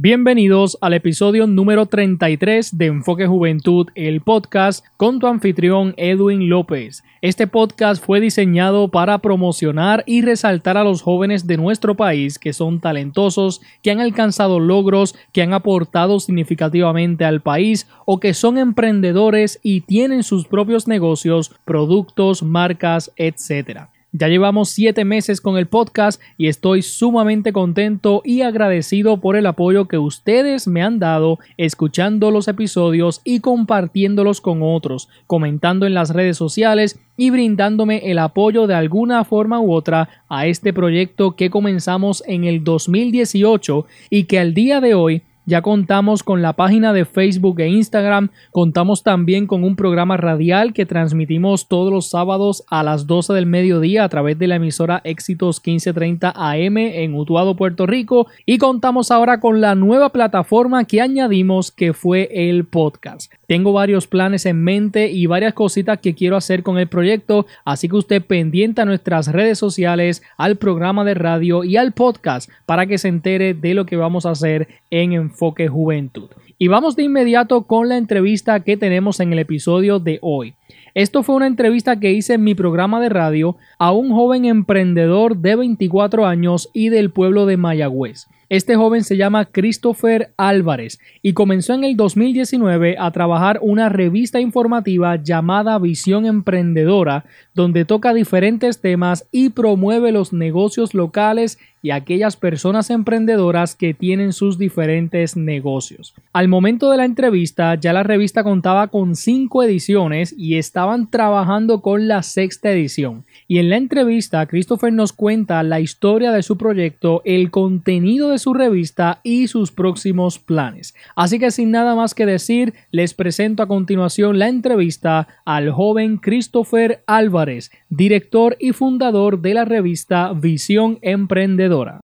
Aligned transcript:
Bienvenidos 0.00 0.78
al 0.80 0.94
episodio 0.94 1.48
número 1.48 1.86
33 1.86 2.78
de 2.78 2.86
Enfoque 2.86 3.26
Juventud, 3.26 3.88
el 3.96 4.20
podcast 4.20 4.86
con 4.96 5.18
tu 5.18 5.26
anfitrión 5.26 5.94
Edwin 5.96 6.48
López. 6.48 7.02
Este 7.20 7.48
podcast 7.48 8.00
fue 8.04 8.20
diseñado 8.20 8.92
para 8.92 9.18
promocionar 9.18 10.04
y 10.06 10.22
resaltar 10.22 10.76
a 10.76 10.84
los 10.84 11.02
jóvenes 11.02 11.48
de 11.48 11.56
nuestro 11.56 11.96
país 11.96 12.38
que 12.38 12.52
son 12.52 12.78
talentosos, 12.78 13.60
que 13.82 13.90
han 13.90 13.98
alcanzado 13.98 14.60
logros, 14.60 15.16
que 15.32 15.42
han 15.42 15.52
aportado 15.52 16.20
significativamente 16.20 17.24
al 17.24 17.40
país 17.40 17.88
o 18.06 18.20
que 18.20 18.34
son 18.34 18.56
emprendedores 18.56 19.58
y 19.64 19.80
tienen 19.80 20.22
sus 20.22 20.46
propios 20.46 20.86
negocios, 20.86 21.50
productos, 21.64 22.44
marcas, 22.44 23.10
etc. 23.16 23.88
Ya 24.12 24.28
llevamos 24.28 24.70
siete 24.70 25.04
meses 25.04 25.42
con 25.42 25.58
el 25.58 25.66
podcast 25.66 26.18
y 26.38 26.48
estoy 26.48 26.80
sumamente 26.80 27.52
contento 27.52 28.22
y 28.24 28.40
agradecido 28.40 29.20
por 29.20 29.36
el 29.36 29.44
apoyo 29.44 29.86
que 29.86 29.98
ustedes 29.98 30.66
me 30.66 30.82
han 30.82 30.98
dado 30.98 31.38
escuchando 31.58 32.30
los 32.30 32.48
episodios 32.48 33.20
y 33.22 33.40
compartiéndolos 33.40 34.40
con 34.40 34.60
otros, 34.62 35.10
comentando 35.26 35.84
en 35.84 35.92
las 35.92 36.08
redes 36.08 36.38
sociales 36.38 36.98
y 37.18 37.28
brindándome 37.28 38.10
el 38.10 38.18
apoyo 38.18 38.66
de 38.66 38.74
alguna 38.74 39.24
forma 39.24 39.60
u 39.60 39.74
otra 39.74 40.08
a 40.30 40.46
este 40.46 40.72
proyecto 40.72 41.36
que 41.36 41.50
comenzamos 41.50 42.24
en 42.26 42.44
el 42.44 42.64
2018 42.64 43.84
y 44.08 44.24
que 44.24 44.38
al 44.38 44.54
día 44.54 44.80
de 44.80 44.94
hoy 44.94 45.22
ya 45.48 45.62
contamos 45.62 46.22
con 46.22 46.42
la 46.42 46.52
página 46.52 46.92
de 46.92 47.06
Facebook 47.06 47.58
e 47.60 47.68
Instagram, 47.68 48.28
contamos 48.52 49.02
también 49.02 49.46
con 49.46 49.64
un 49.64 49.76
programa 49.76 50.18
radial 50.18 50.74
que 50.74 50.84
transmitimos 50.84 51.68
todos 51.68 51.90
los 51.90 52.10
sábados 52.10 52.64
a 52.68 52.82
las 52.82 53.06
12 53.06 53.32
del 53.32 53.46
mediodía 53.46 54.04
a 54.04 54.10
través 54.10 54.38
de 54.38 54.46
la 54.46 54.56
emisora 54.56 55.00
Éxitos 55.04 55.62
1530 55.64 56.34
AM 56.36 56.76
en 56.76 57.14
Utuado, 57.14 57.56
Puerto 57.56 57.86
Rico 57.86 58.26
y 58.44 58.58
contamos 58.58 59.10
ahora 59.10 59.40
con 59.40 59.62
la 59.62 59.74
nueva 59.74 60.10
plataforma 60.10 60.84
que 60.84 61.00
añadimos 61.00 61.72
que 61.72 61.94
fue 61.94 62.28
el 62.30 62.66
podcast. 62.66 63.32
Tengo 63.46 63.72
varios 63.72 64.06
planes 64.06 64.44
en 64.44 64.62
mente 64.62 65.10
y 65.10 65.24
varias 65.24 65.54
cositas 65.54 65.98
que 66.00 66.14
quiero 66.14 66.36
hacer 66.36 66.62
con 66.62 66.76
el 66.76 66.88
proyecto, 66.88 67.46
así 67.64 67.88
que 67.88 67.96
usted 67.96 68.22
pendiente 68.22 68.82
a 68.82 68.84
nuestras 68.84 69.28
redes 69.28 69.58
sociales, 69.58 70.22
al 70.36 70.56
programa 70.56 71.06
de 71.06 71.14
radio 71.14 71.64
y 71.64 71.78
al 71.78 71.92
podcast 71.92 72.50
para 72.66 72.84
que 72.84 72.98
se 72.98 73.08
entere 73.08 73.54
de 73.54 73.72
lo 73.72 73.86
que 73.86 73.96
vamos 73.96 74.26
a 74.26 74.32
hacer 74.32 74.68
en 74.90 75.12
Enfoque 75.38 75.68
Juventud. 75.68 76.30
Y 76.58 76.66
vamos 76.66 76.96
de 76.96 77.04
inmediato 77.04 77.62
con 77.62 77.88
la 77.88 77.96
entrevista 77.96 78.58
que 78.64 78.76
tenemos 78.76 79.20
en 79.20 79.32
el 79.32 79.38
episodio 79.38 80.00
de 80.00 80.18
hoy. 80.20 80.54
Esto 80.94 81.22
fue 81.22 81.36
una 81.36 81.46
entrevista 81.46 82.00
que 82.00 82.10
hice 82.10 82.34
en 82.34 82.42
mi 82.42 82.56
programa 82.56 83.00
de 83.00 83.08
radio 83.08 83.56
a 83.78 83.92
un 83.92 84.10
joven 84.10 84.46
emprendedor 84.46 85.36
de 85.36 85.54
24 85.54 86.26
años 86.26 86.70
y 86.72 86.88
del 86.88 87.12
pueblo 87.12 87.46
de 87.46 87.56
Mayagüez. 87.56 88.26
Este 88.50 88.76
joven 88.76 89.04
se 89.04 89.18
llama 89.18 89.44
Christopher 89.44 90.32
Álvarez 90.38 90.98
y 91.20 91.34
comenzó 91.34 91.74
en 91.74 91.84
el 91.84 91.98
2019 91.98 92.96
a 92.98 93.10
trabajar 93.10 93.58
una 93.60 93.90
revista 93.90 94.40
informativa 94.40 95.16
llamada 95.16 95.78
Visión 95.78 96.24
Emprendedora, 96.24 97.26
donde 97.54 97.84
toca 97.84 98.14
diferentes 98.14 98.80
temas 98.80 99.28
y 99.32 99.50
promueve 99.50 100.12
los 100.12 100.32
negocios 100.32 100.94
locales 100.94 101.58
y 101.82 101.90
aquellas 101.90 102.36
personas 102.36 102.88
emprendedoras 102.88 103.74
que 103.74 103.92
tienen 103.92 104.32
sus 104.32 104.56
diferentes 104.56 105.36
negocios. 105.36 106.14
Al 106.32 106.48
momento 106.48 106.90
de 106.90 106.96
la 106.96 107.04
entrevista 107.04 107.74
ya 107.74 107.92
la 107.92 108.02
revista 108.02 108.44
contaba 108.44 108.88
con 108.88 109.14
cinco 109.14 109.62
ediciones 109.62 110.34
y 110.36 110.56
estaban 110.56 111.10
trabajando 111.10 111.82
con 111.82 112.08
la 112.08 112.22
sexta 112.22 112.70
edición. 112.70 113.24
Y 113.50 113.58
en 113.58 113.70
la 113.70 113.78
entrevista 113.78 114.44
Christopher 114.44 114.92
nos 114.92 115.14
cuenta 115.14 115.62
la 115.62 115.80
historia 115.80 116.32
de 116.32 116.42
su 116.42 116.58
proyecto, 116.58 117.22
el 117.24 117.50
contenido 117.50 118.28
de 118.28 118.38
su 118.38 118.52
revista 118.52 119.20
y 119.22 119.48
sus 119.48 119.72
próximos 119.72 120.38
planes. 120.38 120.94
Así 121.16 121.38
que 121.38 121.50
sin 121.50 121.70
nada 121.70 121.94
más 121.94 122.14
que 122.14 122.26
decir, 122.26 122.74
les 122.90 123.14
presento 123.14 123.62
a 123.62 123.66
continuación 123.66 124.38
la 124.38 124.48
entrevista 124.48 125.28
al 125.46 125.70
joven 125.70 126.18
Christopher 126.18 127.02
Álvarez, 127.06 127.70
director 127.88 128.54
y 128.60 128.72
fundador 128.72 129.40
de 129.40 129.54
la 129.54 129.64
revista 129.64 130.34
Visión 130.34 130.98
Emprendedora. 131.00 132.00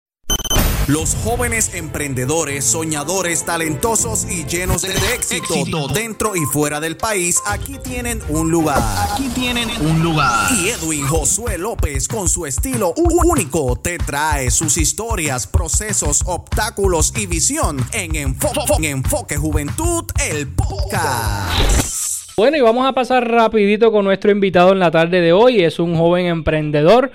Los 0.87 1.15
jóvenes 1.15 1.75
emprendedores, 1.75 2.63
soñadores, 2.63 3.47
talentosos 3.47 4.27
y 4.31 4.45
llenos 4.45 4.83
de, 4.83 4.93
éxito, 5.15 5.89
dentro 5.89 6.37
y 6.37 6.41
fuera 6.41 6.79
del 6.79 6.99
país, 6.99 7.41
aquí 7.47 7.79
tienen 7.83 8.21
un 8.29 8.51
lugar. 8.51 8.83
Aquí 9.11 9.31
tienen 9.35 9.71
un 9.81 10.03
lugar. 10.03 10.53
Y 10.53 10.69
Edwin 10.69 11.07
Josué 11.07 11.57
López, 11.57 12.07
con 12.07 12.29
su 12.29 12.45
estilo 12.45 12.93
único, 12.97 13.77
te 13.77 13.97
trae 13.97 14.51
sus 14.51 14.77
historias, 14.77 15.47
procesos, 15.47 16.23
obstáculos 16.27 17.15
y 17.17 17.25
visión 17.25 17.79
en 17.95 18.15
Enfoque, 18.17 18.75
en 18.77 18.85
Enfoque 18.85 19.39
Juventud, 19.39 20.05
el 20.31 20.49
podcast. 20.49 22.37
Bueno, 22.37 22.59
y 22.59 22.61
vamos 22.61 22.87
a 22.87 22.93
pasar 22.93 23.27
rapidito 23.27 23.91
con 23.91 24.05
nuestro 24.05 24.31
invitado 24.31 24.73
en 24.73 24.81
la 24.81 24.91
tarde 24.91 25.23
de 25.23 25.33
hoy. 25.33 25.65
Es 25.65 25.79
un 25.79 25.97
joven 25.97 26.27
emprendedor 26.27 27.11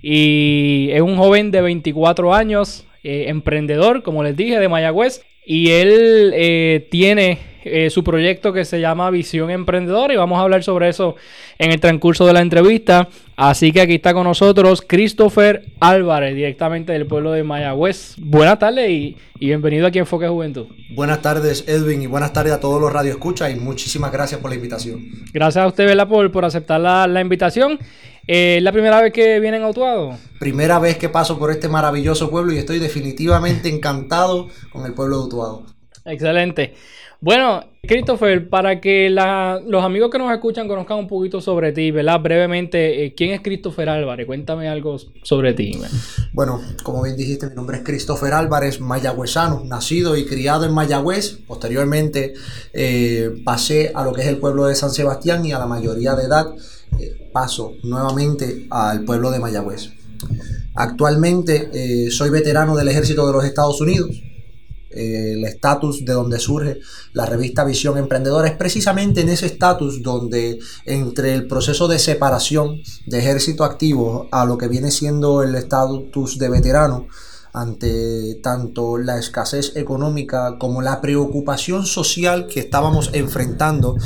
y 0.00 0.90
es 0.92 1.00
un 1.00 1.16
joven 1.16 1.50
de 1.50 1.62
24 1.62 2.32
años, 2.32 2.84
eh, 3.02 3.26
emprendedor, 3.28 4.02
como 4.02 4.22
les 4.22 4.36
dije, 4.36 4.58
de 4.58 4.68
Mayagüez. 4.68 5.22
Y 5.44 5.70
él 5.70 6.32
eh, 6.34 6.86
tiene 6.90 7.38
eh, 7.70 7.90
su 7.90 8.04
proyecto 8.04 8.52
que 8.52 8.64
se 8.64 8.80
llama 8.80 9.10
Visión 9.10 9.50
Emprendedora 9.50 10.12
y 10.12 10.16
vamos 10.16 10.38
a 10.38 10.42
hablar 10.42 10.62
sobre 10.62 10.88
eso 10.88 11.16
en 11.58 11.72
el 11.72 11.80
transcurso 11.80 12.26
de 12.26 12.32
la 12.32 12.40
entrevista. 12.40 13.08
Así 13.36 13.70
que 13.72 13.80
aquí 13.80 13.94
está 13.94 14.14
con 14.14 14.24
nosotros 14.24 14.82
Christopher 14.86 15.64
Álvarez, 15.78 16.34
directamente 16.34 16.92
del 16.92 17.06
pueblo 17.06 17.32
de 17.32 17.44
Mayagüez. 17.44 18.16
Buenas 18.18 18.58
tardes 18.58 18.90
y, 18.90 19.16
bienvenido 19.38 19.86
aquí 19.86 19.98
a 19.98 20.02
Enfoque 20.02 20.26
Juventud. 20.26 20.66
Buenas 20.90 21.22
tardes, 21.22 21.64
Edwin, 21.68 22.02
y 22.02 22.06
buenas 22.06 22.32
tardes 22.32 22.52
a 22.52 22.60
todos 22.60 22.80
los 22.80 22.92
radioescuchas 22.92 23.52
y 23.52 23.56
muchísimas 23.56 24.10
gracias 24.10 24.40
por 24.40 24.50
la 24.50 24.56
invitación. 24.56 25.04
Gracias 25.32 25.64
a 25.64 25.68
usted, 25.68 25.86
¿verdad? 25.86 26.08
Por, 26.08 26.32
por 26.32 26.44
aceptar 26.44 26.80
la, 26.80 27.06
la 27.06 27.20
invitación. 27.20 27.78
¿Es 28.26 28.62
la 28.62 28.72
primera 28.72 29.00
vez 29.00 29.12
que 29.12 29.40
vienen 29.40 29.62
a 29.62 29.70
Utuado? 29.70 30.18
Primera 30.38 30.78
vez 30.78 30.98
que 30.98 31.08
paso 31.08 31.38
por 31.38 31.50
este 31.50 31.68
maravilloso 31.68 32.30
pueblo 32.30 32.52
y 32.52 32.58
estoy 32.58 32.78
definitivamente 32.78 33.70
encantado 33.70 34.48
con 34.70 34.84
el 34.84 34.92
pueblo 34.92 35.18
de 35.18 35.24
Utuado. 35.24 35.62
Excelente. 36.04 36.74
Bueno, 37.20 37.64
Christopher, 37.82 38.48
para 38.48 38.80
que 38.80 39.10
los 39.10 39.84
amigos 39.84 40.08
que 40.08 40.18
nos 40.18 40.32
escuchan 40.32 40.68
conozcan 40.68 40.98
un 40.98 41.08
poquito 41.08 41.40
sobre 41.40 41.72
ti, 41.72 41.90
¿verdad? 41.90 42.20
Brevemente, 42.20 43.04
eh, 43.04 43.14
¿quién 43.16 43.30
es 43.30 43.40
Christopher 43.40 43.88
Álvarez? 43.88 44.24
Cuéntame 44.24 44.68
algo 44.68 44.96
sobre 45.24 45.52
ti. 45.52 45.80
Bueno, 46.32 46.60
como 46.84 47.02
bien 47.02 47.16
dijiste, 47.16 47.48
mi 47.48 47.56
nombre 47.56 47.78
es 47.78 47.82
Christopher 47.82 48.34
Álvarez, 48.34 48.80
mayagüezano, 48.80 49.64
nacido 49.64 50.16
y 50.16 50.26
criado 50.26 50.64
en 50.64 50.72
Mayagüez. 50.72 51.38
Posteriormente 51.44 52.34
eh, 52.72 53.30
pasé 53.44 53.90
a 53.92 54.04
lo 54.04 54.12
que 54.12 54.22
es 54.22 54.28
el 54.28 54.36
pueblo 54.36 54.66
de 54.66 54.76
San 54.76 54.90
Sebastián 54.90 55.44
y 55.44 55.50
a 55.50 55.58
la 55.58 55.66
mayoría 55.66 56.14
de 56.14 56.24
edad 56.24 56.46
eh, 57.00 57.30
paso 57.32 57.72
nuevamente 57.82 58.68
al 58.70 59.04
pueblo 59.04 59.32
de 59.32 59.40
Mayagüez. 59.40 59.90
Actualmente 60.76 62.10
soy 62.10 62.30
veterano 62.30 62.76
del 62.76 62.86
ejército 62.86 63.26
de 63.26 63.32
los 63.32 63.44
Estados 63.44 63.80
Unidos 63.80 64.22
el 64.90 65.44
estatus 65.44 66.04
de 66.04 66.12
donde 66.12 66.38
surge 66.38 66.80
la 67.12 67.26
revista 67.26 67.64
Visión 67.64 67.98
Emprendedora. 67.98 68.48
Es 68.48 68.56
precisamente 68.56 69.20
en 69.20 69.28
ese 69.28 69.46
estatus 69.46 70.02
donde 70.02 70.58
entre 70.84 71.34
el 71.34 71.46
proceso 71.46 71.88
de 71.88 71.98
separación 71.98 72.80
de 73.06 73.18
ejército 73.18 73.64
activo 73.64 74.28
a 74.32 74.44
lo 74.44 74.58
que 74.58 74.68
viene 74.68 74.90
siendo 74.90 75.42
el 75.42 75.54
estatus 75.54 76.38
de 76.38 76.48
veterano 76.48 77.06
ante 77.52 78.36
tanto 78.42 78.98
la 78.98 79.18
escasez 79.18 79.74
económica 79.76 80.58
como 80.58 80.82
la 80.82 81.00
preocupación 81.00 81.86
social 81.86 82.46
que 82.46 82.60
estábamos 82.60 83.10
enfrentando 83.14 83.96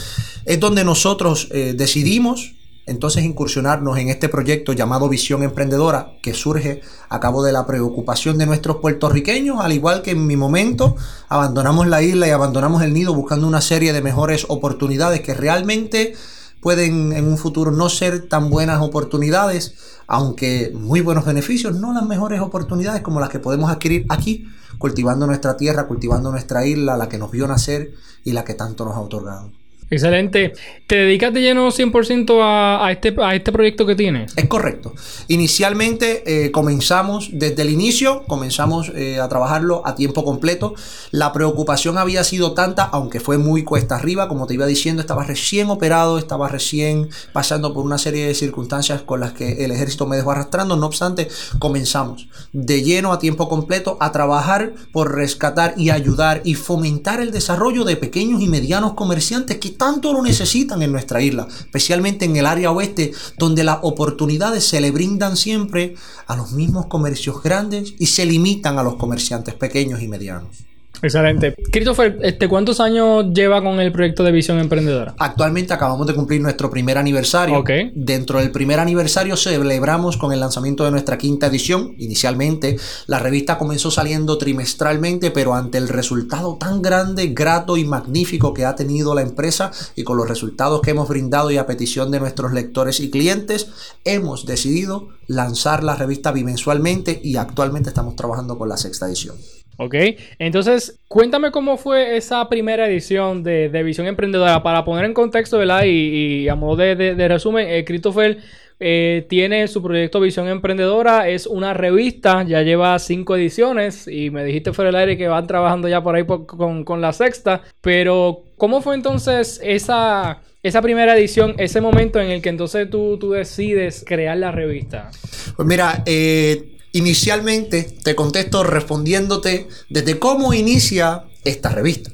es 0.46 0.60
donde 0.60 0.84
nosotros 0.84 1.48
eh, 1.50 1.74
decidimos 1.76 2.54
entonces 2.86 3.24
incursionarnos 3.24 3.98
en 3.98 4.08
este 4.08 4.28
proyecto 4.28 4.72
llamado 4.72 5.08
Visión 5.08 5.42
Emprendedora, 5.42 6.14
que 6.22 6.34
surge 6.34 6.80
a 7.08 7.20
cabo 7.20 7.42
de 7.42 7.52
la 7.52 7.66
preocupación 7.66 8.38
de 8.38 8.46
nuestros 8.46 8.78
puertorriqueños, 8.78 9.60
al 9.60 9.72
igual 9.72 10.02
que 10.02 10.12
en 10.12 10.26
mi 10.26 10.36
momento 10.36 10.96
abandonamos 11.28 11.86
la 11.86 12.02
isla 12.02 12.26
y 12.26 12.30
abandonamos 12.30 12.82
el 12.82 12.92
nido 12.92 13.14
buscando 13.14 13.46
una 13.46 13.60
serie 13.60 13.92
de 13.92 14.02
mejores 14.02 14.46
oportunidades 14.48 15.20
que 15.20 15.34
realmente 15.34 16.14
pueden 16.60 17.12
en 17.12 17.26
un 17.26 17.38
futuro 17.38 17.72
no 17.72 17.88
ser 17.88 18.28
tan 18.28 18.48
buenas 18.48 18.80
oportunidades, 18.80 19.74
aunque 20.06 20.70
muy 20.74 21.00
buenos 21.00 21.24
beneficios, 21.24 21.74
no 21.74 21.92
las 21.92 22.06
mejores 22.06 22.40
oportunidades 22.40 23.02
como 23.02 23.20
las 23.20 23.30
que 23.30 23.40
podemos 23.40 23.70
adquirir 23.70 24.06
aquí, 24.08 24.46
cultivando 24.78 25.26
nuestra 25.26 25.56
tierra, 25.56 25.86
cultivando 25.86 26.30
nuestra 26.30 26.64
isla, 26.64 26.96
la 26.96 27.08
que 27.08 27.18
nos 27.18 27.30
vio 27.30 27.48
nacer 27.48 27.92
y 28.24 28.32
la 28.32 28.44
que 28.44 28.54
tanto 28.54 28.84
nos 28.84 28.94
ha 28.94 29.00
otorgado. 29.00 29.50
Excelente. 29.92 30.54
¿Te 30.86 30.96
dedicas 30.96 31.34
de 31.34 31.42
lleno 31.42 31.68
100% 31.68 32.40
a, 32.42 32.86
a, 32.86 32.92
este, 32.92 33.14
a 33.22 33.34
este 33.34 33.52
proyecto 33.52 33.84
que 33.84 33.94
tienes? 33.94 34.32
Es 34.36 34.48
correcto. 34.48 34.94
Inicialmente 35.28 36.22
eh, 36.24 36.50
comenzamos, 36.50 37.28
desde 37.30 37.60
el 37.60 37.68
inicio, 37.68 38.22
comenzamos 38.26 38.90
eh, 38.94 39.20
a 39.20 39.28
trabajarlo 39.28 39.82
a 39.84 39.94
tiempo 39.94 40.24
completo. 40.24 40.74
La 41.10 41.34
preocupación 41.34 41.98
había 41.98 42.24
sido 42.24 42.54
tanta, 42.54 42.84
aunque 42.84 43.20
fue 43.20 43.36
muy 43.36 43.64
cuesta 43.64 43.96
arriba, 43.96 44.28
como 44.28 44.46
te 44.46 44.54
iba 44.54 44.64
diciendo, 44.64 45.02
estaba 45.02 45.24
recién 45.24 45.68
operado, 45.68 46.16
estaba 46.16 46.48
recién 46.48 47.10
pasando 47.34 47.74
por 47.74 47.84
una 47.84 47.98
serie 47.98 48.26
de 48.26 48.34
circunstancias 48.34 49.02
con 49.02 49.20
las 49.20 49.34
que 49.34 49.62
el 49.62 49.72
ejército 49.72 50.06
me 50.06 50.16
dejó 50.16 50.30
arrastrando. 50.30 50.74
No 50.74 50.86
obstante, 50.86 51.28
comenzamos 51.58 52.28
de 52.54 52.82
lleno 52.82 53.12
a 53.12 53.18
tiempo 53.18 53.46
completo 53.50 53.98
a 54.00 54.10
trabajar 54.10 54.72
por 54.90 55.14
rescatar 55.14 55.74
y 55.76 55.90
ayudar 55.90 56.40
y 56.44 56.54
fomentar 56.54 57.20
el 57.20 57.30
desarrollo 57.30 57.84
de 57.84 57.96
pequeños 57.96 58.40
y 58.40 58.48
medianos 58.48 58.94
comerciantes 58.94 59.58
que 59.58 59.81
tanto 59.82 60.12
lo 60.12 60.22
necesitan 60.22 60.80
en 60.82 60.92
nuestra 60.92 61.20
isla, 61.20 61.48
especialmente 61.58 62.24
en 62.24 62.36
el 62.36 62.46
área 62.46 62.70
oeste, 62.70 63.10
donde 63.36 63.64
las 63.64 63.78
oportunidades 63.82 64.62
se 64.62 64.80
le 64.80 64.92
brindan 64.92 65.36
siempre 65.36 65.96
a 66.28 66.36
los 66.36 66.52
mismos 66.52 66.86
comercios 66.86 67.42
grandes 67.42 67.92
y 67.98 68.06
se 68.06 68.24
limitan 68.24 68.78
a 68.78 68.84
los 68.84 68.94
comerciantes 68.94 69.54
pequeños 69.54 70.00
y 70.00 70.06
medianos. 70.06 70.71
Excelente. 71.02 71.54
Christopher, 71.72 72.18
este, 72.22 72.48
¿cuántos 72.48 72.78
años 72.78 73.26
lleva 73.34 73.60
con 73.60 73.80
el 73.80 73.90
proyecto 73.90 74.22
de 74.22 74.30
Visión 74.30 74.60
Emprendedora? 74.60 75.14
Actualmente 75.18 75.74
acabamos 75.74 76.06
de 76.06 76.14
cumplir 76.14 76.40
nuestro 76.40 76.70
primer 76.70 76.96
aniversario. 76.96 77.58
Ok. 77.58 77.70
Dentro 77.94 78.38
del 78.38 78.52
primer 78.52 78.78
aniversario 78.78 79.36
celebramos 79.36 80.16
con 80.16 80.32
el 80.32 80.38
lanzamiento 80.38 80.84
de 80.84 80.92
nuestra 80.92 81.18
quinta 81.18 81.48
edición. 81.48 81.94
Inicialmente 81.98 82.76
la 83.06 83.18
revista 83.18 83.58
comenzó 83.58 83.90
saliendo 83.90 84.38
trimestralmente, 84.38 85.32
pero 85.32 85.54
ante 85.54 85.78
el 85.78 85.88
resultado 85.88 86.56
tan 86.56 86.82
grande, 86.82 87.28
grato 87.28 87.76
y 87.76 87.84
magnífico 87.84 88.54
que 88.54 88.64
ha 88.64 88.76
tenido 88.76 89.14
la 89.14 89.22
empresa 89.22 89.72
y 89.96 90.04
con 90.04 90.16
los 90.16 90.28
resultados 90.28 90.82
que 90.82 90.92
hemos 90.92 91.08
brindado 91.08 91.50
y 91.50 91.56
a 91.56 91.66
petición 91.66 92.12
de 92.12 92.20
nuestros 92.20 92.52
lectores 92.52 93.00
y 93.00 93.10
clientes, 93.10 93.68
hemos 94.04 94.46
decidido 94.46 95.08
lanzar 95.26 95.82
la 95.82 95.96
revista 95.96 96.30
bimensualmente 96.30 97.20
y 97.24 97.36
actualmente 97.36 97.88
estamos 97.88 98.14
trabajando 98.14 98.56
con 98.56 98.68
la 98.68 98.76
sexta 98.76 99.06
edición. 99.06 99.36
Ok, 99.78 99.94
entonces 100.38 101.00
cuéntame 101.08 101.50
cómo 101.50 101.76
fue 101.76 102.16
esa 102.16 102.48
primera 102.48 102.86
edición 102.86 103.42
de, 103.42 103.68
de 103.70 103.82
Visión 103.82 104.06
Emprendedora 104.06 104.62
para 104.62 104.84
poner 104.84 105.06
en 105.06 105.14
contexto, 105.14 105.58
¿verdad? 105.58 105.84
Y, 105.86 106.48
a 106.48 106.54
modo 106.54 106.76
de, 106.76 107.28
resumen, 107.28 107.66
eh, 107.68 107.84
Christopher 107.84 108.38
eh, 108.78 109.26
tiene 109.28 109.66
su 109.68 109.82
proyecto 109.82 110.20
Visión 110.20 110.48
Emprendedora, 110.48 111.28
es 111.28 111.46
una 111.46 111.72
revista, 111.72 112.42
ya 112.42 112.62
lleva 112.62 112.98
cinco 112.98 113.36
ediciones 113.36 114.06
y 114.08 114.30
me 114.30 114.44
dijiste 114.44 114.72
fuera 114.72 114.90
del 114.90 115.00
aire 115.00 115.16
que 115.16 115.28
van 115.28 115.46
trabajando 115.46 115.88
ya 115.88 116.02
por 116.02 116.16
ahí 116.16 116.26
con, 116.26 116.84
con, 116.84 117.00
la 117.00 117.12
sexta, 117.12 117.62
pero 117.80 118.44
¿cómo 118.58 118.82
fue 118.82 118.94
entonces 118.94 119.58
esa, 119.64 120.42
esa 120.62 120.82
primera 120.82 121.16
edición, 121.16 121.54
ese 121.58 121.80
momento 121.80 122.20
en 122.20 122.30
el 122.30 122.42
que 122.42 122.50
entonces 122.50 122.90
tú, 122.90 123.16
tú 123.18 123.30
decides 123.30 124.04
crear 124.06 124.36
la 124.36 124.52
revista? 124.52 125.10
Pues 125.56 125.66
mira, 125.66 126.02
eh 126.04 126.72
Inicialmente 126.92 127.84
te 128.02 128.14
contesto 128.14 128.62
respondiéndote 128.64 129.68
desde 129.88 130.18
cómo 130.18 130.52
inicia 130.52 131.24
esta 131.44 131.70
revista. 131.70 132.10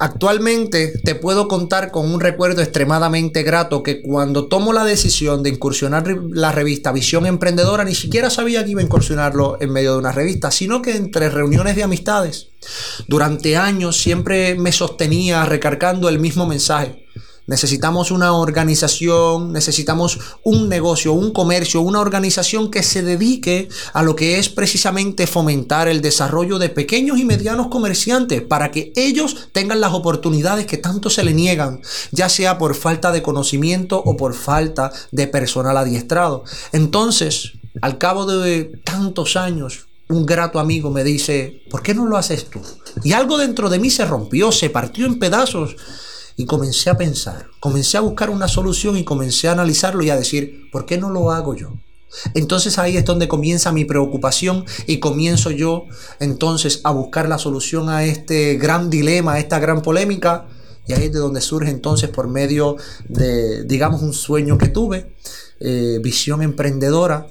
Actualmente 0.00 0.92
te 1.02 1.16
puedo 1.16 1.48
contar 1.48 1.90
con 1.90 2.08
un 2.08 2.20
recuerdo 2.20 2.62
extremadamente 2.62 3.42
grato 3.42 3.82
que 3.82 4.00
cuando 4.00 4.46
tomo 4.46 4.72
la 4.72 4.84
decisión 4.84 5.42
de 5.42 5.50
incursionar 5.50 6.06
la 6.30 6.52
revista 6.52 6.92
Visión 6.92 7.26
Emprendedora 7.26 7.82
ni 7.82 7.96
siquiera 7.96 8.30
sabía 8.30 8.64
que 8.64 8.70
iba 8.70 8.80
a 8.80 8.84
incursionarlo 8.84 9.58
en 9.60 9.72
medio 9.72 9.92
de 9.92 9.98
una 9.98 10.12
revista, 10.12 10.52
sino 10.52 10.82
que 10.82 10.94
entre 10.94 11.30
reuniones 11.30 11.74
de 11.74 11.82
amistades 11.82 12.50
durante 13.08 13.56
años 13.56 13.96
siempre 13.96 14.54
me 14.54 14.70
sostenía 14.70 15.44
recargando 15.46 16.08
el 16.08 16.20
mismo 16.20 16.46
mensaje. 16.46 17.04
Necesitamos 17.48 18.10
una 18.10 18.34
organización, 18.34 19.54
necesitamos 19.54 20.18
un 20.44 20.68
negocio, 20.68 21.14
un 21.14 21.32
comercio, 21.32 21.80
una 21.80 22.00
organización 22.00 22.70
que 22.70 22.82
se 22.82 23.00
dedique 23.02 23.70
a 23.94 24.02
lo 24.02 24.14
que 24.14 24.38
es 24.38 24.50
precisamente 24.50 25.26
fomentar 25.26 25.88
el 25.88 26.02
desarrollo 26.02 26.58
de 26.58 26.68
pequeños 26.68 27.18
y 27.18 27.24
medianos 27.24 27.68
comerciantes 27.68 28.42
para 28.42 28.70
que 28.70 28.92
ellos 28.96 29.48
tengan 29.52 29.80
las 29.80 29.94
oportunidades 29.94 30.66
que 30.66 30.76
tanto 30.76 31.08
se 31.08 31.24
le 31.24 31.32
niegan, 31.32 31.80
ya 32.12 32.28
sea 32.28 32.58
por 32.58 32.74
falta 32.74 33.12
de 33.12 33.22
conocimiento 33.22 34.02
o 34.04 34.14
por 34.14 34.34
falta 34.34 34.92
de 35.10 35.26
personal 35.26 35.78
adiestrado. 35.78 36.44
Entonces, 36.72 37.52
al 37.80 37.96
cabo 37.96 38.26
de 38.26 38.64
tantos 38.84 39.36
años, 39.36 39.86
un 40.10 40.26
grato 40.26 40.58
amigo 40.58 40.90
me 40.90 41.02
dice, 41.02 41.62
¿por 41.70 41.82
qué 41.82 41.94
no 41.94 42.04
lo 42.04 42.18
haces 42.18 42.50
tú? 42.50 42.60
Y 43.04 43.12
algo 43.12 43.38
dentro 43.38 43.70
de 43.70 43.78
mí 43.78 43.88
se 43.88 44.04
rompió, 44.04 44.52
se 44.52 44.68
partió 44.68 45.06
en 45.06 45.18
pedazos 45.18 45.76
y 46.38 46.46
comencé 46.46 46.88
a 46.88 46.96
pensar, 46.96 47.48
comencé 47.58 47.98
a 47.98 48.00
buscar 48.00 48.30
una 48.30 48.46
solución 48.46 48.96
y 48.96 49.04
comencé 49.04 49.48
a 49.48 49.52
analizarlo 49.52 50.04
y 50.04 50.10
a 50.10 50.16
decir, 50.16 50.70
¿por 50.70 50.86
qué 50.86 50.96
no 50.96 51.10
lo 51.10 51.32
hago 51.32 51.56
yo? 51.56 51.74
Entonces 52.32 52.78
ahí 52.78 52.96
es 52.96 53.04
donde 53.04 53.26
comienza 53.26 53.72
mi 53.72 53.84
preocupación 53.84 54.64
y 54.86 55.00
comienzo 55.00 55.50
yo 55.50 55.86
entonces 56.20 56.80
a 56.84 56.92
buscar 56.92 57.28
la 57.28 57.38
solución 57.38 57.88
a 57.88 58.04
este 58.04 58.54
gran 58.54 58.88
dilema, 58.88 59.34
a 59.34 59.38
esta 59.40 59.58
gran 59.58 59.82
polémica. 59.82 60.46
Y 60.86 60.92
ahí 60.92 61.06
es 61.06 61.12
de 61.12 61.18
donde 61.18 61.40
surge 61.40 61.70
entonces 61.70 62.08
por 62.08 62.28
medio 62.28 62.76
de, 63.08 63.64
digamos, 63.64 64.00
un 64.00 64.14
sueño 64.14 64.56
que 64.56 64.68
tuve, 64.68 65.12
eh, 65.60 65.98
visión 66.00 66.40
emprendedora, 66.40 67.26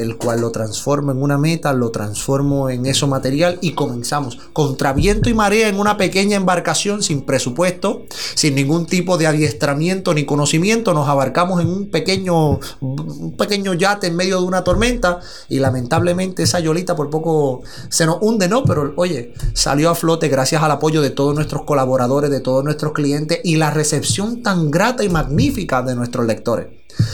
el 0.00 0.16
cual 0.16 0.40
lo 0.40 0.50
transformo 0.50 1.12
en 1.12 1.22
una 1.22 1.38
meta, 1.38 1.72
lo 1.72 1.90
transformo 1.90 2.70
en 2.70 2.86
eso 2.86 3.06
material 3.06 3.58
y 3.60 3.72
comenzamos 3.72 4.38
contra 4.52 4.92
viento 4.92 5.28
y 5.28 5.34
marea 5.34 5.68
en 5.68 5.78
una 5.78 5.96
pequeña 5.96 6.36
embarcación 6.36 7.02
sin 7.02 7.22
presupuesto, 7.22 8.04
sin 8.34 8.54
ningún 8.54 8.86
tipo 8.86 9.18
de 9.18 9.26
adiestramiento 9.26 10.14
ni 10.14 10.24
conocimiento, 10.24 10.94
nos 10.94 11.08
abarcamos 11.08 11.60
en 11.60 11.68
un 11.68 11.90
pequeño, 11.90 12.58
un 12.80 13.36
pequeño 13.36 13.74
yate 13.74 14.08
en 14.08 14.16
medio 14.16 14.40
de 14.40 14.46
una 14.46 14.64
tormenta 14.64 15.20
y 15.48 15.58
lamentablemente 15.58 16.42
esa 16.42 16.60
yolita 16.60 16.96
por 16.96 17.10
poco 17.10 17.62
se 17.88 18.06
nos 18.06 18.18
hunde, 18.20 18.48
¿no? 18.48 18.64
Pero 18.64 18.92
oye, 18.96 19.34
salió 19.54 19.90
a 19.90 19.94
flote 19.94 20.28
gracias 20.28 20.62
al 20.62 20.70
apoyo 20.70 21.02
de 21.02 21.10
todos 21.10 21.34
nuestros 21.34 21.62
colaboradores, 21.64 22.30
de 22.30 22.40
todos 22.40 22.64
nuestros 22.64 22.92
clientes 22.92 23.40
y 23.44 23.56
la 23.56 23.70
recepción 23.70 24.42
tan 24.42 24.70
grata 24.70 25.04
y 25.04 25.08
magnífica 25.08 25.82
de 25.82 25.94
nuestros 25.94 26.26
lectores. 26.26 26.66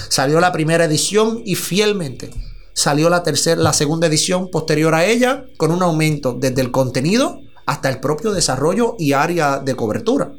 Salió 0.08 0.40
la 0.40 0.52
primera 0.52 0.84
edición 0.84 1.42
y 1.44 1.54
fielmente 1.54 2.30
salió 2.76 3.08
la 3.08 3.22
tercera, 3.22 3.60
la 3.60 3.72
segunda 3.72 4.06
edición 4.06 4.50
posterior 4.50 4.94
a 4.94 5.06
ella, 5.06 5.46
con 5.56 5.72
un 5.72 5.82
aumento 5.82 6.34
desde 6.38 6.60
el 6.60 6.70
contenido 6.70 7.40
hasta 7.64 7.88
el 7.88 8.00
propio 8.00 8.32
desarrollo 8.32 8.94
y 8.98 9.14
área 9.14 9.58
de 9.58 9.74
cobertura. 9.74 10.32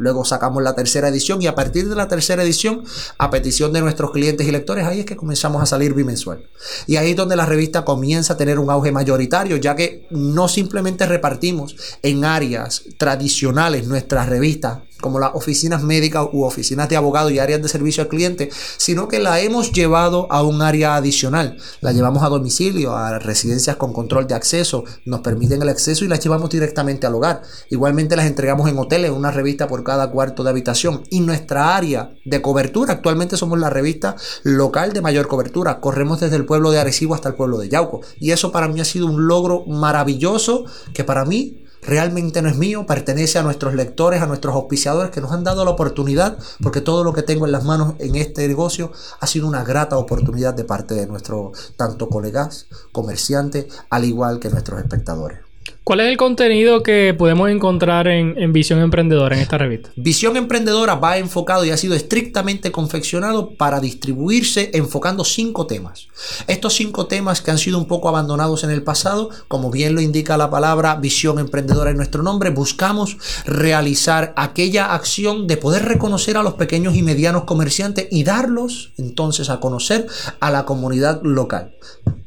Luego 0.00 0.24
sacamos 0.24 0.62
la 0.62 0.74
tercera 0.74 1.08
edición 1.08 1.42
y 1.42 1.46
a 1.46 1.54
partir 1.54 1.88
de 1.88 1.94
la 1.94 2.08
tercera 2.08 2.42
edición, 2.42 2.82
a 3.18 3.28
petición 3.28 3.72
de 3.74 3.82
nuestros 3.82 4.12
clientes 4.12 4.46
y 4.46 4.50
lectores, 4.50 4.86
ahí 4.86 5.00
es 5.00 5.06
que 5.06 5.14
comenzamos 5.14 5.62
a 5.62 5.66
salir 5.66 5.92
bimensual. 5.92 6.48
Y 6.86 6.96
ahí 6.96 7.10
es 7.10 7.16
donde 7.16 7.36
la 7.36 7.44
revista 7.44 7.84
comienza 7.84 8.32
a 8.32 8.36
tener 8.38 8.58
un 8.58 8.70
auge 8.70 8.92
mayoritario, 8.92 9.58
ya 9.58 9.76
que 9.76 10.06
no 10.10 10.48
simplemente 10.48 11.04
repartimos 11.04 11.76
en 12.02 12.24
áreas 12.24 12.82
tradicionales 12.96 13.86
nuestras 13.86 14.26
revistas 14.26 14.78
como 15.00 15.18
las 15.18 15.30
oficinas 15.34 15.82
médicas 15.82 16.26
u 16.32 16.44
oficinas 16.44 16.88
de 16.88 16.96
abogados 16.96 17.32
y 17.32 17.38
áreas 17.38 17.62
de 17.62 17.68
servicio 17.68 18.02
al 18.02 18.08
cliente, 18.08 18.50
sino 18.76 19.08
que 19.08 19.18
la 19.18 19.40
hemos 19.40 19.72
llevado 19.72 20.30
a 20.30 20.42
un 20.42 20.62
área 20.62 20.96
adicional. 20.96 21.56
La 21.80 21.92
llevamos 21.92 22.22
a 22.22 22.28
domicilio, 22.28 22.94
a 22.94 23.18
residencias 23.18 23.76
con 23.76 23.92
control 23.92 24.26
de 24.26 24.34
acceso, 24.34 24.84
nos 25.04 25.20
permiten 25.20 25.62
el 25.62 25.68
acceso 25.68 26.04
y 26.04 26.08
las 26.08 26.20
llevamos 26.20 26.50
directamente 26.50 27.06
al 27.06 27.14
hogar. 27.14 27.42
Igualmente 27.70 28.16
las 28.16 28.26
entregamos 28.26 28.68
en 28.68 28.78
hoteles, 28.78 29.10
una 29.10 29.30
revista 29.30 29.66
por 29.68 29.82
cuarto 30.10 30.44
de 30.44 30.50
habitación. 30.50 31.02
Y 31.10 31.20
nuestra 31.20 31.76
área 31.76 32.14
de 32.24 32.42
cobertura, 32.42 32.94
actualmente 32.94 33.36
somos 33.36 33.58
la 33.58 33.70
revista 33.70 34.16
local 34.42 34.92
de 34.92 35.00
mayor 35.00 35.28
cobertura. 35.28 35.80
Corremos 35.80 36.20
desde 36.20 36.36
el 36.36 36.46
pueblo 36.46 36.70
de 36.70 36.78
Arecibo 36.78 37.14
hasta 37.14 37.28
el 37.28 37.34
pueblo 37.34 37.58
de 37.58 37.68
Yauco. 37.68 38.00
Y 38.18 38.30
eso 38.30 38.52
para 38.52 38.68
mí 38.68 38.80
ha 38.80 38.84
sido 38.84 39.06
un 39.06 39.26
logro 39.26 39.64
maravilloso 39.66 40.64
que 40.94 41.04
para 41.04 41.24
mí 41.24 41.64
realmente 41.82 42.42
no 42.42 42.48
es 42.48 42.56
mío, 42.56 42.86
pertenece 42.86 43.38
a 43.38 43.42
nuestros 43.42 43.74
lectores, 43.74 44.22
a 44.22 44.26
nuestros 44.26 44.54
auspiciadores 44.54 45.10
que 45.10 45.20
nos 45.20 45.32
han 45.32 45.44
dado 45.44 45.64
la 45.64 45.70
oportunidad, 45.70 46.38
porque 46.62 46.80
todo 46.80 47.04
lo 47.04 47.12
que 47.12 47.22
tengo 47.22 47.46
en 47.46 47.52
las 47.52 47.64
manos 47.64 47.94
en 47.98 48.16
este 48.16 48.46
negocio 48.46 48.92
ha 49.20 49.26
sido 49.26 49.46
una 49.46 49.64
grata 49.64 49.96
oportunidad 49.96 50.54
de 50.54 50.64
parte 50.64 50.94
de 50.94 51.06
nuestros 51.06 51.74
tanto 51.76 52.08
colegas, 52.08 52.66
comerciantes, 52.92 53.66
al 53.88 54.04
igual 54.04 54.40
que 54.40 54.50
nuestros 54.50 54.80
espectadores. 54.80 55.49
¿Cuál 55.90 55.98
es 56.02 56.06
el 56.06 56.16
contenido 56.16 56.84
que 56.84 57.16
podemos 57.18 57.50
encontrar 57.50 58.06
en, 58.06 58.52
Visión 58.52 58.78
Emprendedora 58.78 59.34
en 59.34 59.42
esta 59.42 59.58
revista? 59.58 59.90
Visión 59.96 60.36
Emprendedora 60.36 60.94
va 60.94 61.18
enfocado 61.18 61.64
y 61.64 61.70
ha 61.70 61.76
sido 61.76 61.96
estrictamente 61.96 62.70
confeccionado 62.70 63.56
para 63.56 63.80
distribuirse 63.80 64.70
enfocando 64.74 65.24
cinco 65.24 65.66
temas. 65.66 66.06
Estos 66.46 66.74
cinco 66.74 67.06
temas 67.06 67.40
que 67.40 67.50
han 67.50 67.58
sido 67.58 67.76
un 67.76 67.88
poco 67.88 68.08
abandonados 68.08 68.62
en 68.62 68.70
el 68.70 68.84
pasado, 68.84 69.30
como 69.48 69.72
bien 69.72 69.96
lo 69.96 70.00
indica 70.00 70.36
la 70.36 70.48
palabra 70.48 70.94
Visión 70.94 71.40
Emprendedora 71.40 71.90
en 71.90 71.96
nuestro 71.96 72.22
nombre, 72.22 72.50
buscamos 72.50 73.16
realizar 73.44 74.32
aquella 74.36 74.94
acción 74.94 75.48
de 75.48 75.56
poder 75.56 75.86
reconocer 75.86 76.36
a 76.36 76.44
los 76.44 76.54
pequeños 76.54 76.94
y 76.94 77.02
medianos 77.02 77.42
comerciantes 77.42 78.06
y 78.12 78.22
darlos 78.22 78.92
entonces 78.96 79.50
a 79.50 79.58
conocer 79.58 80.06
a 80.38 80.52
la 80.52 80.64
comunidad 80.66 81.20
local 81.24 81.74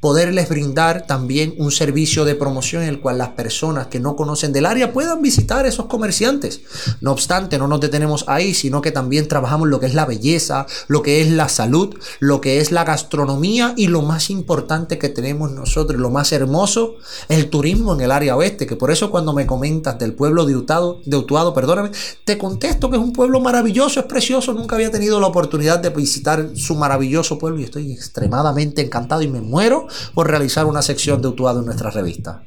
poderles 0.01 0.49
brindar 0.49 1.07
también 1.07 1.55
un 1.57 1.71
servicio 1.71 2.25
de 2.25 2.35
promoción 2.35 2.83
en 2.83 2.89
el 2.89 2.99
cual 2.99 3.19
las 3.19 3.29
personas 3.29 3.52
que 3.89 3.99
no 3.99 4.15
conocen 4.15 4.51
del 4.51 4.65
área 4.65 4.91
puedan 4.91 5.21
visitar 5.21 5.65
esos 5.65 5.85
comerciantes. 5.85 6.61
No 7.01 7.11
obstante, 7.11 7.57
no 7.57 7.67
nos 7.67 7.79
detenemos 7.79 8.25
ahí, 8.27 8.53
sino 8.53 8.81
que 8.81 8.91
también 8.91 9.27
trabajamos 9.27 9.69
lo 9.69 9.79
que 9.79 9.85
es 9.85 9.93
la 9.93 10.05
belleza, 10.05 10.65
lo 10.87 11.01
que 11.01 11.21
es 11.21 11.31
la 11.31 11.49
salud, 11.49 11.95
lo 12.19 12.41
que 12.41 12.59
es 12.59 12.71
la 12.71 12.83
gastronomía 12.83 13.73
y 13.77 13.87
lo 13.87 14.01
más 14.01 14.29
importante 14.29 14.97
que 14.97 15.09
tenemos 15.09 15.51
nosotros, 15.51 15.99
lo 15.99 16.09
más 16.09 16.31
hermoso, 16.31 16.95
el 17.29 17.49
turismo 17.49 17.93
en 17.93 18.01
el 18.01 18.11
área 18.11 18.35
oeste, 18.35 18.65
que 18.65 18.75
por 18.75 18.91
eso 18.91 19.11
cuando 19.11 19.33
me 19.33 19.45
comentas 19.45 19.97
del 19.99 20.13
pueblo 20.13 20.45
de 20.45 20.55
Utuado, 20.55 21.01
de 21.05 21.17
Utuado, 21.17 21.53
perdóname, 21.53 21.91
te 22.25 22.37
contesto 22.37 22.89
que 22.89 22.97
es 22.97 23.03
un 23.03 23.13
pueblo 23.13 23.39
maravilloso, 23.39 23.99
es 23.99 24.05
precioso, 24.07 24.53
nunca 24.53 24.75
había 24.75 24.91
tenido 24.91 25.19
la 25.19 25.27
oportunidad 25.27 25.79
de 25.79 25.89
visitar 25.89 26.49
su 26.55 26.75
maravilloso 26.75 27.37
pueblo 27.37 27.59
y 27.59 27.65
estoy 27.65 27.91
extremadamente 27.91 28.81
encantado 28.81 29.21
y 29.21 29.27
me 29.27 29.41
muero 29.41 29.87
por 30.13 30.27
realizar 30.27 30.65
una 30.65 30.81
sección 30.81 31.21
de 31.21 31.27
Utuado 31.27 31.59
en 31.59 31.65
nuestra 31.65 31.91
revista. 31.91 32.43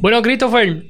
Bueno, 0.00 0.20
Christopher, 0.24 0.86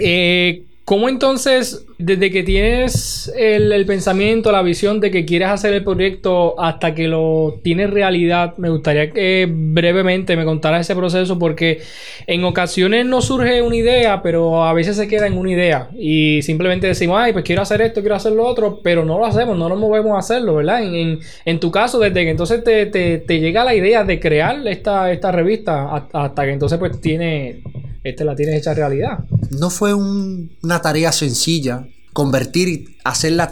eh, 0.00 0.64
¿Cómo 0.84 1.08
entonces, 1.08 1.86
desde 1.96 2.30
que 2.30 2.42
tienes 2.42 3.32
el, 3.34 3.86
pensamiento, 3.86 4.52
la 4.52 4.60
visión 4.60 5.00
de 5.00 5.10
que 5.10 5.24
quieres 5.24 5.48
hacer 5.48 5.72
el 5.72 5.82
proyecto 5.82 6.60
hasta 6.60 6.94
que 6.94 7.08
lo 7.08 7.58
tienes 7.62 7.88
realidad, 7.88 8.54
me 8.58 8.68
gustaría 8.68 9.10
que 9.10 9.48
brevemente 9.50 10.36
me 10.36 10.44
contaras 10.44 10.82
ese 10.82 10.94
proceso 10.94 11.38
porque 11.38 11.80
en 12.26 12.44
ocasiones 12.44 13.06
no 13.06 13.22
surge 13.22 13.62
una 13.62 13.76
idea, 13.76 14.20
pero 14.20 14.62
a 14.62 14.74
veces 14.74 14.98
se 14.98 15.08
queda 15.08 15.26
en 15.26 15.38
una 15.38 15.52
idea 15.52 15.88
y 15.98 16.42
simplemente 16.42 16.86
decimos, 16.86 17.18
ay, 17.18 17.32
pues 17.32 17.46
quiero 17.46 17.62
hacer 17.62 17.80
esto, 17.80 18.02
quiero 18.02 18.16
hacer 18.16 18.32
lo 18.32 18.44
otro, 18.44 18.80
pero 18.82 19.06
no 19.06 19.18
lo 19.18 19.24
hacemos, 19.24 19.56
no 19.56 19.70
nos 19.70 19.78
movemos 19.78 20.12
a 20.16 20.18
hacerlo, 20.18 20.56
¿verdad? 20.56 20.82
En, 20.82 21.60
tu 21.60 21.70
caso, 21.70 21.98
desde 21.98 22.24
que 22.24 22.30
entonces 22.30 22.62
te, 22.62 23.22
llega 23.26 23.64
la 23.64 23.74
idea 23.74 24.04
de 24.04 24.20
crear 24.20 24.68
esta, 24.68 25.10
esta 25.10 25.32
revista 25.32 26.08
hasta 26.12 26.44
que 26.44 26.50
entonces 26.50 26.78
pues 26.78 27.00
tiene 27.00 27.62
este 28.04 28.24
la 28.24 28.36
tienes 28.36 28.56
hecha 28.56 28.74
realidad. 28.74 29.24
No 29.50 29.70
fue 29.70 29.94
una 29.94 30.80
tarea 30.82 31.10
sencilla 31.10 31.88
convertir, 32.12 32.96
hacer 33.02 33.32
la, 33.32 33.50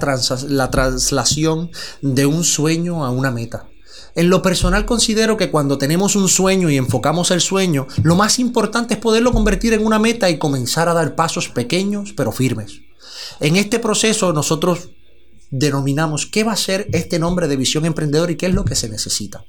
la 0.48 0.70
traslación 0.70 1.70
de 2.00 2.26
un 2.26 2.44
sueño 2.44 3.04
a 3.04 3.10
una 3.10 3.30
meta. 3.30 3.66
En 4.14 4.28
lo 4.28 4.42
personal 4.42 4.84
considero 4.84 5.36
que 5.36 5.50
cuando 5.50 5.78
tenemos 5.78 6.16
un 6.16 6.28
sueño 6.28 6.70
y 6.70 6.76
enfocamos 6.76 7.30
el 7.30 7.40
sueño, 7.40 7.86
lo 8.02 8.14
más 8.14 8.38
importante 8.38 8.94
es 8.94 9.00
poderlo 9.00 9.32
convertir 9.32 9.72
en 9.72 9.84
una 9.84 9.98
meta 9.98 10.28
y 10.30 10.38
comenzar 10.38 10.88
a 10.88 10.94
dar 10.94 11.14
pasos 11.14 11.48
pequeños 11.48 12.12
pero 12.16 12.30
firmes. 12.30 12.82
En 13.40 13.56
este 13.56 13.78
proceso 13.78 14.32
nosotros 14.32 14.90
denominamos 15.50 16.26
qué 16.26 16.44
va 16.44 16.52
a 16.52 16.56
ser 16.56 16.86
este 16.92 17.18
nombre 17.18 17.48
de 17.48 17.56
visión 17.56 17.84
emprendedor 17.84 18.30
y 18.30 18.36
qué 18.36 18.46
es 18.46 18.54
lo 18.54 18.64
que 18.64 18.76
se 18.76 18.88
necesita. 18.88 19.44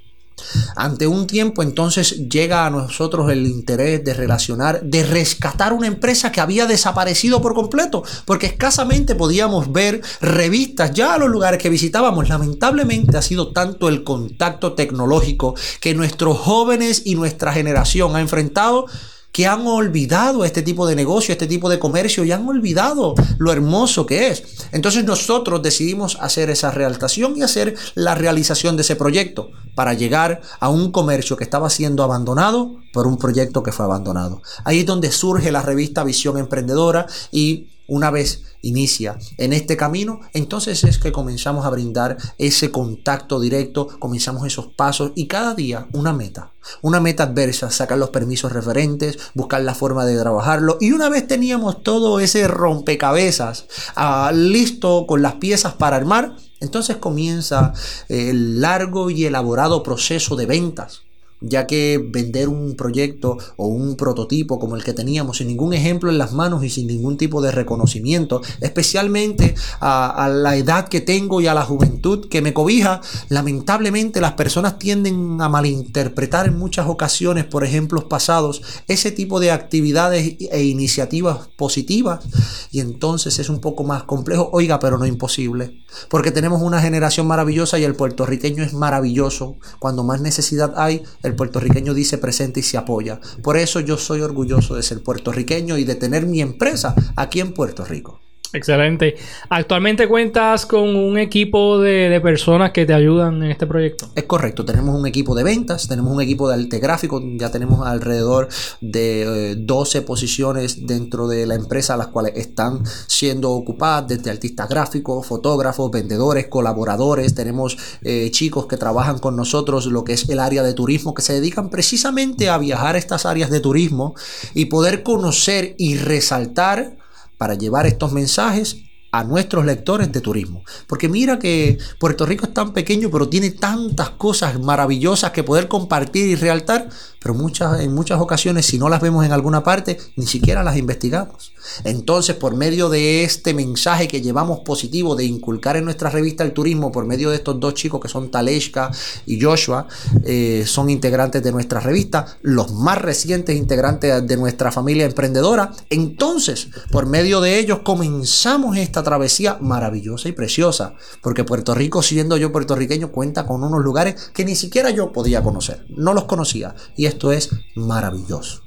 Ante 0.75 1.07
un 1.07 1.27
tiempo 1.27 1.63
entonces 1.63 2.27
llega 2.29 2.65
a 2.65 2.69
nosotros 2.69 3.31
el 3.31 3.45
interés 3.47 4.03
de 4.03 4.13
relacionar, 4.13 4.81
de 4.81 5.03
rescatar 5.03 5.73
una 5.73 5.87
empresa 5.87 6.31
que 6.31 6.41
había 6.41 6.65
desaparecido 6.65 7.41
por 7.41 7.53
completo, 7.53 8.03
porque 8.25 8.47
escasamente 8.47 9.15
podíamos 9.15 9.71
ver 9.71 10.01
revistas 10.21 10.91
ya 10.93 11.13
a 11.13 11.17
los 11.17 11.29
lugares 11.29 11.61
que 11.61 11.69
visitábamos. 11.69 12.29
Lamentablemente 12.29 13.17
ha 13.17 13.21
sido 13.21 13.51
tanto 13.51 13.89
el 13.89 14.03
contacto 14.03 14.73
tecnológico 14.73 15.55
que 15.79 15.93
nuestros 15.93 16.37
jóvenes 16.37 17.03
y 17.05 17.15
nuestra 17.15 17.53
generación 17.53 18.15
ha 18.15 18.21
enfrentado 18.21 18.87
que 19.33 19.47
han 19.47 19.65
olvidado 19.65 20.45
este 20.45 20.61
tipo 20.61 20.85
de 20.87 20.95
negocio, 20.95 21.33
este 21.33 21.47
tipo 21.47 21.67
de 21.67 21.79
comercio 21.79 22.23
y 22.23 22.31
han 22.31 22.47
olvidado 22.47 23.15
lo 23.39 23.51
hermoso 23.51 24.05
que 24.05 24.27
es. 24.27 24.43
Entonces 24.71 25.03
nosotros 25.03 25.61
decidimos 25.63 26.17
hacer 26.21 26.51
esa 26.51 26.69
realtación 26.69 27.35
y 27.35 27.41
hacer 27.41 27.75
la 27.95 28.13
realización 28.13 28.77
de 28.77 28.83
ese 28.83 28.95
proyecto 28.95 29.49
para 29.73 29.95
llegar 29.95 30.41
a 30.59 30.69
un 30.69 30.91
comercio 30.91 31.35
que 31.35 31.43
estaba 31.43 31.71
siendo 31.71 32.03
abandonado 32.03 32.77
por 32.93 33.07
un 33.07 33.17
proyecto 33.17 33.63
que 33.63 33.71
fue 33.71 33.85
abandonado. 33.85 34.43
Ahí 34.65 34.81
es 34.81 34.85
donde 34.85 35.11
surge 35.11 35.51
la 35.51 35.63
revista 35.63 36.03
Visión 36.03 36.37
Emprendedora 36.37 37.07
y 37.31 37.69
una 37.93 38.09
vez 38.09 38.41
inicia 38.63 39.19
en 39.37 39.53
este 39.53 39.77
camino, 39.77 40.21
entonces 40.33 40.83
es 40.83 40.97
que 40.97 41.11
comenzamos 41.11 41.63
a 41.63 41.69
brindar 41.69 42.17
ese 42.39 42.71
contacto 42.71 43.39
directo, 43.39 43.87
comenzamos 43.99 44.47
esos 44.47 44.67
pasos 44.67 45.11
y 45.13 45.27
cada 45.27 45.53
día 45.53 45.87
una 45.93 46.11
meta, 46.11 46.53
una 46.81 46.99
meta 46.99 47.23
adversa, 47.23 47.69
sacar 47.69 47.99
los 47.99 48.09
permisos 48.09 48.51
referentes, 48.51 49.19
buscar 49.35 49.61
la 49.61 49.75
forma 49.75 50.05
de 50.05 50.19
trabajarlo. 50.19 50.77
Y 50.81 50.91
una 50.91 51.07
vez 51.07 51.27
teníamos 51.27 51.83
todo 51.83 52.19
ese 52.19 52.47
rompecabezas 52.47 53.67
ah, 53.95 54.31
listo 54.33 55.05
con 55.05 55.21
las 55.21 55.35
piezas 55.35 55.75
para 55.75 55.97
armar, 55.97 56.35
entonces 56.61 56.97
comienza 56.97 57.73
el 58.09 58.59
largo 58.59 59.11
y 59.11 59.25
elaborado 59.25 59.83
proceso 59.83 60.35
de 60.35 60.47
ventas 60.47 61.03
ya 61.43 61.67
que 61.67 62.03
vender 62.03 62.47
un 62.47 62.75
proyecto 62.75 63.37
o 63.57 63.67
un 63.67 63.95
prototipo 63.95 64.59
como 64.59 64.75
el 64.75 64.83
que 64.83 64.93
teníamos 64.93 65.37
sin 65.37 65.47
ningún 65.47 65.73
ejemplo 65.73 66.09
en 66.09 66.17
las 66.17 66.33
manos 66.33 66.63
y 66.63 66.69
sin 66.69 66.87
ningún 66.87 67.17
tipo 67.17 67.41
de 67.41 67.51
reconocimiento, 67.51 68.41
especialmente 68.61 69.55
a, 69.79 70.29
la 70.33 70.55
edad 70.55 70.87
que 70.87 71.01
tengo 71.01 71.41
y 71.41 71.47
a 71.47 71.53
la 71.53 71.63
juventud 71.63 72.27
que 72.29 72.41
me 72.41 72.53
cobija, 72.53 73.01
lamentablemente 73.29 74.21
las 74.21 74.33
personas 74.33 74.79
tienden 74.79 75.41
a 75.41 75.49
malinterpretar 75.49 76.47
en 76.47 76.57
muchas 76.57 76.87
ocasiones 76.87 77.45
por 77.45 77.63
ejemplos 77.63 78.05
pasados 78.05 78.61
ese 78.87 79.11
tipo 79.11 79.39
de 79.39 79.51
actividades 79.51 80.37
e 80.39 80.63
iniciativas 80.63 81.49
positivas 81.57 82.23
y 82.71 82.79
entonces 82.79 83.37
es 83.39 83.49
un 83.49 83.59
poco 83.59 83.83
más 83.83 84.03
complejo, 84.03 84.49
oiga, 84.53 84.79
pero 84.79 84.97
no 84.97 85.05
imposible, 85.05 85.83
porque 86.09 86.31
tenemos 86.31 86.61
una 86.61 86.81
generación 86.81 87.27
maravillosa 87.27 87.77
y 87.79 87.83
el 87.83 87.95
puertorriqueño 87.95 88.63
es 88.63 88.73
maravilloso, 88.73 89.57
cuando 89.79 90.03
más 90.03 90.21
necesidad 90.21 90.73
hay, 90.77 91.03
el 91.21 91.32
puertorriqueño 91.33 91.93
dice 91.93 92.17
presente 92.17 92.59
y 92.59 92.63
se 92.63 92.77
apoya. 92.77 93.19
Por 93.41 93.57
eso 93.57 93.79
yo 93.79 93.97
soy 93.97 94.21
orgulloso 94.21 94.75
de 94.75 94.83
ser 94.83 95.03
puertorriqueño 95.03 95.77
y 95.77 95.83
de 95.83 95.95
tener 95.95 96.25
mi 96.25 96.41
empresa 96.41 96.95
aquí 97.15 97.39
en 97.39 97.53
Puerto 97.53 97.85
Rico. 97.85 98.22
Excelente. 98.53 99.15
Actualmente 99.49 100.07
cuentas 100.07 100.67
con 100.67 100.95
un 100.95 101.17
equipo 101.17 101.79
de, 101.79 102.19
personas 102.21 102.71
que 102.71 102.85
te 102.85 102.93
ayudan 102.93 103.41
en 103.41 103.49
este 103.49 103.65
proyecto. 103.65 104.09
Es 104.15 104.25
correcto, 104.25 104.63
tenemos 104.63 104.95
un 104.95 105.07
equipo 105.07 105.33
de 105.33 105.43
ventas, 105.43 105.87
tenemos 105.87 106.13
un 106.13 106.21
equipo 106.21 106.47
de 106.47 106.61
arte 106.61 106.77
gráfico, 106.77 107.21
ya 107.35 107.49
tenemos 107.49 107.85
alrededor 107.85 108.47
de 108.79 109.55
12 109.57 109.97
eh, 109.97 110.01
posiciones 110.03 110.85
dentro 110.85 111.27
de 111.27 111.47
la 111.47 111.55
empresa, 111.55 111.97
las 111.97 112.07
cuales 112.07 112.33
están 112.35 112.83
siendo 113.07 113.49
ocupadas 113.51 114.07
desde 114.07 114.29
artistas 114.29 114.69
gráficos, 114.69 115.25
fotógrafos, 115.25 115.89
vendedores, 115.89 116.47
colaboradores, 116.47 117.33
tenemos 117.33 117.77
eh, 118.03 118.29
chicos 118.29 118.67
que 118.67 118.77
trabajan 118.77 119.17
con 119.17 119.35
nosotros 119.35 119.87
lo 119.87 120.03
que 120.03 120.13
es 120.13 120.29
el 120.29 120.39
área 120.39 120.61
de 120.61 120.75
turismo, 120.75 121.15
que 121.15 121.23
se 121.23 121.33
dedican 121.33 121.71
precisamente 121.71 122.49
a 122.49 122.59
viajar 122.59 122.95
a 122.95 122.99
estas 122.99 123.25
áreas 123.25 123.49
de 123.49 123.59
turismo 123.59 124.13
y 124.53 124.65
poder 124.65 125.01
conocer 125.01 125.73
y 125.79 125.97
resaltar 125.97 127.02
para 127.43 127.55
llevar 127.55 127.85
estos 127.85 128.13
mensajes 128.13 128.85
a 129.13 129.23
nuestros 129.23 129.63
lectores 129.63 130.11
de 130.11 130.21
turismo. 130.21 130.63
Porque 130.87 131.07
mira 131.07 131.37
que 131.37 131.77
Puerto 131.99 132.25
Rico 132.25 132.47
es 132.47 132.53
tan 132.53 132.73
pequeño, 132.73 133.11
pero 133.11 133.29
tiene 133.29 133.51
tantas 133.51 134.09
cosas 134.09 134.59
maravillosas 134.59 135.29
que 135.29 135.43
poder 135.43 135.67
compartir 135.67 136.25
y 136.25 136.35
realtar, 136.35 136.89
pero 137.19 137.35
muchas, 137.35 137.79
en 137.81 137.93
muchas 137.93 138.19
ocasiones 138.19 138.65
si 138.65 138.79
no 138.79 138.89
las 138.89 139.01
vemos 139.01 139.23
en 139.23 139.31
alguna 139.31 139.63
parte, 139.63 139.99
ni 140.15 140.25
siquiera 140.25 140.63
las 140.63 140.77
investigamos. 140.77 141.53
Entonces, 141.83 142.35
por 142.35 142.55
medio 142.55 142.89
de 142.89 143.23
este 143.23 143.53
mensaje 143.53 144.07
que 144.07 144.19
llevamos 144.19 144.61
positivo 144.61 145.15
de 145.15 145.25
inculcar 145.25 145.77
en 145.77 145.85
nuestra 145.85 146.09
revista 146.09 146.43
el 146.43 146.51
turismo, 146.51 146.91
por 146.91 147.05
medio 147.05 147.29
de 147.29 147.35
estos 147.35 147.59
dos 147.59 147.75
chicos 147.75 148.01
que 148.01 148.09
son 148.09 148.31
Taleshka 148.31 148.89
y 149.27 149.39
Joshua, 149.39 149.87
eh, 150.25 150.63
son 150.65 150.89
integrantes 150.89 151.43
de 151.43 151.51
nuestra 151.51 151.79
revista, 151.79 152.25
los 152.41 152.73
más 152.73 152.97
recientes 152.97 153.55
integrantes 153.55 154.25
de 154.25 154.37
nuestra 154.37 154.71
familia 154.71 155.05
emprendedora. 155.05 155.71
Entonces, 155.91 156.69
por 156.91 157.05
medio 157.05 157.41
de 157.41 157.59
ellos 157.59 157.81
comenzamos 157.83 158.75
esta 158.75 159.02
travesía 159.03 159.57
maravillosa 159.59 160.29
y 160.29 160.31
preciosa, 160.31 160.95
porque 161.21 161.43
Puerto 161.43 161.75
Rico, 161.75 162.01
siendo 162.01 162.37
yo 162.37 162.51
puertorriqueño, 162.51 163.11
cuenta 163.11 163.45
con 163.45 163.63
unos 163.63 163.83
lugares 163.83 164.31
que 164.33 164.45
ni 164.45 164.55
siquiera 164.55 164.89
yo 164.89 165.11
podía 165.11 165.43
conocer, 165.43 165.85
no 165.89 166.13
los 166.13 166.25
conocía, 166.25 166.75
y 166.95 167.05
esto 167.05 167.31
es 167.31 167.49
maravilloso. 167.75 168.63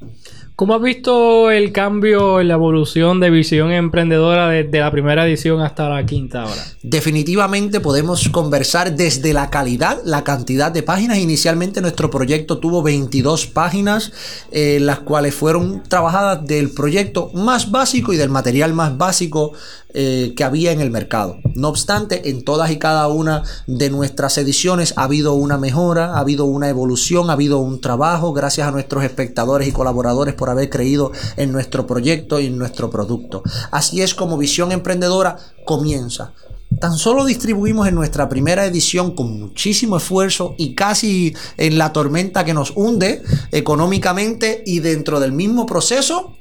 ¿Cómo 0.57 0.75
has 0.75 0.81
visto 0.81 1.51
el 1.51 1.71
cambio 1.71 2.41
en 2.41 2.49
la 2.49 2.55
evolución 2.55 3.21
de 3.21 3.29
visión 3.29 3.73
emprendedora 3.73 4.49
desde 4.49 4.81
la 4.81 4.91
primera 4.91 5.27
edición 5.27 5.61
hasta 5.61 5.91
la 5.91 6.07
quinta 6.07 6.45
ahora? 6.45 6.65
Definitivamente 6.83 7.79
podemos 7.81 8.31
conversar 8.31 8.97
desde 8.97 9.35
la 9.35 9.51
calidad, 9.51 9.99
la 10.07 10.25
cantidad 10.25 10.73
de 10.73 10.83
páginas. 10.83 11.19
Inicialmente 11.19 11.83
nuestro 11.83 12.09
proyecto 12.09 12.57
tuvo 12.57 12.83
22 12.83 13.49
páginas, 13.49 14.13
eh, 14.51 14.79
las 14.81 15.01
cuales 15.01 15.35
fueron 15.35 15.83
trabajadas 15.87 16.47
del 16.47 16.71
proyecto 16.71 17.31
más 17.35 17.71
básico 17.71 18.15
y 18.15 18.17
del 18.17 18.31
material 18.31 18.73
más 18.73 18.97
básico 18.97 19.53
eh, 19.99 20.35
que 20.37 20.45
había 20.45 20.73
en 20.73 20.83
el 20.83 20.91
mercado. 20.91 21.39
No 21.55 21.69
obstante, 21.69 22.29
en 22.29 22.45
todas 22.45 22.71
y 22.71 22.79
cada 22.79 23.09
una 23.09 23.45
de 23.67 23.89
nuestras 23.89 24.37
ediciones 24.37 24.93
ha 24.97 25.05
habido 25.05 25.33
una 25.33 25.57
mejora, 25.57 26.17
ha 26.17 26.19
habido 26.19 26.45
una 26.45 26.69
evolución, 26.69 27.31
ha 27.31 27.33
habido 27.33 27.61
un 27.61 27.81
trabajo, 27.81 28.35
gracias 28.35 28.69
a 28.69 28.73
nuestros 28.73 29.05
espectadores 29.05 29.67
y 29.67 29.73
colaboradores 29.73 30.35
por 30.35 30.46
haber 30.53 30.71
creído 30.71 31.13
en 31.37 31.53
nuestro 31.53 31.87
proyecto 31.87 32.41
y 32.41 32.47
en 32.47 32.59
nuestro 32.59 32.91
producto. 32.91 33.43
Así 33.71 34.03
es 34.03 34.15
como 34.15 34.39
Visión 34.39 34.73
Emprendedora 34.73 35.37
comienza 35.65 36.33
Tan 36.81 36.99
solo 36.99 37.25
distribuimos 37.25 37.89
en 37.89 37.95
nuestra 37.95 38.29
primera 38.29 38.67
edición 38.67 39.15
con 39.15 39.41
muchísimo 39.41 39.97
esfuerzo 39.97 40.55
y 40.59 40.75
casi 40.75 41.35
en 41.57 41.79
la 41.79 41.93
tormenta 41.93 42.45
que 42.45 42.53
nos 42.53 42.73
hunde 42.75 43.23
económicamente 43.51 44.63
y 44.67 44.81
dentro 44.81 45.19
del 45.19 45.33
mismo 45.33 45.65
proceso 45.65 46.37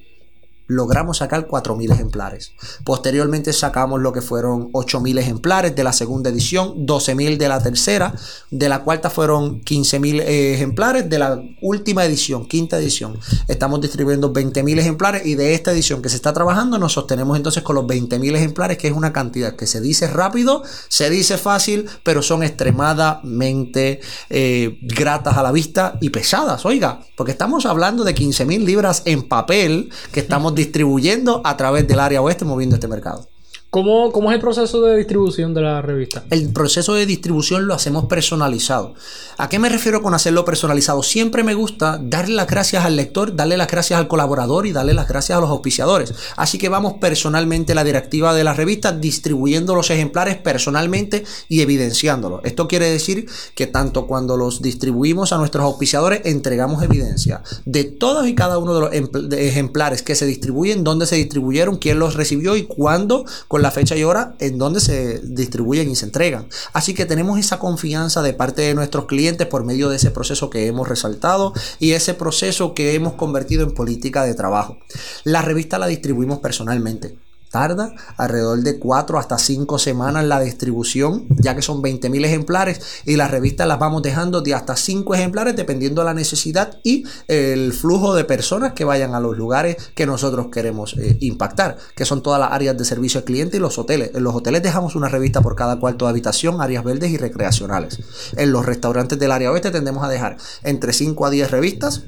logramos 0.67 1.17
sacar 1.17 1.47
4.000 1.47 1.93
ejemplares. 1.93 2.53
Posteriormente 2.83 3.53
sacamos 3.53 4.01
lo 4.01 4.11
que 4.13 4.21
fueron 4.21 4.71
8.000 4.71 5.19
ejemplares 5.19 5.75
de 5.75 5.83
la 5.83 5.93
segunda 5.93 6.29
edición, 6.29 6.85
12.000 6.85 7.37
de 7.37 7.49
la 7.49 7.61
tercera, 7.61 8.13
de 8.51 8.69
la 8.69 8.83
cuarta 8.83 9.09
fueron 9.09 9.61
15.000 9.61 10.23
ejemplares, 10.25 11.09
de 11.09 11.19
la 11.19 11.41
última 11.61 12.05
edición, 12.05 12.47
quinta 12.47 12.77
edición, 12.77 13.19
estamos 13.47 13.81
distribuyendo 13.81 14.33
20.000 14.33 14.79
ejemplares 14.79 15.25
y 15.25 15.35
de 15.35 15.53
esta 15.53 15.71
edición 15.71 16.01
que 16.01 16.09
se 16.09 16.15
está 16.15 16.33
trabajando 16.33 16.77
nos 16.77 16.93
sostenemos 16.93 17.37
entonces 17.37 17.63
con 17.63 17.75
los 17.75 17.85
20.000 17.85 18.35
ejemplares, 18.35 18.77
que 18.77 18.87
es 18.87 18.93
una 18.93 19.13
cantidad 19.13 19.55
que 19.55 19.67
se 19.67 19.81
dice 19.81 20.07
rápido, 20.07 20.63
se 20.87 21.09
dice 21.09 21.37
fácil, 21.37 21.87
pero 22.03 22.21
son 22.21 22.43
extremadamente 22.43 23.99
eh, 24.29 24.77
gratas 24.81 25.37
a 25.37 25.43
la 25.43 25.51
vista 25.51 25.97
y 26.01 26.09
pesadas, 26.09 26.65
oiga, 26.65 27.01
porque 27.15 27.31
estamos 27.31 27.65
hablando 27.65 28.03
de 28.03 28.15
15.000 28.15 28.63
libras 28.63 29.03
en 29.05 29.27
papel 29.27 29.89
que 30.11 30.21
estamos 30.21 30.54
distribuyendo 30.55 31.41
a 31.43 31.57
través 31.57 31.87
del 31.87 31.99
área 31.99 32.21
oeste 32.21 32.45
moviendo 32.45 32.75
este 32.75 32.87
mercado. 32.87 33.27
¿Cómo, 33.75 34.13
¿Cómo, 34.13 34.31
es 34.31 34.35
el 34.35 34.41
proceso 34.41 34.81
de 34.83 34.95
distribución 34.95 35.53
de 35.53 35.59
la 35.59 35.81
revista? 35.81 36.23
El 36.29 36.53
proceso 36.53 36.93
de 36.93 37.05
distribución 37.05 37.67
lo 37.67 37.73
hacemos 37.73 38.05
personalizado. 38.05 38.93
¿A 39.37 39.49
qué 39.49 39.59
me 39.59 39.67
refiero 39.67 40.01
con 40.01 40.13
hacerlo 40.13 40.45
personalizado? 40.45 41.03
Siempre 41.03 41.43
me 41.43 41.55
gusta 41.55 41.99
darle 42.01 42.35
las 42.35 42.47
gracias 42.47 42.85
al 42.85 42.95
lector, 42.95 43.35
darle 43.35 43.57
las 43.57 43.67
gracias 43.67 43.99
al 43.99 44.07
colaborador 44.07 44.65
y 44.65 44.71
darle 44.71 44.93
las 44.93 45.09
gracias 45.09 45.37
a 45.37 45.41
los 45.41 45.49
auspiciadores. 45.49 46.13
Así 46.37 46.57
que 46.57 46.69
vamos 46.69 46.93
personalmente 47.01 47.75
la 47.75 47.83
directiva 47.83 48.33
de 48.33 48.45
la 48.45 48.53
revista 48.53 48.93
distribuyendo 48.93 49.75
los 49.75 49.89
ejemplares 49.89 50.37
personalmente 50.37 51.25
y 51.49 51.59
evidenciándolos. 51.59 52.45
Esto 52.45 52.69
quiere 52.69 52.89
decir 52.89 53.27
que 53.55 53.67
tanto 53.67 54.07
cuando 54.07 54.37
los 54.37 54.61
distribuimos 54.61 55.33
a 55.33 55.37
nuestros 55.37 55.65
auspiciadores 55.65 56.21
entregamos 56.23 56.81
evidencia 56.81 57.43
de 57.65 57.83
todos 57.83 58.25
y 58.25 58.35
cada 58.35 58.57
uno 58.57 58.73
de 58.73 58.79
los 58.79 59.33
ejemplares 59.37 60.01
que 60.01 60.15
se 60.15 60.25
distribuyen, 60.25 60.85
dónde 60.85 61.07
se 61.07 61.17
distribuyeron, 61.17 61.75
quién 61.75 61.99
los 61.99 62.13
recibió 62.13 62.55
y 62.55 62.63
cuándo, 62.63 63.25
con 63.49 63.64
la 63.65 63.71
fecha 63.71 63.95
y 63.95 64.03
hora 64.03 64.35
en 64.37 64.59
donde 64.59 64.79
se 64.79 65.19
distribuyen 65.23 65.89
y 65.89 65.95
se 65.95 66.05
entregan. 66.05 66.47
Así 66.71 66.93
que 66.93 67.07
tenemos 67.07 67.39
esa 67.39 67.57
confianza 67.57 68.21
de 68.21 68.33
parte 68.33 68.61
de 68.61 68.75
nuestros 68.75 69.05
clientes 69.05 69.47
por 69.47 69.65
medio 69.65 69.89
de 69.89 69.95
ese 69.95 70.11
proceso 70.11 70.51
que 70.51 70.67
hemos 70.67 70.87
resaltado 70.87 71.51
y 71.79 71.93
ese 71.93 72.13
proceso 72.13 72.75
que 72.75 72.93
hemos 72.93 73.13
convertido 73.13 73.63
en 73.63 73.73
política 73.73 74.23
de 74.23 74.35
trabajo. 74.35 74.77
La 75.23 75.41
revista 75.41 75.79
la 75.79 75.87
distribuimos 75.87 76.39
personalmente 76.39 77.17
tarda 77.49 77.93
alrededor 78.17 78.61
de 78.61 78.79
4 78.79 79.19
hasta 79.19 79.37
5 79.37 79.79
semanas 79.79 80.25
la 80.25 80.39
distribución, 80.39 81.27
ya 81.37 81.55
que 81.55 81.61
son 81.61 81.81
20.000 81.81 82.25
ejemplares 82.25 82.81
y 83.05 83.15
las 83.15 83.31
revistas 83.31 83.67
las 83.67 83.79
vamos 83.79 84.01
dejando 84.01 84.41
de 84.41 84.53
hasta 84.53 84.75
5 84.75 85.15
ejemplares 85.15 85.55
dependiendo 85.55 86.01
de 86.01 86.05
la 86.05 86.13
necesidad 86.13 86.79
y 86.83 87.05
el 87.27 87.73
flujo 87.73 88.15
de 88.15 88.25
personas 88.25 88.73
que 88.73 88.85
vayan 88.85 89.15
a 89.15 89.19
los 89.19 89.37
lugares 89.37 89.77
que 89.95 90.05
nosotros 90.05 90.47
queremos 90.51 90.95
eh, 90.97 91.17
impactar, 91.21 91.77
que 91.95 92.05
son 92.05 92.21
todas 92.21 92.39
las 92.39 92.51
áreas 92.51 92.77
de 92.77 92.85
servicio 92.85 93.19
al 93.19 93.25
cliente 93.25 93.57
y 93.57 93.59
los 93.59 93.77
hoteles. 93.77 94.11
En 94.13 94.23
los 94.23 94.35
hoteles 94.35 94.63
dejamos 94.63 94.95
una 94.95 95.09
revista 95.09 95.41
por 95.41 95.55
cada 95.55 95.79
cuarto 95.79 96.05
de 96.05 96.11
habitación, 96.11 96.61
áreas 96.61 96.83
verdes 96.83 97.11
y 97.11 97.17
recreacionales. 97.17 97.99
En 98.37 98.51
los 98.51 98.65
restaurantes 98.65 99.19
del 99.19 99.31
área 99.31 99.51
oeste 99.51 99.71
tendemos 99.71 100.03
a 100.03 100.09
dejar 100.09 100.37
entre 100.63 100.93
5 100.93 101.25
a 101.25 101.29
10 101.29 101.51
revistas 101.51 102.03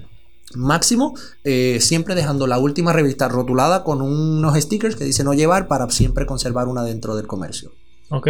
máximo, 0.55 1.15
eh, 1.43 1.79
siempre 1.81 2.15
dejando 2.15 2.47
la 2.47 2.57
última 2.59 2.93
revista 2.93 3.27
rotulada 3.27 3.83
con 3.83 4.01
unos 4.01 4.57
stickers 4.59 4.95
que 4.95 5.05
dicen 5.05 5.25
no 5.25 5.33
llevar 5.33 5.67
para 5.67 5.89
siempre 5.89 6.25
conservar 6.25 6.67
una 6.67 6.83
dentro 6.83 7.15
del 7.15 7.27
comercio. 7.27 7.71
Ok, 8.09 8.27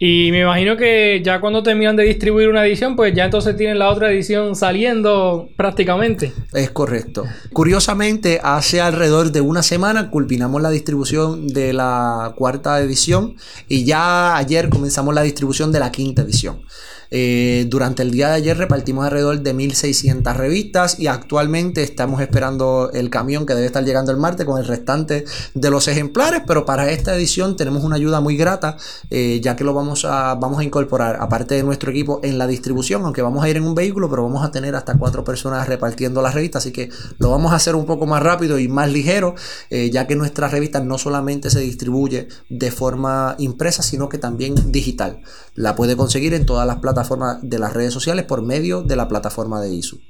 y 0.00 0.32
me 0.32 0.40
imagino 0.40 0.76
que 0.76 1.22
ya 1.24 1.40
cuando 1.40 1.62
terminan 1.62 1.94
de 1.94 2.02
distribuir 2.02 2.48
una 2.48 2.66
edición, 2.66 2.96
pues 2.96 3.14
ya 3.14 3.26
entonces 3.26 3.56
tienen 3.56 3.78
la 3.78 3.88
otra 3.88 4.10
edición 4.10 4.56
saliendo 4.56 5.48
prácticamente. 5.56 6.32
Es 6.52 6.72
correcto. 6.72 7.24
Curiosamente, 7.52 8.40
hace 8.42 8.80
alrededor 8.80 9.30
de 9.30 9.40
una 9.40 9.62
semana 9.62 10.10
culminamos 10.10 10.60
la 10.60 10.70
distribución 10.70 11.46
de 11.46 11.72
la 11.72 12.32
cuarta 12.34 12.80
edición 12.80 13.36
y 13.68 13.84
ya 13.84 14.36
ayer 14.36 14.68
comenzamos 14.68 15.14
la 15.14 15.22
distribución 15.22 15.70
de 15.70 15.78
la 15.78 15.92
quinta 15.92 16.22
edición. 16.22 16.62
Eh, 17.10 17.66
durante 17.68 18.02
el 18.02 18.12
día 18.12 18.28
de 18.28 18.34
ayer 18.34 18.56
repartimos 18.56 19.04
alrededor 19.04 19.40
de 19.40 19.54
1.600 19.54 20.36
revistas 20.36 20.98
y 21.00 21.08
actualmente 21.08 21.82
estamos 21.82 22.20
esperando 22.20 22.90
el 22.92 23.10
camión 23.10 23.46
que 23.46 23.54
debe 23.54 23.66
estar 23.66 23.84
llegando 23.84 24.12
el 24.12 24.18
martes 24.18 24.46
con 24.46 24.60
el 24.60 24.66
restante 24.66 25.24
de 25.54 25.70
los 25.70 25.88
ejemplares, 25.88 26.42
pero 26.46 26.64
para 26.64 26.90
esta 26.90 27.14
edición 27.16 27.56
tenemos 27.56 27.82
una 27.82 27.96
ayuda 27.96 28.20
muy 28.20 28.36
grata, 28.36 28.76
eh, 29.10 29.40
ya 29.42 29.56
que 29.56 29.64
lo 29.64 29.74
vamos 29.74 30.04
a, 30.04 30.34
vamos 30.36 30.60
a 30.60 30.64
incorporar, 30.64 31.16
aparte 31.20 31.56
de 31.56 31.62
nuestro 31.64 31.90
equipo, 31.90 32.20
en 32.22 32.38
la 32.38 32.46
distribución, 32.46 33.04
aunque 33.04 33.22
vamos 33.22 33.42
a 33.42 33.48
ir 33.48 33.56
en 33.56 33.64
un 33.64 33.74
vehículo, 33.74 34.08
pero 34.08 34.22
vamos 34.22 34.44
a 34.44 34.52
tener 34.52 34.76
hasta 34.76 34.94
cuatro 34.96 35.24
personas 35.24 35.66
repartiendo 35.68 36.22
las 36.22 36.34
revistas, 36.34 36.62
así 36.62 36.72
que 36.72 36.90
lo 37.18 37.30
vamos 37.30 37.52
a 37.52 37.56
hacer 37.56 37.74
un 37.74 37.86
poco 37.86 38.06
más 38.06 38.22
rápido 38.22 38.58
y 38.58 38.68
más 38.68 38.90
ligero, 38.90 39.34
eh, 39.70 39.90
ya 39.90 40.06
que 40.06 40.14
nuestra 40.14 40.48
revista 40.48 40.80
no 40.80 40.98
solamente 40.98 41.50
se 41.50 41.60
distribuye 41.60 42.28
de 42.48 42.70
forma 42.70 43.34
impresa, 43.38 43.82
sino 43.82 44.08
que 44.08 44.18
también 44.18 44.54
digital. 44.70 45.22
La 45.54 45.74
puede 45.74 45.96
conseguir 45.96 46.34
en 46.34 46.46
todas 46.46 46.66
las 46.66 46.76
plataformas 46.76 46.99
de 47.42 47.58
las 47.58 47.72
redes 47.72 47.92
sociales 47.92 48.24
por 48.24 48.42
medio 48.42 48.82
de 48.82 48.96
la 48.96 49.08
plataforma 49.08 49.60
de 49.60 49.74
ISU. 49.74 50.00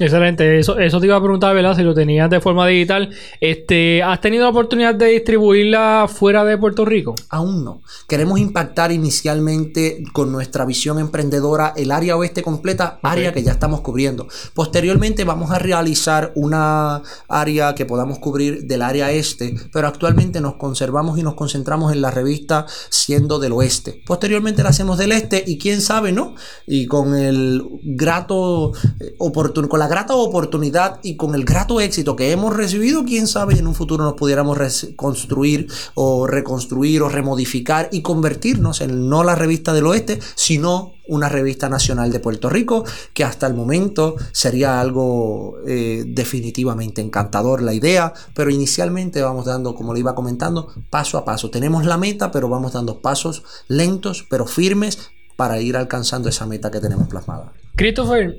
Excelente, 0.00 0.60
eso, 0.60 0.78
eso 0.78 1.00
te 1.00 1.06
iba 1.06 1.16
a 1.16 1.20
preguntar, 1.20 1.52
¿verdad? 1.56 1.74
Si 1.74 1.82
lo 1.82 1.92
tenías 1.92 2.30
de 2.30 2.40
forma 2.40 2.68
digital. 2.68 3.10
Este, 3.40 4.00
¿Has 4.00 4.20
tenido 4.20 4.44
la 4.44 4.50
oportunidad 4.50 4.94
de 4.94 5.06
distribuirla 5.06 6.06
fuera 6.08 6.44
de 6.44 6.56
Puerto 6.56 6.84
Rico? 6.84 7.16
Aún 7.30 7.64
no. 7.64 7.82
Queremos 8.06 8.38
impactar 8.38 8.92
inicialmente 8.92 10.04
con 10.12 10.30
nuestra 10.30 10.64
visión 10.64 11.00
emprendedora 11.00 11.72
el 11.76 11.90
área 11.90 12.16
oeste 12.16 12.42
completa, 12.42 13.00
área 13.02 13.32
que 13.32 13.42
ya 13.42 13.50
estamos 13.50 13.80
cubriendo. 13.80 14.28
Posteriormente 14.54 15.24
vamos 15.24 15.50
a 15.50 15.58
realizar 15.58 16.30
una 16.36 17.02
área 17.28 17.74
que 17.74 17.84
podamos 17.84 18.20
cubrir 18.20 18.68
del 18.68 18.82
área 18.82 19.10
este, 19.10 19.56
pero 19.72 19.88
actualmente 19.88 20.40
nos 20.40 20.54
conservamos 20.54 21.18
y 21.18 21.24
nos 21.24 21.34
concentramos 21.34 21.92
en 21.92 22.02
la 22.02 22.12
revista 22.12 22.66
siendo 22.88 23.40
del 23.40 23.50
oeste. 23.50 24.00
Posteriormente 24.06 24.62
la 24.62 24.68
hacemos 24.68 24.96
del 24.96 25.10
este 25.10 25.42
y 25.44 25.58
quién 25.58 25.80
sabe, 25.80 26.12
¿no? 26.12 26.36
Y 26.68 26.86
con 26.86 27.16
el 27.16 27.64
grato 27.82 28.72
eh, 29.00 29.16
oportunidad, 29.18 29.68
con 29.68 29.80
la 29.80 29.87
grata 29.88 30.14
oportunidad 30.14 31.00
y 31.02 31.16
con 31.16 31.34
el 31.34 31.44
grato 31.44 31.80
éxito 31.80 32.16
que 32.16 32.32
hemos 32.32 32.54
recibido, 32.56 33.04
quién 33.04 33.26
sabe 33.26 33.54
en 33.58 33.66
un 33.66 33.74
futuro 33.74 34.04
nos 34.04 34.14
pudiéramos 34.14 34.56
reconstruir 34.56 35.68
o 35.94 36.26
reconstruir 36.26 37.02
o 37.02 37.08
remodificar 37.08 37.88
y 37.90 38.02
convertirnos 38.02 38.80
en 38.80 39.08
no 39.08 39.24
la 39.24 39.34
revista 39.34 39.72
del 39.72 39.86
oeste, 39.86 40.18
sino 40.34 40.92
una 41.08 41.28
revista 41.28 41.68
nacional 41.68 42.12
de 42.12 42.20
Puerto 42.20 42.48
Rico, 42.48 42.84
que 43.14 43.24
hasta 43.24 43.46
el 43.46 43.54
momento 43.54 44.16
sería 44.32 44.80
algo 44.80 45.56
eh, 45.66 46.04
definitivamente 46.06 47.00
encantador 47.00 47.62
la 47.62 47.74
idea, 47.74 48.12
pero 48.34 48.50
inicialmente 48.50 49.22
vamos 49.22 49.46
dando, 49.46 49.74
como 49.74 49.94
le 49.94 50.00
iba 50.00 50.14
comentando, 50.14 50.72
paso 50.90 51.18
a 51.18 51.24
paso. 51.24 51.50
Tenemos 51.50 51.86
la 51.86 51.96
meta, 51.96 52.30
pero 52.30 52.48
vamos 52.48 52.74
dando 52.74 53.00
pasos 53.00 53.42
lentos, 53.68 54.26
pero 54.28 54.46
firmes 54.46 55.10
para 55.36 55.60
ir 55.60 55.76
alcanzando 55.76 56.28
esa 56.28 56.46
meta 56.46 56.70
que 56.70 56.80
tenemos 56.80 57.08
plasmada. 57.08 57.52
Christopher, 57.76 58.36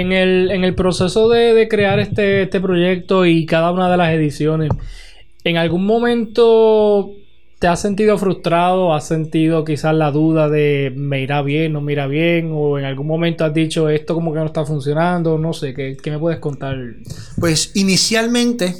en 0.00 0.12
el, 0.64 0.74
proceso 0.74 1.28
de, 1.28 1.68
crear 1.68 2.00
este, 2.00 2.42
este, 2.42 2.60
proyecto 2.60 3.26
y 3.26 3.46
cada 3.46 3.70
una 3.70 3.90
de 3.90 3.96
las 3.96 4.12
ediciones, 4.12 4.70
¿en 5.44 5.56
algún 5.56 5.86
momento 5.86 7.12
te 7.58 7.68
has 7.68 7.80
sentido 7.80 8.18
frustrado? 8.18 8.92
¿Has 8.92 9.06
sentido 9.06 9.64
quizás 9.64 9.94
la 9.94 10.10
duda 10.10 10.48
de 10.48 10.92
me 10.94 11.22
irá 11.22 11.42
bien, 11.42 11.72
no 11.72 11.80
me 11.80 11.92
irá 11.92 12.06
bien? 12.06 12.50
¿O 12.52 12.78
en 12.78 12.84
algún 12.84 13.06
momento 13.06 13.44
has 13.44 13.54
dicho 13.54 13.88
esto 13.88 14.14
como 14.14 14.32
que 14.32 14.40
no 14.40 14.46
está 14.46 14.64
funcionando? 14.64 15.38
No 15.38 15.52
sé, 15.52 15.74
¿qué, 15.74 15.96
qué 16.02 16.10
me 16.10 16.18
puedes 16.18 16.40
contar? 16.40 16.76
Pues 17.38 17.70
inicialmente 17.74 18.74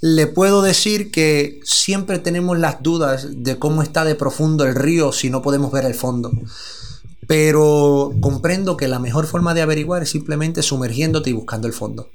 le 0.00 0.26
puedo 0.26 0.62
decir 0.62 1.10
que 1.10 1.60
siempre 1.62 2.18
tenemos 2.18 2.58
las 2.58 2.82
dudas 2.82 3.28
de 3.36 3.58
cómo 3.58 3.82
está 3.82 4.04
de 4.04 4.14
profundo 4.14 4.64
el 4.64 4.74
río 4.74 5.12
si 5.12 5.30
no 5.30 5.42
podemos 5.42 5.70
ver 5.70 5.84
el 5.84 5.94
fondo. 5.94 6.32
Pero 7.28 8.12
comprendo 8.20 8.76
que 8.76 8.88
la 8.88 8.98
mejor 8.98 9.26
forma 9.26 9.54
de 9.54 9.62
averiguar 9.62 10.02
es 10.02 10.10
simplemente 10.10 10.62
sumergiéndote 10.62 11.30
y 11.30 11.34
buscando 11.34 11.68
el 11.68 11.74
fondo 11.74 12.08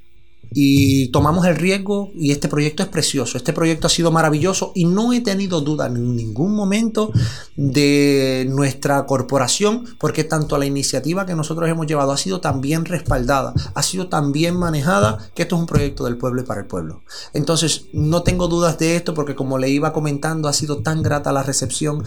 y 0.54 1.08
tomamos 1.10 1.46
el 1.46 1.56
riesgo 1.56 2.12
y 2.16 2.32
este 2.32 2.48
proyecto 2.48 2.84
es 2.84 2.90
precioso, 2.90 3.38
este 3.38 3.54
proyecto 3.54 3.88
ha 3.88 3.90
sido 3.90 4.12
maravilloso 4.12 4.72
y 4.76 4.86
no 4.86 5.14
he 5.14 5.22
tenido 5.22 5.62
duda 5.62 5.88
en 5.88 6.16
ningún 6.16 6.54
momento 6.56 7.12
de 7.56 8.46
nuestra 8.50 9.06
corporación 9.06 9.86
porque 10.00 10.24
tanto 10.24 10.58
la 10.58 10.66
iniciativa 10.66 11.26
que 11.26 11.36
nosotros 11.36 11.70
hemos 11.70 11.88
llevado 11.88 12.12
ha 12.12 12.18
sido 12.18 12.40
tan 12.40 12.62
bien 12.62 12.86
respaldada, 12.86 13.54
ha 13.74 13.84
sido 13.84 14.10
tan 14.10 14.32
bien 14.32 14.56
manejada 14.56 15.30
que 15.34 15.44
esto 15.44 15.56
es 15.56 15.62
un 15.62 15.68
proyecto 15.68 16.06
del 16.06 16.18
pueblo 16.18 16.42
y 16.42 16.46
para 16.46 16.62
el 16.62 16.68
pueblo. 16.68 17.02
Entonces 17.34 17.86
no 17.94 18.24
tengo 18.24 18.48
dudas 18.48 18.78
de 18.78 18.96
esto 18.96 19.14
porque 19.14 19.36
como 19.36 19.58
le 19.58 19.70
iba 19.70 19.94
comentando 19.94 20.48
ha 20.48 20.54
sido 20.54 20.84
tan 20.84 21.02
grata 21.02 21.32
la 21.32 21.44
recepción 21.44 22.04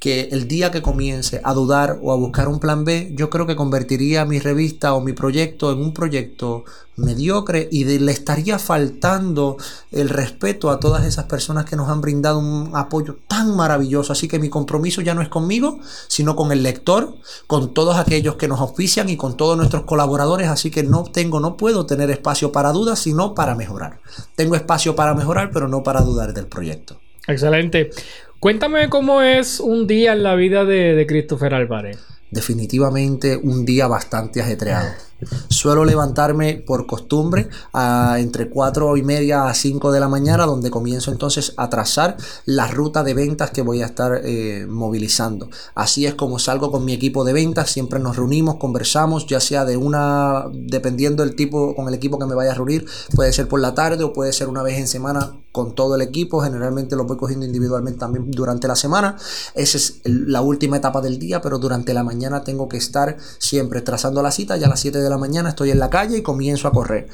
que 0.00 0.30
el 0.32 0.48
día 0.48 0.70
que 0.70 0.80
comience 0.80 1.42
a 1.44 1.52
dudar 1.52 1.98
o 2.02 2.10
a 2.10 2.16
buscar 2.16 2.48
un 2.48 2.58
plan 2.58 2.86
B, 2.86 3.12
yo 3.14 3.28
creo 3.28 3.46
que 3.46 3.54
convertiría 3.54 4.24
mi 4.24 4.38
revista 4.38 4.94
o 4.94 5.02
mi 5.02 5.12
proyecto 5.12 5.70
en 5.70 5.78
un 5.78 5.92
proyecto 5.92 6.64
mediocre 6.96 7.68
y 7.70 7.84
le 7.84 8.10
estaría 8.10 8.58
faltando 8.58 9.58
el 9.92 10.08
respeto 10.08 10.70
a 10.70 10.80
todas 10.80 11.04
esas 11.04 11.26
personas 11.26 11.66
que 11.66 11.76
nos 11.76 11.90
han 11.90 12.00
brindado 12.00 12.38
un 12.38 12.70
apoyo 12.74 13.18
tan 13.28 13.54
maravilloso. 13.54 14.14
Así 14.14 14.26
que 14.26 14.38
mi 14.38 14.48
compromiso 14.48 15.02
ya 15.02 15.14
no 15.14 15.20
es 15.20 15.28
conmigo, 15.28 15.80
sino 16.08 16.34
con 16.34 16.50
el 16.50 16.62
lector, 16.62 17.16
con 17.46 17.74
todos 17.74 17.96
aquellos 17.98 18.36
que 18.36 18.48
nos 18.48 18.60
auspician 18.60 19.10
y 19.10 19.18
con 19.18 19.36
todos 19.36 19.58
nuestros 19.58 19.82
colaboradores. 19.82 20.48
Así 20.48 20.70
que 20.70 20.82
no 20.82 21.04
tengo, 21.04 21.40
no 21.40 21.58
puedo 21.58 21.84
tener 21.84 22.10
espacio 22.10 22.52
para 22.52 22.72
dudas, 22.72 23.00
sino 23.00 23.34
para 23.34 23.54
mejorar. 23.54 24.00
Tengo 24.34 24.54
espacio 24.54 24.96
para 24.96 25.14
mejorar, 25.14 25.50
pero 25.52 25.68
no 25.68 25.82
para 25.82 26.00
dudar 26.00 26.32
del 26.32 26.46
proyecto. 26.46 26.96
Excelente. 27.26 27.90
Cuéntame 28.40 28.88
cómo 28.88 29.20
es 29.20 29.60
un 29.60 29.86
día 29.86 30.14
en 30.14 30.22
la 30.22 30.34
vida 30.34 30.64
de, 30.64 31.04
Christopher 31.06 31.52
Álvarez. 31.52 31.98
Definitivamente 32.30 33.36
un 33.36 33.66
día 33.66 33.86
bastante 33.86 34.40
ajetreado. 34.40 34.88
Suelo 35.48 35.84
levantarme 35.84 36.62
por 36.66 36.86
costumbre 36.86 37.48
a 37.72 38.16
entre 38.18 38.48
4 38.48 38.96
y 38.96 39.02
media 39.02 39.48
a 39.48 39.54
5 39.54 39.92
de 39.92 40.00
la 40.00 40.08
mañana, 40.08 40.46
donde 40.46 40.70
comienzo 40.70 41.10
entonces 41.10 41.54
a 41.56 41.68
trazar 41.70 42.16
la 42.44 42.68
ruta 42.68 43.02
de 43.02 43.14
ventas 43.14 43.50
que 43.50 43.62
voy 43.62 43.82
a 43.82 43.86
estar 43.86 44.20
eh, 44.24 44.66
movilizando. 44.68 45.48
Así 45.74 46.06
es 46.06 46.14
como 46.14 46.38
salgo 46.38 46.70
con 46.70 46.84
mi 46.84 46.92
equipo 46.92 47.24
de 47.24 47.32
ventas, 47.32 47.70
siempre 47.70 48.00
nos 48.00 48.16
reunimos, 48.16 48.56
conversamos, 48.56 49.26
ya 49.26 49.40
sea 49.40 49.64
de 49.64 49.76
una, 49.76 50.44
dependiendo 50.52 51.24
del 51.24 51.34
tipo, 51.34 51.74
con 51.74 51.88
el 51.88 51.94
equipo 51.94 52.18
que 52.18 52.26
me 52.26 52.34
vaya 52.34 52.52
a 52.52 52.54
reunir, 52.54 52.86
puede 53.14 53.32
ser 53.32 53.48
por 53.48 53.60
la 53.60 53.74
tarde 53.74 54.04
o 54.04 54.12
puede 54.12 54.32
ser 54.32 54.48
una 54.48 54.62
vez 54.62 54.78
en 54.78 54.88
semana 54.88 55.32
con 55.52 55.74
todo 55.74 55.94
el 55.94 56.02
equipo. 56.02 56.40
Generalmente 56.40 56.96
lo 56.96 57.04
voy 57.04 57.16
cogiendo 57.16 57.44
individualmente 57.44 57.98
también 57.98 58.30
durante 58.30 58.68
la 58.68 58.76
semana. 58.76 59.16
Esa 59.54 59.76
es 59.76 60.00
la 60.04 60.40
última 60.42 60.76
etapa 60.76 61.00
del 61.00 61.18
día, 61.18 61.40
pero 61.40 61.58
durante 61.58 61.94
la 61.94 62.04
mañana 62.04 62.44
tengo 62.44 62.68
que 62.68 62.76
estar 62.76 63.16
siempre 63.38 63.82
trazando 63.82 64.22
la 64.22 64.30
cita. 64.30 64.56
Ya 64.56 64.66
a 64.66 64.70
las 64.70 64.80
7 64.80 64.98
de 64.98 65.09
la 65.10 65.18
mañana 65.18 65.50
estoy 65.50 65.70
en 65.70 65.78
la 65.78 65.90
calle 65.90 66.18
y 66.18 66.22
comienzo 66.22 66.68
a 66.68 66.72
correr. 66.72 67.08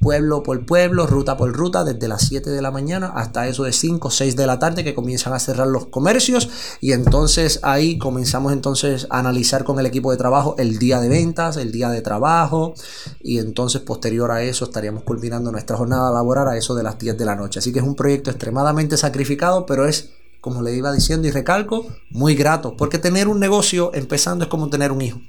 Pueblo 0.00 0.42
por 0.42 0.64
pueblo, 0.66 1.06
ruta 1.06 1.36
por 1.36 1.52
ruta, 1.52 1.84
desde 1.84 2.08
las 2.08 2.22
7 2.22 2.50
de 2.50 2.62
la 2.62 2.70
mañana 2.70 3.12
hasta 3.14 3.46
eso 3.46 3.64
de 3.64 3.72
5 3.72 4.08
o 4.08 4.10
6 4.10 4.34
de 4.34 4.46
la 4.46 4.58
tarde 4.58 4.82
que 4.82 4.94
comienzan 4.94 5.32
a 5.32 5.38
cerrar 5.38 5.68
los 5.68 5.86
comercios 5.86 6.48
y 6.80 6.92
entonces 6.92 7.60
ahí 7.62 7.98
comenzamos 7.98 8.52
entonces 8.52 9.06
a 9.10 9.18
analizar 9.18 9.64
con 9.64 9.78
el 9.78 9.86
equipo 9.86 10.10
de 10.10 10.16
trabajo 10.16 10.56
el 10.58 10.78
día 10.78 11.00
de 11.00 11.08
ventas, 11.08 11.56
el 11.58 11.70
día 11.70 11.90
de 11.90 12.00
trabajo 12.00 12.74
y 13.22 13.38
entonces 13.38 13.82
posterior 13.82 14.30
a 14.32 14.42
eso 14.42 14.64
estaríamos 14.64 15.04
culminando 15.04 15.52
nuestra 15.52 15.76
jornada 15.76 16.10
laboral 16.10 16.48
a 16.48 16.56
eso 16.56 16.74
de 16.74 16.82
las 16.82 16.98
10 16.98 17.18
de 17.18 17.24
la 17.24 17.36
noche. 17.36 17.58
Así 17.58 17.72
que 17.72 17.78
es 17.78 17.84
un 17.84 17.94
proyecto 17.94 18.30
extremadamente 18.30 18.96
sacrificado, 18.96 19.66
pero 19.66 19.86
es 19.86 20.10
como 20.40 20.62
le 20.62 20.74
iba 20.74 20.92
diciendo 20.92 21.26
y 21.26 21.32
recalco, 21.32 21.86
muy 22.10 22.34
grato, 22.34 22.76
porque 22.76 22.98
tener 22.98 23.26
un 23.26 23.40
negocio 23.40 23.90
empezando 23.94 24.44
es 24.44 24.48
como 24.48 24.70
tener 24.70 24.92
un 24.92 25.02
hijo 25.02 25.20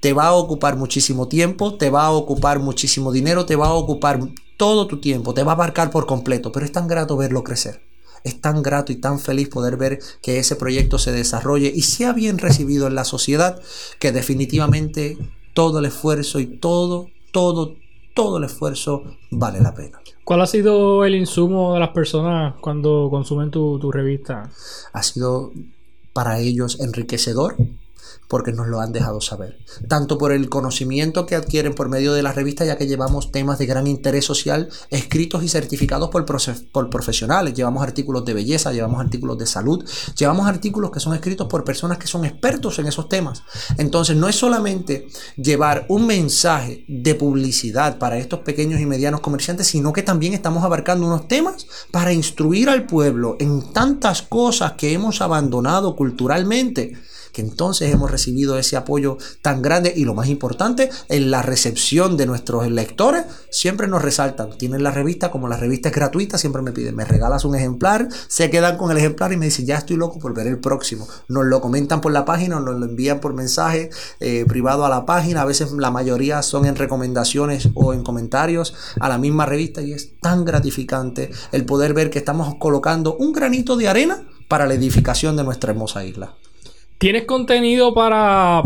te 0.00 0.12
va 0.12 0.28
a 0.28 0.32
ocupar 0.32 0.76
muchísimo 0.76 1.28
tiempo, 1.28 1.76
te 1.76 1.90
va 1.90 2.06
a 2.06 2.10
ocupar 2.10 2.58
muchísimo 2.58 3.12
dinero, 3.12 3.46
te 3.46 3.56
va 3.56 3.68
a 3.68 3.74
ocupar 3.74 4.20
todo 4.56 4.86
tu 4.86 5.00
tiempo, 5.00 5.34
te 5.34 5.42
va 5.42 5.52
a 5.52 5.54
abarcar 5.54 5.90
por 5.90 6.06
completo, 6.06 6.52
pero 6.52 6.66
es 6.66 6.72
tan 6.72 6.88
grato 6.88 7.16
verlo 7.16 7.44
crecer. 7.44 7.82
Es 8.24 8.40
tan 8.40 8.62
grato 8.62 8.92
y 8.92 8.96
tan 8.96 9.18
feliz 9.18 9.48
poder 9.48 9.76
ver 9.76 9.98
que 10.20 10.38
ese 10.38 10.56
proyecto 10.56 10.98
se 10.98 11.12
desarrolle 11.12 11.72
y 11.74 11.82
sea 11.82 12.12
bien 12.12 12.36
recibido 12.36 12.86
en 12.86 12.94
la 12.94 13.04
sociedad 13.04 13.60
que 13.98 14.12
definitivamente 14.12 15.16
todo 15.54 15.78
el 15.78 15.86
esfuerzo 15.86 16.38
y 16.38 16.46
todo, 16.46 17.08
todo, 17.32 17.76
todo 18.14 18.38
el 18.38 18.44
esfuerzo 18.44 19.04
vale 19.30 19.60
la 19.60 19.74
pena. 19.74 20.00
¿Cuál 20.24 20.42
ha 20.42 20.46
sido 20.46 21.04
el 21.04 21.14
insumo 21.14 21.74
de 21.74 21.80
las 21.80 21.90
personas 21.90 22.54
cuando 22.60 23.08
consumen 23.10 23.50
tu, 23.50 23.78
tu 23.78 23.90
revista? 23.90 24.50
Ha 24.92 25.02
sido 25.02 25.52
para 26.12 26.38
ellos 26.38 26.78
enriquecedor, 26.80 27.56
porque 28.30 28.52
nos 28.52 28.68
lo 28.68 28.80
han 28.80 28.92
dejado 28.92 29.20
saber. 29.20 29.58
Tanto 29.88 30.16
por 30.16 30.30
el 30.30 30.48
conocimiento 30.48 31.26
que 31.26 31.34
adquieren 31.34 31.74
por 31.74 31.88
medio 31.88 32.12
de 32.12 32.22
la 32.22 32.32
revista, 32.32 32.64
ya 32.64 32.78
que 32.78 32.86
llevamos 32.86 33.32
temas 33.32 33.58
de 33.58 33.66
gran 33.66 33.88
interés 33.88 34.24
social 34.24 34.68
escritos 34.90 35.42
y 35.42 35.48
certificados 35.48 36.10
por, 36.10 36.24
por 36.70 36.90
profesionales. 36.90 37.54
Llevamos 37.54 37.82
artículos 37.82 38.24
de 38.24 38.34
belleza, 38.34 38.72
llevamos 38.72 39.00
artículos 39.00 39.36
de 39.36 39.46
salud, 39.46 39.84
llevamos 40.16 40.46
artículos 40.46 40.92
que 40.92 41.00
son 41.00 41.12
escritos 41.14 41.48
por 41.48 41.64
personas 41.64 41.98
que 41.98 42.06
son 42.06 42.24
expertos 42.24 42.78
en 42.78 42.86
esos 42.86 43.08
temas. 43.08 43.42
Entonces 43.78 44.14
no 44.14 44.28
es 44.28 44.36
solamente 44.36 45.08
llevar 45.36 45.86
un 45.88 46.06
mensaje 46.06 46.84
de 46.86 47.16
publicidad 47.16 47.98
para 47.98 48.18
estos 48.18 48.40
pequeños 48.40 48.80
y 48.80 48.86
medianos 48.86 49.22
comerciantes, 49.22 49.66
sino 49.66 49.92
que 49.92 50.04
también 50.04 50.34
estamos 50.34 50.62
abarcando 50.62 51.04
unos 51.04 51.26
temas 51.26 51.66
para 51.90 52.12
instruir 52.12 52.68
al 52.68 52.86
pueblo 52.86 53.36
en 53.40 53.72
tantas 53.72 54.22
cosas 54.22 54.74
que 54.74 54.92
hemos 54.92 55.20
abandonado 55.20 55.96
culturalmente 55.96 57.09
que 57.32 57.42
entonces 57.42 57.92
hemos 57.92 58.10
recibido 58.10 58.58
ese 58.58 58.76
apoyo 58.76 59.18
tan 59.42 59.62
grande 59.62 59.92
y 59.94 60.04
lo 60.04 60.14
más 60.14 60.28
importante, 60.28 60.90
en 61.08 61.30
la 61.30 61.42
recepción 61.42 62.16
de 62.16 62.26
nuestros 62.26 62.70
lectores, 62.70 63.24
siempre 63.50 63.88
nos 63.88 64.02
resaltan. 64.02 64.56
Tienen 64.58 64.82
la 64.82 64.90
revista, 64.90 65.30
como 65.30 65.48
la 65.48 65.56
revista 65.56 65.88
es 65.88 65.94
gratuita, 65.94 66.38
siempre 66.38 66.62
me 66.62 66.72
piden, 66.72 66.96
me 66.96 67.04
regalas 67.04 67.44
un 67.44 67.54
ejemplar, 67.54 68.08
se 68.28 68.50
quedan 68.50 68.76
con 68.76 68.90
el 68.90 68.98
ejemplar 68.98 69.32
y 69.32 69.36
me 69.36 69.46
dicen, 69.46 69.66
ya 69.66 69.76
estoy 69.76 69.96
loco 69.96 70.18
por 70.18 70.34
ver 70.34 70.46
el 70.46 70.58
próximo. 70.58 71.08
Nos 71.28 71.44
lo 71.46 71.60
comentan 71.60 72.00
por 72.00 72.12
la 72.12 72.24
página, 72.24 72.60
nos 72.60 72.78
lo 72.78 72.86
envían 72.86 73.20
por 73.20 73.34
mensaje 73.34 73.90
eh, 74.20 74.44
privado 74.46 74.84
a 74.84 74.88
la 74.88 75.06
página, 75.06 75.42
a 75.42 75.44
veces 75.44 75.72
la 75.72 75.90
mayoría 75.90 76.42
son 76.42 76.66
en 76.66 76.76
recomendaciones 76.76 77.68
o 77.74 77.92
en 77.92 78.02
comentarios 78.02 78.74
a 78.98 79.08
la 79.08 79.18
misma 79.18 79.46
revista 79.46 79.82
y 79.82 79.92
es 79.92 80.18
tan 80.20 80.44
gratificante 80.44 81.30
el 81.52 81.64
poder 81.64 81.94
ver 81.94 82.10
que 82.10 82.18
estamos 82.18 82.54
colocando 82.56 83.16
un 83.16 83.32
granito 83.32 83.76
de 83.76 83.88
arena 83.88 84.26
para 84.48 84.66
la 84.66 84.74
edificación 84.74 85.36
de 85.36 85.44
nuestra 85.44 85.70
hermosa 85.70 86.04
isla. 86.04 86.34
¿Tienes 87.00 87.24
contenido 87.24 87.94
para, 87.94 88.62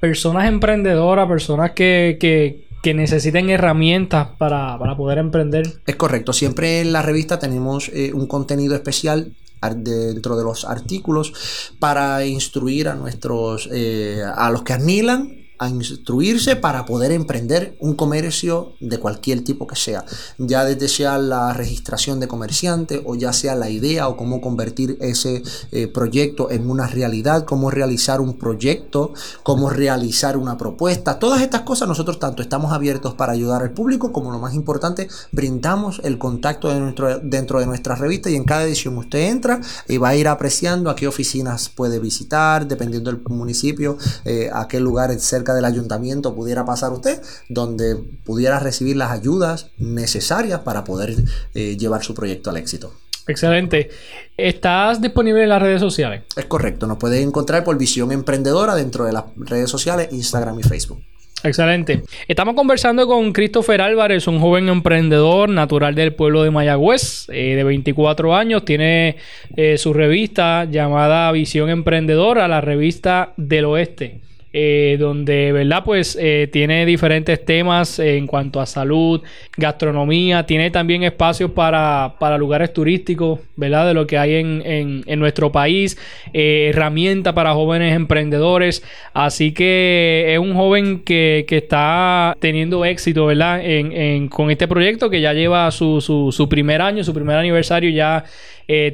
personas 0.00 0.48
emprendedoras, 0.48 1.28
personas 1.28 1.72
que, 1.72 2.16
que, 2.18 2.94
necesiten 2.94 3.50
herramientas 3.50 4.28
para, 4.38 4.78
poder 4.96 5.18
emprender? 5.18 5.82
Es 5.86 5.96
correcto. 5.96 6.32
Siempre 6.32 6.80
en 6.80 6.94
la 6.94 7.02
revista 7.02 7.38
tenemos 7.38 7.90
eh, 7.92 8.14
un 8.14 8.26
contenido 8.26 8.74
especial 8.74 9.34
dentro 9.76 10.38
de 10.38 10.44
los 10.44 10.64
artículos 10.64 11.74
para 11.78 12.24
instruir 12.24 12.88
a 12.88 12.94
nuestros 12.94 13.68
eh, 13.70 14.22
a 14.34 14.50
los 14.50 14.62
que 14.62 14.72
anhelan 14.72 15.47
a 15.58 15.68
instruirse 15.68 16.56
para 16.56 16.84
poder 16.84 17.12
emprender 17.12 17.76
un 17.80 17.94
comercio 17.94 18.72
de 18.80 18.98
cualquier 18.98 19.42
tipo 19.42 19.66
que 19.66 19.76
sea, 19.76 20.04
ya 20.38 20.64
desde 20.64 20.88
sea 20.88 21.18
la 21.18 21.52
registración 21.52 22.20
de 22.20 22.28
comerciante 22.28 23.02
o 23.04 23.14
ya 23.14 23.32
sea 23.32 23.54
la 23.54 23.68
idea 23.68 24.08
o 24.08 24.16
cómo 24.16 24.40
convertir 24.40 24.96
ese 25.00 25.42
eh, 25.72 25.88
proyecto 25.88 26.50
en 26.50 26.70
una 26.70 26.86
realidad, 26.86 27.44
cómo 27.44 27.70
realizar 27.70 28.20
un 28.20 28.38
proyecto, 28.38 29.12
cómo 29.42 29.70
realizar 29.70 30.36
una 30.36 30.56
propuesta, 30.56 31.18
todas 31.18 31.42
estas 31.42 31.62
cosas 31.62 31.88
nosotros 31.88 32.18
tanto 32.18 32.42
estamos 32.42 32.72
abiertos 32.72 33.14
para 33.14 33.32
ayudar 33.32 33.62
al 33.62 33.72
público 33.72 34.12
como 34.12 34.30
lo 34.30 34.38
más 34.38 34.54
importante, 34.54 35.08
brindamos 35.32 36.00
el 36.04 36.18
contacto 36.18 36.68
de 36.68 36.80
nuestro, 36.80 37.18
dentro 37.18 37.60
de 37.60 37.66
nuestra 37.66 37.94
revista 37.94 38.30
y 38.30 38.36
en 38.36 38.44
cada 38.44 38.64
edición 38.64 38.96
usted 38.96 39.28
entra 39.28 39.60
y 39.88 39.98
va 39.98 40.10
a 40.10 40.16
ir 40.16 40.28
apreciando 40.28 40.90
a 40.90 40.96
qué 40.96 41.08
oficinas 41.08 41.68
puede 41.68 41.98
visitar, 41.98 42.66
dependiendo 42.66 43.10
del 43.10 43.20
municipio, 43.28 43.98
eh, 44.24 44.50
a 44.52 44.68
qué 44.68 44.80
lugares 44.80 45.22
cerca 45.48 45.54
del 45.54 45.64
ayuntamiento 45.64 46.34
pudiera 46.34 46.64
pasar 46.64 46.92
usted, 46.92 47.20
donde 47.48 47.96
pudiera 48.24 48.58
recibir 48.58 48.96
las 48.96 49.10
ayudas 49.10 49.70
necesarias 49.78 50.60
para 50.60 50.84
poder 50.84 51.14
eh, 51.54 51.76
llevar 51.76 52.02
su 52.02 52.14
proyecto 52.14 52.50
al 52.50 52.58
éxito. 52.58 52.92
Excelente. 53.26 53.90
¿Estás 54.36 55.00
disponible 55.00 55.42
en 55.42 55.48
las 55.48 55.60
redes 55.60 55.80
sociales? 55.80 56.22
Es 56.36 56.46
correcto, 56.46 56.86
nos 56.86 56.98
puedes 56.98 57.24
encontrar 57.24 57.64
por 57.64 57.76
Visión 57.78 58.12
Emprendedora 58.12 58.74
dentro 58.74 59.04
de 59.04 59.12
las 59.12 59.24
redes 59.36 59.70
sociales, 59.70 60.08
Instagram 60.12 60.58
y 60.60 60.62
Facebook. 60.62 61.02
Excelente. 61.44 62.02
Estamos 62.26 62.54
conversando 62.54 63.06
con 63.06 63.32
Christopher 63.32 63.80
Álvarez, 63.80 64.26
un 64.26 64.40
joven 64.40 64.68
emprendedor 64.68 65.48
natural 65.48 65.94
del 65.94 66.14
pueblo 66.14 66.42
de 66.42 66.50
Mayagüez, 66.50 67.28
eh, 67.28 67.54
de 67.54 67.64
24 67.64 68.34
años. 68.34 68.64
Tiene 68.64 69.16
eh, 69.56 69.78
su 69.78 69.92
revista 69.92 70.64
llamada 70.64 71.30
Visión 71.30 71.70
Emprendedora, 71.70 72.48
la 72.48 72.60
revista 72.60 73.34
del 73.36 73.66
oeste. 73.66 74.20
Eh, 74.60 74.96
donde, 74.98 75.52
¿verdad? 75.52 75.84
Pues 75.84 76.18
eh, 76.20 76.48
tiene 76.50 76.84
diferentes 76.84 77.44
temas 77.44 78.00
en 78.00 78.26
cuanto 78.26 78.60
a 78.60 78.66
salud, 78.66 79.22
gastronomía, 79.56 80.46
tiene 80.46 80.72
también 80.72 81.04
espacios 81.04 81.52
para, 81.52 82.16
lugares 82.38 82.72
turísticos, 82.72 83.38
¿verdad? 83.54 83.86
De 83.86 83.94
lo 83.94 84.08
que 84.08 84.18
hay 84.18 84.34
en, 84.34 85.20
nuestro 85.20 85.52
país, 85.52 85.96
eh, 86.32 86.70
herramientas 86.70 87.34
para 87.34 87.54
jóvenes 87.54 87.94
emprendedores, 87.94 88.82
así 89.14 89.52
que 89.52 90.32
es 90.34 90.40
un 90.40 90.54
joven 90.54 91.04
que, 91.04 91.46
está 91.48 92.36
teniendo 92.40 92.84
éxito, 92.84 93.26
¿verdad? 93.26 93.60
En, 93.62 94.26
con 94.26 94.50
este 94.50 94.66
proyecto 94.66 95.08
que 95.08 95.20
ya 95.20 95.34
lleva 95.34 95.70
su, 95.70 96.00
su, 96.00 96.32
su 96.32 96.48
primer 96.48 96.82
año, 96.82 97.04
su 97.04 97.14
primer 97.14 97.36
aniversario, 97.36 97.90
ya 97.90 98.24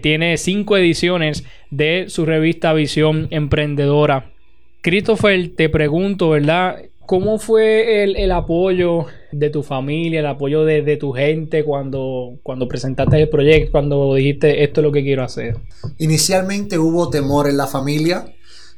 tiene 0.02 0.36
cinco 0.36 0.76
ediciones 0.76 1.46
de 1.70 2.04
su 2.08 2.26
revista 2.26 2.74
Visión 2.74 3.28
Emprendedora. 3.30 4.33
Christopher, 4.84 5.50
te 5.56 5.70
pregunto, 5.70 6.28
¿verdad? 6.28 6.76
¿Cómo 7.06 7.38
fue 7.38 8.04
el, 8.04 8.30
apoyo 8.30 9.06
de 9.32 9.48
tu 9.48 9.62
familia, 9.62 10.20
el 10.20 10.26
apoyo 10.26 10.66
de, 10.66 10.98
tu 10.98 11.12
gente 11.12 11.64
cuando, 11.64 12.38
cuando 12.42 12.68
presentaste 12.68 13.22
el 13.22 13.30
proyecto, 13.30 13.72
cuando 13.72 14.14
dijiste 14.14 14.62
esto 14.62 14.82
es 14.82 14.84
lo 14.84 14.92
que 14.92 15.02
quiero 15.02 15.24
hacer? 15.24 15.56
Inicialmente 15.96 16.78
hubo 16.78 17.08
temor 17.08 17.48
en 17.48 17.56
la 17.56 17.66
familia, 17.66 18.26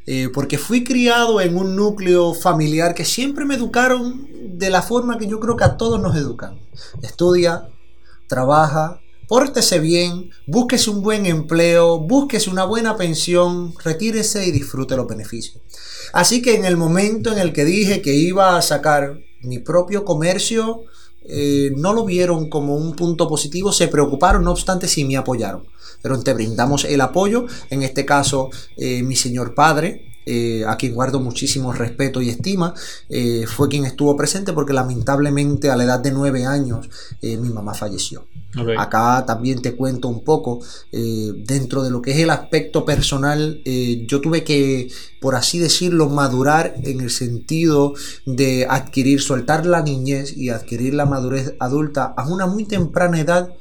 eh, 0.07 0.29
porque 0.33 0.59
fui 0.59 0.85
criado 0.85 1.41
en 1.41 1.57
un 1.57 1.75
núcleo 1.75 2.35
familiar 2.35 2.95
que 2.95 3.05
siempre 3.05 3.45
me 3.45 3.57
educaron 3.57 4.29
de 4.57 4.71
la 4.71 4.83
forma 4.83 5.19
que 5.19 5.27
yo 5.27 5.41
creo 5.41 5.57
que 5.57 5.65
a 5.65 5.77
todos 5.77 6.01
nos 6.01 6.15
educan. 6.15 6.61
Estudia, 7.03 7.67
trabaja, 8.29 9.01
pórtese 9.29 9.81
bien, 9.81 10.31
búsquese 10.47 10.91
un 10.91 11.03
buen 11.03 11.27
empleo, 11.27 11.99
búsquese 11.99 12.51
una 12.51 12.65
buena 12.65 12.97
pensión, 12.97 13.75
retírese 13.85 14.47
y 14.47 14.53
disfrute 14.53 14.97
los 14.97 15.09
beneficios. 15.09 15.63
Así 16.13 16.43
que 16.43 16.55
en 16.55 16.65
el 16.65 16.77
momento 16.77 17.33
en 17.33 17.39
el 17.39 17.53
que 17.53 17.65
dije 17.65 18.03
que 18.03 18.15
iba 18.15 18.57
a 18.57 18.63
sacar 18.63 19.19
mi 19.43 19.59
propio 19.59 20.05
comercio, 20.05 20.83
eh, 21.29 21.73
no 21.77 21.93
lo 21.93 22.05
vieron 22.05 22.49
como 22.49 22.77
un 22.77 22.95
punto 22.95 23.29
positivo, 23.29 23.73
se 23.73 23.89
preocuparon, 23.89 24.45
no 24.45 24.53
obstante, 24.53 24.87
sí 24.87 25.05
me 25.05 25.17
apoyaron. 25.17 25.67
Pero 26.03 26.21
te 26.23 26.35
brindamos 26.35 26.85
el 26.85 27.01
apoyo, 27.01 27.47
en 27.71 27.83
este 27.83 28.05
caso 28.05 28.51
eh, 28.77 29.03
mi 29.03 29.17
señor 29.17 29.55
padre, 29.55 30.13
eh, 30.25 30.65
a 30.67 30.77
quien 30.77 30.95
guardo 30.95 31.21
muchísimo 31.21 31.73
respeto 31.73 32.21
y 32.21 32.31
estima, 32.31 32.75
fue 33.47 33.69
quien 33.69 33.85
estuvo 33.85 34.17
presente 34.17 34.53
porque 34.53 34.73
lamentablemente 34.73 35.71
a 35.71 35.77
la 35.77 35.85
edad 35.85 36.01
de 36.01 36.11
nueve 36.11 36.45
años 36.45 36.89
mi 37.23 37.49
mamá 37.49 37.75
falleció. 37.75 38.27
Acá 38.79 39.25
también 39.27 39.61
te 39.61 39.75
cuento 39.75 40.09
un 40.09 40.25
poco, 40.25 40.61
dentro 40.93 41.83
de 41.83 41.91
lo 41.91 42.01
que 42.01 42.13
es 42.13 42.19
el 42.19 42.31
aspecto 42.31 42.85
personal, 42.85 43.61
yo 44.07 44.21
tuve 44.21 44.45
que, 44.45 44.89
por 45.21 45.35
así 45.35 45.59
decirlo, 45.59 46.09
madurar 46.09 46.75
en 46.83 47.01
el 47.01 47.11
sentido 47.11 47.95
de 48.25 48.67
adquirir, 48.69 49.21
soltar 49.21 49.67
la 49.67 49.83
niñez 49.83 50.37
y 50.37 50.51
adquirir 50.51 50.95
la 50.95 51.07
madurez 51.07 51.55
adulta 51.59 52.15
a 52.17 52.27
una 52.29 52.47
muy 52.47 52.65
temprana 52.65 53.21
edad 53.21 53.55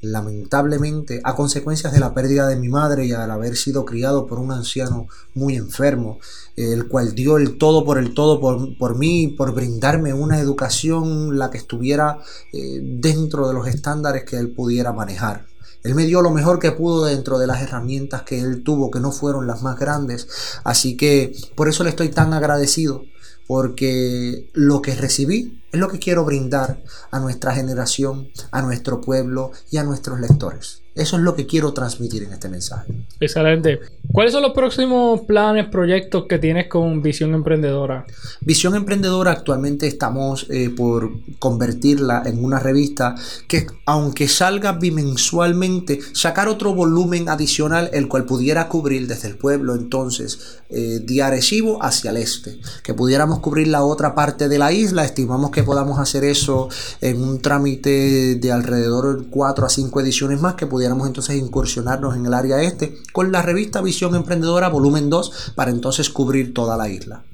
lamentablemente, 0.00 1.20
a 1.24 1.34
consecuencias 1.34 1.92
de 1.92 2.00
la 2.00 2.14
pérdida 2.14 2.46
de 2.46 2.56
mi 2.56 2.68
madre 2.68 3.06
y 3.06 3.12
al 3.12 3.30
haber 3.30 3.56
sido 3.56 3.84
criado 3.84 4.26
por 4.26 4.38
un 4.38 4.52
anciano 4.52 5.08
muy 5.34 5.56
enfermo, 5.56 6.18
el 6.56 6.88
cual 6.88 7.14
dio 7.14 7.38
el 7.38 7.58
todo 7.58 7.84
por 7.84 7.98
el 7.98 8.14
todo 8.14 8.40
por, 8.40 8.76
por 8.78 8.96
mí, 8.96 9.28
por 9.28 9.54
brindarme 9.54 10.12
una 10.12 10.38
educación 10.38 11.38
la 11.38 11.50
que 11.50 11.58
estuviera 11.58 12.18
eh, 12.52 12.80
dentro 12.82 13.48
de 13.48 13.54
los 13.54 13.66
estándares 13.66 14.24
que 14.24 14.36
él 14.36 14.50
pudiera 14.50 14.92
manejar. 14.92 15.46
Él 15.82 15.94
me 15.94 16.04
dio 16.04 16.20
lo 16.20 16.30
mejor 16.30 16.58
que 16.58 16.72
pudo 16.72 17.04
dentro 17.04 17.38
de 17.38 17.46
las 17.46 17.62
herramientas 17.62 18.22
que 18.22 18.40
él 18.40 18.64
tuvo, 18.64 18.90
que 18.90 18.98
no 18.98 19.12
fueron 19.12 19.46
las 19.46 19.62
más 19.62 19.78
grandes. 19.78 20.26
Así 20.64 20.96
que 20.96 21.32
por 21.54 21.68
eso 21.68 21.84
le 21.84 21.90
estoy 21.90 22.08
tan 22.08 22.32
agradecido, 22.32 23.04
porque 23.46 24.50
lo 24.52 24.82
que 24.82 24.96
recibí 24.96 25.62
es 25.76 25.80
lo 25.80 25.88
que 25.88 25.98
quiero 25.98 26.24
brindar 26.24 26.82
a 27.10 27.20
nuestra 27.20 27.52
generación, 27.54 28.30
a 28.50 28.62
nuestro 28.62 29.02
pueblo 29.02 29.52
y 29.70 29.76
a 29.76 29.84
nuestros 29.84 30.18
lectores. 30.20 30.85
Eso 30.96 31.16
es 31.16 31.22
lo 31.22 31.36
que 31.36 31.46
quiero 31.46 31.74
transmitir 31.74 32.22
en 32.22 32.32
este 32.32 32.48
mensaje. 32.48 32.90
Excelente. 33.20 33.80
¿Cuáles 34.10 34.32
son 34.32 34.42
los 34.42 34.52
próximos 34.52 35.20
planes, 35.22 35.68
proyectos 35.68 36.24
que 36.26 36.38
tienes 36.38 36.68
con 36.68 37.02
Visión 37.02 37.34
Emprendedora? 37.34 38.06
Visión 38.40 38.74
Emprendedora 38.74 39.32
actualmente 39.32 39.86
estamos 39.86 40.46
eh, 40.48 40.70
por 40.70 41.10
convertirla 41.38 42.22
en 42.24 42.42
una 42.42 42.60
revista 42.60 43.14
que 43.46 43.66
aunque 43.84 44.26
salga 44.26 44.72
bimensualmente, 44.72 45.98
sacar 46.12 46.48
otro 46.48 46.74
volumen 46.74 47.28
adicional 47.28 47.90
el 47.92 48.08
cual 48.08 48.24
pudiera 48.24 48.68
cubrir 48.68 49.06
desde 49.06 49.28
el 49.28 49.36
pueblo 49.36 49.74
entonces 49.74 50.60
eh, 50.70 51.00
de 51.02 51.22
Arecibo 51.22 51.82
hacia 51.82 52.10
el 52.10 52.16
este. 52.16 52.58
Que 52.82 52.94
pudiéramos 52.94 53.40
cubrir 53.40 53.68
la 53.68 53.84
otra 53.84 54.14
parte 54.14 54.48
de 54.48 54.58
la 54.58 54.72
isla. 54.72 55.04
Estimamos 55.04 55.50
que 55.50 55.62
podamos 55.62 55.98
hacer 55.98 56.24
eso 56.24 56.68
en 57.02 57.22
un 57.22 57.42
trámite 57.42 58.36
de 58.36 58.52
alrededor 58.52 59.20
de 59.20 59.28
4 59.28 59.66
a 59.66 59.68
5 59.68 60.00
ediciones 60.00 60.40
más 60.40 60.54
que 60.54 60.66
pudiera 60.66 60.85
entonces 60.86 61.36
incursionarnos 61.36 62.16
en 62.16 62.26
el 62.26 62.34
área 62.34 62.62
este 62.62 62.94
con 63.12 63.32
la 63.32 63.42
revista 63.42 63.82
Visión 63.82 64.14
Emprendedora 64.14 64.68
volumen 64.68 65.10
2 65.10 65.52
para 65.54 65.70
entonces 65.70 66.10
cubrir 66.10 66.54
toda 66.54 66.76
la 66.76 66.88
isla. 66.88 67.24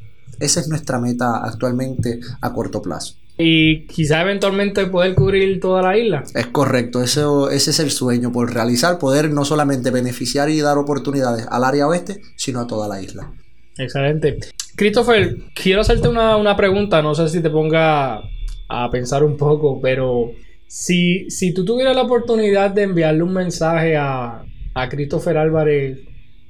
Esa 0.41 0.61
es 0.61 0.69
nuestra 0.69 0.99
meta 0.99 1.45
actualmente 1.45 2.21
a 2.41 2.53
corto 2.53 2.83
plazo. 2.83 3.15
Y 3.39 3.87
quizá 3.87 4.21
eventualmente 4.23 4.87
poder 4.87 5.15
cubrir 5.15 5.61
toda 5.61 5.83
la 5.83 5.97
isla. 5.97 6.25
Es 6.35 6.47
correcto, 6.49 7.03
eso, 7.03 7.51
ese 7.51 7.71
es 7.71 7.81
el 7.81 7.91
sueño 7.91 8.31
por 8.33 8.53
realizar, 8.53 8.99
poder 8.99 9.31
no 9.31 9.45
solamente 9.45 9.91
beneficiar 9.91 10.51
y 10.51 10.61
dar 10.61 10.79
oportunidades 10.79 11.47
al 11.49 11.65
área 11.65 11.87
oeste, 11.87 12.21
sino 12.37 12.61
a 12.61 12.67
toda 12.67 12.89
la 12.89 13.01
isla. 13.01 13.33
Excelente. 13.79 14.39
Christopher, 14.77 15.39
quiero 15.55 15.81
hacerte 15.81 16.09
una, 16.09 16.37
una 16.37 16.57
pregunta, 16.57 17.03
no 17.03 17.15
sé 17.15 17.29
si 17.29 17.41
te 17.41 17.51
ponga 17.51 18.21
a 18.69 18.91
pensar 18.91 19.25
un 19.25 19.37
poco, 19.37 19.81
pero 19.81 20.31
si, 20.75 21.29
si 21.29 21.53
tú 21.53 21.67
tuvieras 21.67 21.95
la 21.95 22.01
oportunidad 22.01 22.71
de 22.71 22.85
enviarle 22.85 23.23
un 23.23 23.35
mensaje 23.35 23.95
a, 23.95 24.43
a 24.73 24.89
Christopher 24.89 25.37
Álvarez 25.37 25.99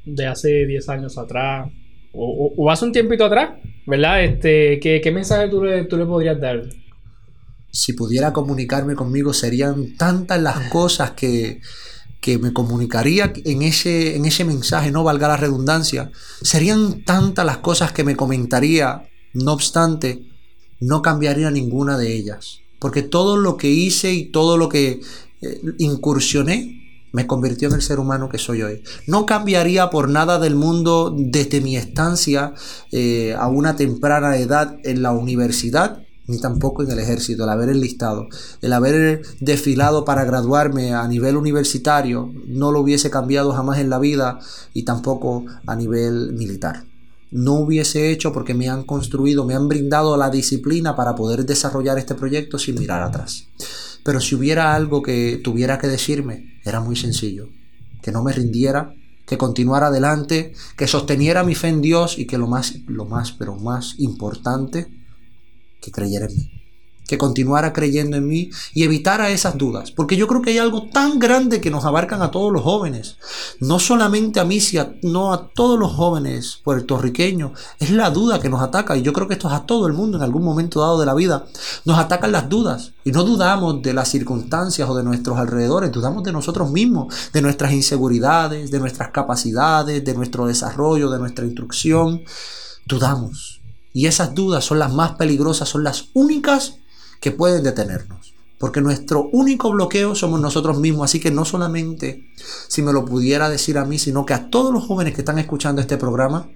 de 0.05 0.27
hace 0.27 0.65
10 0.65 0.89
años 0.91 1.19
atrás, 1.19 1.69
o, 2.13 2.71
hace 2.71 2.85
un 2.85 2.93
tiempito 2.93 3.25
atrás, 3.25 3.59
¿verdad? 3.85 4.23
Este, 4.23 4.79
¿qué, 4.79 5.11
mensaje 5.13 5.49
tú 5.49 5.65
le, 5.65 5.87
tú 5.87 5.97
le 5.97 6.07
podrías 6.07 6.39
dar? 6.41 6.63
Si 7.73 7.95
pudiera 7.95 8.33
comunicarme 8.33 8.95
conmigo, 8.95 9.33
serían 9.33 9.97
tantas 9.97 10.41
las 10.41 10.71
cosas 10.71 11.11
que, 11.13 11.61
que 12.21 12.39
me 12.39 12.53
comunicaría 12.53 13.33
en 13.45 13.63
ese, 13.63 14.15
en 14.15 14.25
ese 14.25 14.45
mensaje, 14.45 14.93
no 14.93 15.03
valga 15.03 15.27
la 15.27 15.37
redundancia. 15.37 16.13
Serían 16.43 17.03
tantas 17.03 17.45
las 17.45 17.57
cosas 17.57 17.91
que 17.91 18.05
me 18.05 18.15
comentaría, 18.15 19.03
no 19.35 19.53
obstante, 19.53 20.23
no 20.79 21.03
cambiaría 21.03 21.51
ninguna 21.51 21.99
de 21.99 22.15
ellas 22.15 22.62
porque 22.83 23.03
todo 23.03 23.37
lo 23.37 23.57
que 23.57 23.71
hice 23.71 24.13
y 24.13 24.25
todo 24.25 24.59
lo 24.59 24.69
que 24.69 25.01
eh, 25.41 25.61
incursioné 25.79 27.07
me 27.13 27.29
convirtió 27.29 27.69
en 27.69 27.75
el 27.75 27.83
ser 27.83 28.01
humano 28.01 28.29
que 28.29 28.39
soy 28.39 28.63
hoy. 28.63 28.83
No 29.07 29.25
cambiaría 29.25 29.89
por 29.89 30.09
nada 30.09 30.41
del 30.41 30.57
mundo 30.57 31.15
desde 31.17 31.61
mi 31.61 31.77
estancia 31.77 32.55
eh, 32.91 33.37
a 33.39 33.47
una 33.47 33.77
temprana 33.77 34.37
edad 34.37 34.79
en 34.83 35.01
la 35.01 35.13
universidad, 35.13 36.03
ni 36.27 36.41
tampoco 36.41 36.83
en 36.83 36.91
el 36.91 36.99
ejército, 36.99 37.45
el 37.45 37.51
haber 37.51 37.69
enlistado, 37.69 38.27
el 38.63 38.73
haber 38.73 39.23
desfilado 39.39 40.05
para 40.05 40.25
graduarme 40.25 40.93
a 40.93 41.07
nivel 41.07 41.37
universitario, 41.37 42.33
no 42.49 42.73
lo 42.73 42.81
hubiese 42.81 43.11
cambiado 43.11 43.53
jamás 43.53 43.79
en 43.79 43.91
la 43.91 44.01
vida 44.01 44.41
y 44.75 44.83
tampoco 44.83 45.45
a 45.67 45.77
nivel 45.77 46.33
militar 46.33 46.92
no 47.33 47.55
hubiese 47.55 48.13
hecho 48.13 48.33
porque 48.33 48.55
me 48.55 48.69
han 48.69 48.85
construido, 48.85 49.45
me 49.45 49.55
han 49.55 49.69
brindado 49.69 50.17
la 50.17 50.31
disciplina 50.31 50.95
para 50.95 51.15
poder 51.15 51.45
desarrollar 51.45 51.99
este 51.99 52.15
proyecto 52.15 52.59
sin 52.59 52.79
mirar 52.79 53.03
atrás. 53.03 53.49
Pero 54.05 54.21
si 54.21 54.35
hubiera 54.35 54.75
algo 54.75 55.03
que 55.03 55.41
tuviera 55.43 55.79
que 55.79 55.89
decirme, 55.89 56.61
era 56.65 56.81
muy 56.81 56.95
sencillo. 56.95 57.49
Que 58.03 58.13
no 58.13 58.23
me 58.23 58.33
rindiera, 58.33 58.95
que 59.27 59.39
continuara 59.39 59.89
adelante, 59.89 60.53
que 60.77 60.87
sosteniera 60.87 61.43
mi 61.43 61.55
fe 61.55 61.69
en 61.69 61.81
Dios 61.81 62.19
y 62.19 62.27
que 62.27 62.39
lo 62.39 62.47
más, 62.47 62.75
lo 62.87 63.07
más, 63.07 63.33
pero 63.33 63.57
más 63.57 63.95
importante, 63.99 64.89
que 65.81 65.91
creyera 65.91 66.27
en 66.27 66.37
mí 66.37 66.62
que 67.13 67.19
continuara 67.19 67.75
creyendo 67.75 68.17
en 68.17 68.27
mí 68.27 68.49
y 68.73 68.85
evitara 68.85 69.29
esas 69.29 69.59
dudas. 69.59 69.91
Porque 69.91 70.17
yo 70.17 70.27
creo 70.27 70.41
que 70.41 70.49
hay 70.49 70.57
algo 70.57 70.89
tan 70.89 71.19
grande 71.19 71.61
que 71.61 71.71
nos 71.71 71.85
abarcan 71.85 72.23
a 72.23 72.31
todos 72.31 72.51
los 72.51 72.63
jóvenes. 72.63 73.19
No 73.61 73.79
solamente 73.79 74.41
a 74.41 74.47
mí, 74.47 74.61
sino 74.61 75.35
a 75.35 75.49
todos 75.49 75.79
los 75.79 75.93
jóvenes 75.93 76.61
puertorriqueños. 76.65 77.53
Es 77.79 77.91
la 77.91 78.09
duda 78.09 78.41
que 78.41 78.49
nos 78.49 78.63
ataca. 78.63 78.97
Y 78.97 79.03
yo 79.03 79.13
creo 79.13 79.29
que 79.29 79.35
esto 79.35 79.49
es 79.49 79.53
a 79.53 79.67
todo 79.67 79.87
el 79.87 79.93
mundo 79.93 80.17
en 80.17 80.25
algún 80.25 80.43
momento 80.43 80.81
dado 80.81 80.99
de 80.99 81.05
la 81.05 81.13
vida. 81.13 81.45
Nos 81.85 81.99
atacan 81.99 82.33
las 82.33 82.49
dudas. 82.49 82.93
Y 83.05 83.13
no 83.13 83.25
dudamos 83.25 83.83
de 83.83 83.93
las 83.93 84.09
circunstancias 84.09 84.89
o 84.89 84.95
de 84.95 85.05
nuestros 85.05 85.37
alrededores. 85.37 85.93
Dudamos 85.93 86.25
de 86.25 86.33
nosotros 86.33 86.71
mismos, 86.71 87.15
de 87.35 87.43
nuestras 87.43 87.73
inseguridades, 87.73 88.71
de 88.71 88.81
nuestras 88.81 89.11
capacidades, 89.11 90.03
de 90.03 90.15
nuestro 90.15 90.47
desarrollo, 90.47 91.11
de 91.11 91.19
nuestra 91.19 91.45
instrucción. 91.45 92.23
Dudamos. 92.87 93.61
Y 93.93 94.07
esas 94.07 94.35
dudas 94.35 94.65
son 94.65 94.79
las 94.79 94.95
más 94.95 95.13
peligrosas, 95.17 95.69
son 95.69 95.85
las 95.85 96.07
únicas 96.15 96.79
que 97.23 97.31
pueden 97.31 97.63
detenernos. 97.63 98.35
Porque 98.59 98.81
nuestro 98.81 99.31
único 99.33 99.71
bloqueo 99.71 100.15
somos 100.15 100.41
nosotros 100.41 100.79
mismos. 100.79 101.05
Así 101.05 101.21
que 101.21 101.31
no 101.31 101.45
solamente 101.45 102.27
si 102.69 102.83
me 102.83 102.93
lo 102.93 103.05
pudiera 103.05 103.49
decir 103.49 103.79
a 103.79 103.85
mí, 103.85 103.99
sino 103.99 104.27
que 104.27 104.35
a 104.35 104.51
todos 104.51 104.75
los 104.75 104.85
jóvenes 104.85 105.15
que 105.15 105.23
están 105.23 105.39
escuchando 105.39 105.81
este 105.81 105.97
programa, 105.97 106.51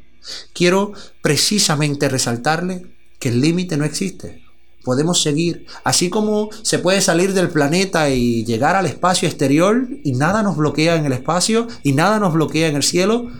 quiero 0.52 0.92
precisamente 1.22 2.08
resaltarle 2.08 2.94
que 3.18 3.28
el 3.30 3.40
límite 3.40 3.76
no 3.76 3.84
existe. 3.84 4.42
Podemos 4.84 5.22
seguir. 5.22 5.66
Así 5.84 6.10
como 6.10 6.50
se 6.62 6.80
puede 6.80 7.00
salir 7.00 7.32
del 7.32 7.48
planeta 7.48 8.10
y 8.10 8.44
llegar 8.44 8.76
al 8.76 8.86
espacio 8.86 9.28
exterior 9.28 9.88
y 10.04 10.12
nada 10.12 10.42
nos 10.42 10.56
bloquea 10.56 10.96
en 10.96 11.06
el 11.06 11.12
espacio 11.12 11.68
y 11.82 11.92
nada 11.92 12.18
nos 12.18 12.34
bloquea 12.34 12.68
en 12.68 12.76
el 12.76 12.82
cielo. 12.82 13.30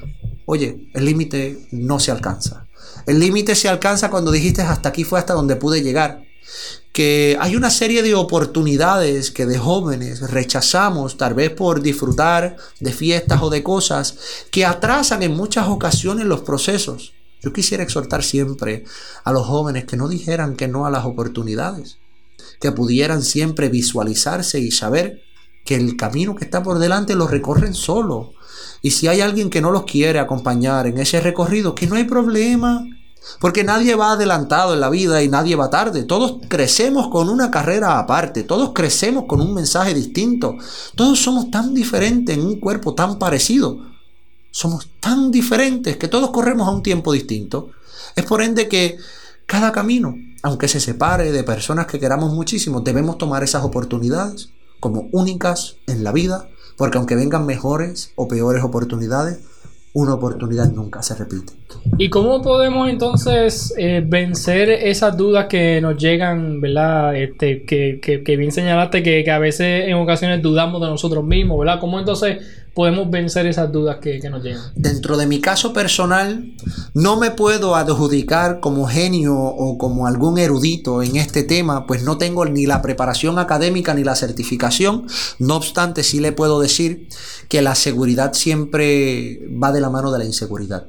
Oye, 0.44 0.88
el 0.94 1.04
límite 1.04 1.68
no 1.72 1.98
se 1.98 2.12
alcanza. 2.12 2.68
El 3.06 3.18
límite 3.18 3.56
se 3.56 3.68
alcanza 3.68 4.10
cuando 4.10 4.30
dijiste 4.30 4.62
hasta 4.62 4.88
aquí 4.88 5.02
fue 5.04 5.18
hasta 5.18 5.34
donde 5.34 5.56
pude 5.56 5.82
llegar 5.82 6.26
que 6.96 7.36
hay 7.38 7.56
una 7.56 7.68
serie 7.68 8.02
de 8.02 8.14
oportunidades 8.14 9.30
que 9.30 9.44
de 9.44 9.58
jóvenes 9.58 10.30
rechazamos, 10.30 11.18
tal 11.18 11.34
vez 11.34 11.50
por 11.50 11.82
disfrutar 11.82 12.56
de 12.80 12.90
fiestas 12.90 13.42
o 13.42 13.50
de 13.50 13.62
cosas 13.62 14.16
que 14.50 14.64
atrasan 14.64 15.22
en 15.22 15.36
muchas 15.36 15.68
ocasiones 15.68 16.24
los 16.24 16.40
procesos. 16.40 17.12
Yo 17.42 17.52
quisiera 17.52 17.82
exhortar 17.82 18.24
siempre 18.24 18.84
a 19.24 19.32
los 19.32 19.44
jóvenes 19.44 19.84
que 19.84 19.98
no 19.98 20.08
dijeran 20.08 20.56
que 20.56 20.68
no 20.68 20.86
a 20.86 20.90
las 20.90 21.04
oportunidades, 21.04 21.98
que 22.62 22.72
pudieran 22.72 23.20
siempre 23.20 23.68
visualizarse 23.68 24.58
y 24.58 24.70
saber 24.70 25.20
que 25.66 25.74
el 25.74 25.98
camino 25.98 26.34
que 26.34 26.46
está 26.46 26.62
por 26.62 26.78
delante 26.78 27.14
lo 27.14 27.26
recorren 27.26 27.74
solo 27.74 28.32
Y 28.80 28.92
si 28.92 29.06
hay 29.06 29.20
alguien 29.20 29.50
que 29.50 29.60
no 29.60 29.70
los 29.70 29.84
quiere 29.84 30.18
acompañar 30.18 30.86
en 30.86 30.96
ese 30.96 31.20
recorrido, 31.20 31.74
que 31.74 31.88
no 31.88 31.96
hay 31.96 32.04
problema. 32.04 32.86
Porque 33.40 33.64
nadie 33.64 33.94
va 33.94 34.12
adelantado 34.12 34.74
en 34.74 34.80
la 34.80 34.90
vida 34.90 35.22
y 35.22 35.28
nadie 35.28 35.56
va 35.56 35.70
tarde. 35.70 36.04
Todos 36.04 36.38
crecemos 36.48 37.08
con 37.08 37.28
una 37.28 37.50
carrera 37.50 37.98
aparte. 37.98 38.42
Todos 38.42 38.72
crecemos 38.72 39.24
con 39.26 39.40
un 39.40 39.54
mensaje 39.54 39.94
distinto. 39.94 40.56
Todos 40.94 41.20
somos 41.20 41.50
tan 41.50 41.74
diferentes 41.74 42.36
en 42.36 42.46
un 42.46 42.60
cuerpo 42.60 42.94
tan 42.94 43.18
parecido. 43.18 43.78
Somos 44.50 44.88
tan 45.00 45.30
diferentes 45.30 45.96
que 45.96 46.08
todos 46.08 46.30
corremos 46.30 46.66
a 46.66 46.70
un 46.70 46.82
tiempo 46.82 47.12
distinto. 47.12 47.70
Es 48.14 48.24
por 48.24 48.42
ende 48.42 48.68
que 48.68 48.96
cada 49.46 49.70
camino, 49.70 50.16
aunque 50.42 50.68
se 50.68 50.80
separe 50.80 51.30
de 51.30 51.44
personas 51.44 51.86
que 51.86 52.00
queramos 52.00 52.32
muchísimo, 52.32 52.80
debemos 52.80 53.18
tomar 53.18 53.44
esas 53.44 53.64
oportunidades 53.64 54.50
como 54.80 55.08
únicas 55.12 55.76
en 55.86 56.04
la 56.04 56.12
vida, 56.12 56.48
porque 56.76 56.98
aunque 56.98 57.16
vengan 57.16 57.46
mejores 57.46 58.12
o 58.16 58.28
peores 58.28 58.64
oportunidades, 58.64 59.40
una 59.96 60.12
oportunidad 60.12 60.70
nunca 60.72 61.02
se 61.02 61.14
repite. 61.14 61.54
¿Y 61.96 62.10
cómo 62.10 62.42
podemos 62.42 62.90
entonces 62.90 63.72
eh, 63.78 64.04
vencer 64.06 64.68
esas 64.68 65.16
dudas 65.16 65.46
que 65.46 65.80
nos 65.80 65.96
llegan, 65.96 66.60
¿verdad? 66.60 67.16
Este, 67.16 67.64
que, 67.64 67.98
que, 68.02 68.22
que 68.22 68.36
bien 68.36 68.52
señalaste 68.52 69.02
que, 69.02 69.24
que, 69.24 69.30
a 69.30 69.38
veces 69.38 69.88
en 69.88 69.94
ocasiones 69.94 70.42
dudamos 70.42 70.82
de 70.82 70.88
nosotros 70.88 71.24
mismos, 71.24 71.58
¿verdad? 71.58 71.80
¿Cómo 71.80 71.98
entonces 71.98 72.65
podemos 72.76 73.10
vencer 73.10 73.46
esas 73.46 73.72
dudas 73.72 73.96
que, 74.02 74.20
que, 74.20 74.28
nos 74.28 74.42
llegan? 74.42 74.70
Dentro 74.74 75.16
de 75.16 75.26
mi 75.26 75.40
caso 75.40 75.72
personal, 75.72 76.52
no 76.92 77.18
me 77.18 77.30
puedo 77.30 77.74
adjudicar 77.74 78.60
como 78.60 78.86
genio 78.86 79.34
o 79.34 79.78
como 79.78 80.06
algún 80.06 80.38
erudito 80.38 81.02
en 81.02 81.16
este 81.16 81.42
tema, 81.42 81.86
pues 81.86 82.04
no 82.04 82.18
tengo 82.18 82.44
ni 82.44 82.66
la 82.66 82.82
preparación 82.82 83.38
académica 83.38 83.94
ni 83.94 84.04
la 84.04 84.14
certificación. 84.14 85.06
No 85.38 85.56
obstante, 85.56 86.02
sí 86.02 86.20
le 86.20 86.32
puedo 86.32 86.60
decir 86.60 87.08
que 87.48 87.62
la 87.62 87.74
seguridad 87.74 88.34
siempre 88.34 89.40
va 89.50 89.72
de 89.72 89.80
la 89.80 89.88
mano 89.88 90.12
de 90.12 90.18
la 90.18 90.26
inseguridad. 90.26 90.86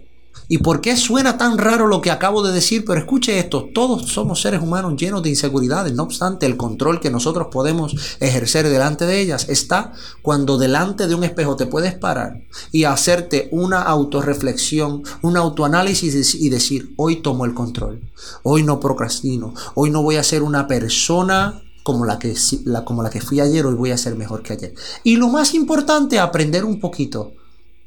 ¿Y 0.49 0.60
por 0.60 0.79
qué 0.79 0.95
suena 0.95 1.38
tan 1.38 1.57
raro 1.57 1.88
lo 1.88 2.01
que 2.01 2.10
acabo 2.10 2.41
de 2.41 2.53
decir? 2.53 2.86
Pero 2.86 2.99
escuche 2.99 3.38
esto, 3.38 3.69
todos 3.73 4.07
somos 4.07 4.41
seres 4.41 4.62
humanos 4.62 4.95
llenos 4.95 5.21
de 5.21 5.29
inseguridades. 5.29 5.93
No 5.93 6.03
obstante, 6.03 6.45
el 6.45 6.55
control 6.55 7.01
que 7.01 7.12
nosotros 7.12 7.47
podemos 7.51 8.17
ejercer 8.19 8.69
delante 8.69 9.05
de 9.05 9.19
ellas 9.19 9.49
está 9.49 9.91
cuando 10.21 10.57
delante 10.57 11.07
de 11.07 11.15
un 11.15 11.25
espejo 11.25 11.57
te 11.57 11.65
puedes 11.65 11.95
parar 11.95 12.43
y 12.71 12.86
hacerte 12.86 13.49
una 13.51 13.81
autorreflexión, 13.81 15.03
un 15.21 15.36
autoanálisis 15.36 16.36
y 16.36 16.49
decir, 16.49 16.93
hoy 16.95 17.17
tomo 17.17 17.43
el 17.43 17.53
control, 17.53 18.10
hoy 18.43 18.63
no 18.63 18.79
procrastino, 18.79 19.53
hoy 19.75 19.89
no 19.89 20.01
voy 20.01 20.15
a 20.15 20.23
ser 20.23 20.43
una 20.43 20.67
persona 20.67 21.62
como 21.83 22.05
la, 22.05 22.19
que, 22.19 22.36
la, 22.65 22.86
como 22.86 23.03
la 23.03 23.10
que 23.10 23.21
fui 23.21 23.39
ayer, 23.39 23.65
hoy 23.65 23.75
voy 23.75 23.91
a 23.91 23.97
ser 23.97 24.15
mejor 24.15 24.43
que 24.43 24.53
ayer. 24.53 24.73
Y 25.03 25.17
lo 25.17 25.27
más 25.29 25.53
importante, 25.53 26.19
aprender 26.19 26.63
un 26.65 26.79
poquito 26.79 27.33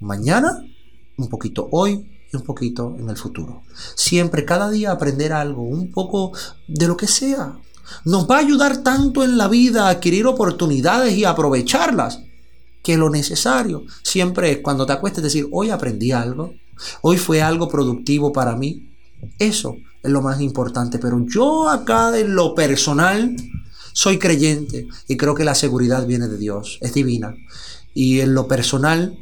mañana, 0.01 0.65
un 1.19 1.29
poquito 1.29 1.69
hoy 1.71 2.10
y 2.33 2.37
un 2.37 2.43
poquito 2.43 2.97
en 2.99 3.09
el 3.11 3.17
futuro. 3.17 3.63
Siempre, 3.95 4.45
cada 4.45 4.71
día 4.71 4.93
aprender 4.93 5.33
algo, 5.33 5.63
un 5.63 5.91
poco 5.91 6.33
de 6.69 6.87
lo 6.87 6.97
que 6.97 7.07
sea. 7.07 7.59
Nos 8.05 8.31
va 8.31 8.37
a 8.37 8.41
ayudar 8.41 8.79
tanto 8.79 9.25
en 9.25 9.37
la 9.37 9.49
vida 9.49 9.87
a 9.87 9.91
adquirir 9.91 10.27
oportunidades 10.27 11.17
y 11.17 11.25
aprovecharlas, 11.25 12.21
que 12.83 12.97
lo 12.97 13.11
necesario 13.11 13.85
siempre 14.03 14.53
es 14.53 14.59
cuando 14.59 14.87
te 14.87 14.93
acuestes 14.93 15.23
decir, 15.23 15.49
hoy 15.53 15.71
aprendí 15.71 16.13
algo, 16.13 16.55
hoy 17.03 17.19
fue 17.19 17.43
algo 17.43 17.69
productivo 17.69 18.33
para 18.33 18.57
mí. 18.57 18.91
Eso 19.39 19.77
es 20.03 20.11
lo 20.11 20.23
más 20.23 20.41
importante, 20.41 20.99
pero 20.99 21.23
yo 21.27 21.69
acá 21.69 22.19
en 22.19 22.35
lo 22.35 22.55
personal 22.55 23.37
soy 23.93 24.19
creyente 24.19 24.89
y 25.09 25.17
creo 25.17 25.35
que 25.35 25.45
la 25.45 25.55
seguridad 25.55 26.07
viene 26.07 26.29
de 26.29 26.39
Dios, 26.39 26.79
es 26.81 26.95
divina. 26.95 27.35
Y 27.93 28.21
en 28.21 28.35
lo 28.35 28.47
personal 28.47 29.19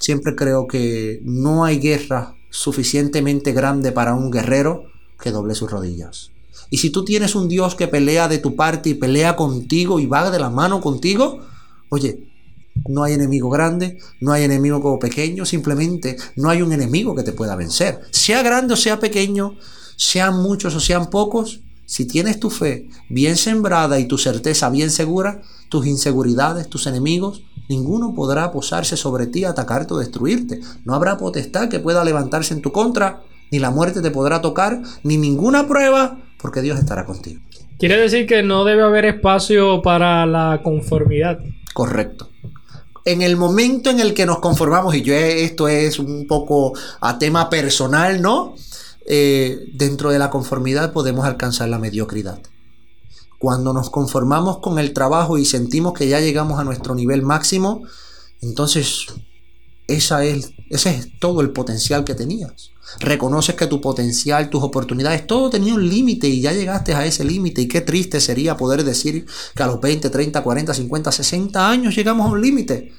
siempre 0.00 0.34
creo 0.34 0.66
que 0.66 1.20
no 1.24 1.64
hay 1.64 1.78
guerra 1.78 2.35
suficientemente 2.56 3.52
grande 3.52 3.92
para 3.92 4.14
un 4.14 4.30
guerrero 4.30 4.84
que 5.20 5.30
doble 5.30 5.54
sus 5.54 5.70
rodillas. 5.70 6.30
Y 6.70 6.78
si 6.78 6.88
tú 6.88 7.04
tienes 7.04 7.34
un 7.34 7.48
Dios 7.48 7.74
que 7.74 7.86
pelea 7.86 8.28
de 8.28 8.38
tu 8.38 8.56
parte 8.56 8.88
y 8.88 8.94
pelea 8.94 9.36
contigo 9.36 10.00
y 10.00 10.06
va 10.06 10.30
de 10.30 10.38
la 10.38 10.48
mano 10.48 10.80
contigo, 10.80 11.40
oye, 11.90 12.26
no 12.88 13.04
hay 13.04 13.12
enemigo 13.12 13.50
grande, 13.50 13.98
no 14.20 14.32
hay 14.32 14.44
enemigo 14.44 14.98
pequeño, 14.98 15.44
simplemente 15.44 16.16
no 16.36 16.48
hay 16.48 16.62
un 16.62 16.72
enemigo 16.72 17.14
que 17.14 17.22
te 17.22 17.32
pueda 17.32 17.56
vencer. 17.56 18.00
Sea 18.10 18.42
grande 18.42 18.72
o 18.72 18.76
sea 18.76 18.98
pequeño, 18.98 19.56
sean 19.96 20.42
muchos 20.42 20.74
o 20.74 20.80
sean 20.80 21.10
pocos, 21.10 21.60
si 21.84 22.06
tienes 22.06 22.40
tu 22.40 22.48
fe 22.48 22.88
bien 23.10 23.36
sembrada 23.36 24.00
y 24.00 24.06
tu 24.06 24.16
certeza 24.16 24.70
bien 24.70 24.90
segura, 24.90 25.42
tus 25.68 25.86
inseguridades, 25.86 26.68
tus 26.68 26.86
enemigos, 26.86 27.42
ninguno 27.68 28.14
podrá 28.14 28.50
posarse 28.52 28.96
sobre 28.96 29.26
ti, 29.26 29.44
atacarte 29.44 29.94
o 29.94 29.98
destruirte. 29.98 30.60
No 30.84 30.94
habrá 30.94 31.16
potestad 31.16 31.68
que 31.68 31.80
pueda 31.80 32.04
levantarse 32.04 32.54
en 32.54 32.62
tu 32.62 32.72
contra, 32.72 33.22
ni 33.50 33.58
la 33.58 33.70
muerte 33.70 34.02
te 34.02 34.10
podrá 34.10 34.40
tocar, 34.40 34.82
ni 35.02 35.16
ninguna 35.16 35.66
prueba, 35.66 36.18
porque 36.40 36.62
Dios 36.62 36.78
estará 36.78 37.04
contigo. 37.04 37.40
Quiere 37.78 37.98
decir 37.98 38.26
que 38.26 38.42
no 38.42 38.64
debe 38.64 38.82
haber 38.82 39.04
espacio 39.04 39.82
para 39.82 40.24
la 40.26 40.60
conformidad. 40.62 41.40
Correcto. 41.74 42.30
En 43.04 43.22
el 43.22 43.36
momento 43.36 43.90
en 43.90 44.00
el 44.00 44.14
que 44.14 44.26
nos 44.26 44.40
conformamos, 44.40 44.94
y 44.94 45.02
yo 45.02 45.14
esto 45.14 45.68
es 45.68 45.98
un 45.98 46.26
poco 46.26 46.72
a 47.00 47.18
tema 47.18 47.50
personal, 47.50 48.20
¿no? 48.20 48.54
Eh, 49.06 49.60
dentro 49.74 50.10
de 50.10 50.18
la 50.18 50.30
conformidad 50.30 50.92
podemos 50.92 51.24
alcanzar 51.26 51.68
la 51.68 51.78
mediocridad. 51.78 52.40
Cuando 53.38 53.72
nos 53.72 53.90
conformamos 53.90 54.58
con 54.58 54.78
el 54.78 54.92
trabajo 54.92 55.38
y 55.38 55.44
sentimos 55.44 55.92
que 55.92 56.08
ya 56.08 56.20
llegamos 56.20 56.58
a 56.58 56.64
nuestro 56.64 56.94
nivel 56.94 57.22
máximo, 57.22 57.82
entonces 58.40 59.06
esa 59.86 60.24
es, 60.24 60.52
ese 60.70 60.90
es 60.90 61.18
todo 61.18 61.40
el 61.40 61.50
potencial 61.50 62.04
que 62.04 62.14
tenías. 62.14 62.70
Reconoces 63.00 63.54
que 63.54 63.66
tu 63.66 63.80
potencial, 63.80 64.48
tus 64.48 64.62
oportunidades, 64.62 65.26
todo 65.26 65.50
tenía 65.50 65.74
un 65.74 65.88
límite 65.88 66.28
y 66.28 66.40
ya 66.40 66.52
llegaste 66.52 66.94
a 66.94 67.04
ese 67.04 67.24
límite. 67.24 67.62
Y 67.62 67.68
qué 67.68 67.80
triste 67.80 68.20
sería 68.20 68.56
poder 68.56 68.84
decir 68.84 69.26
que 69.54 69.62
a 69.62 69.66
los 69.66 69.80
20, 69.80 70.08
30, 70.08 70.42
40, 70.42 70.74
50, 70.74 71.12
60 71.12 71.70
años 71.70 71.94
llegamos 71.94 72.26
a 72.26 72.32
un 72.32 72.40
límite. 72.40 72.92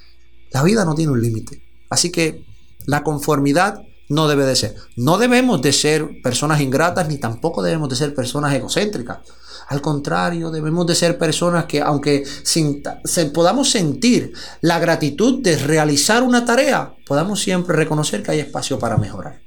La 0.52 0.64
vida 0.64 0.86
no 0.86 0.96
tiene 0.96 1.12
un 1.12 1.22
límite. 1.22 1.62
Así 1.90 2.12
que 2.12 2.46
la 2.86 3.04
conformidad 3.04 3.82
no 4.10 4.28
debe 4.28 4.46
de 4.46 4.56
ser. 4.56 4.76
No 4.96 5.18
debemos 5.18 5.62
de 5.62 5.74
ser 5.74 6.22
personas 6.22 6.62
ingratas 6.62 7.08
ni 7.08 7.18
tampoco 7.18 7.62
debemos 7.62 7.90
de 7.90 7.96
ser 7.96 8.14
personas 8.14 8.54
egocéntricas. 8.54 9.20
Al 9.68 9.82
contrario, 9.82 10.50
debemos 10.50 10.88
de 10.88 10.96
ser 10.96 11.18
personas 11.18 11.66
que 11.66 11.82
aunque 11.82 12.24
se, 12.26 13.26
podamos 13.34 13.70
sentir 13.70 14.32
la 14.62 14.80
gratitud 14.80 15.42
de 15.42 15.58
realizar 15.58 16.24
una 16.24 16.46
tarea, 16.46 16.94
podamos 17.06 17.42
siempre 17.42 17.76
reconocer 17.76 18.24
que 18.24 18.32
hay 18.32 18.40
espacio 18.40 18.80
para 18.80 18.98
mejorar. 18.98 19.42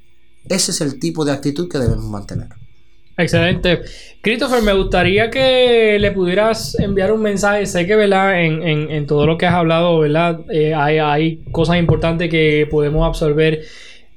Ese 0.47 0.71
es 0.71 0.81
el 0.81 0.99
tipo 0.99 1.25
de 1.25 1.31
actitud 1.31 1.67
que 1.67 1.79
debemos 1.79 2.05
mantener. 2.05 2.49
Excelente. 3.17 3.81
Christopher, 4.21 4.61
me 4.61 4.73
gustaría 4.73 5.29
que 5.29 5.97
le 5.99 6.11
pudieras 6.11 6.79
enviar 6.79 7.11
un 7.11 7.21
mensaje. 7.21 7.65
Sé 7.65 7.85
que, 7.85 7.95
¿verdad? 7.95 8.43
En, 8.43 8.63
en, 8.63 9.07
todo 9.07 9.25
lo 9.25 9.37
que 9.37 9.45
has 9.45 9.53
hablado, 9.53 9.99
¿verdad? 9.99 10.39
Eh, 10.49 10.73
hay, 10.73 10.99
hay 10.99 11.43
cosas 11.51 11.77
importantes 11.77 12.29
que 12.29 12.67
podemos 12.69 13.05
absorber 13.05 13.61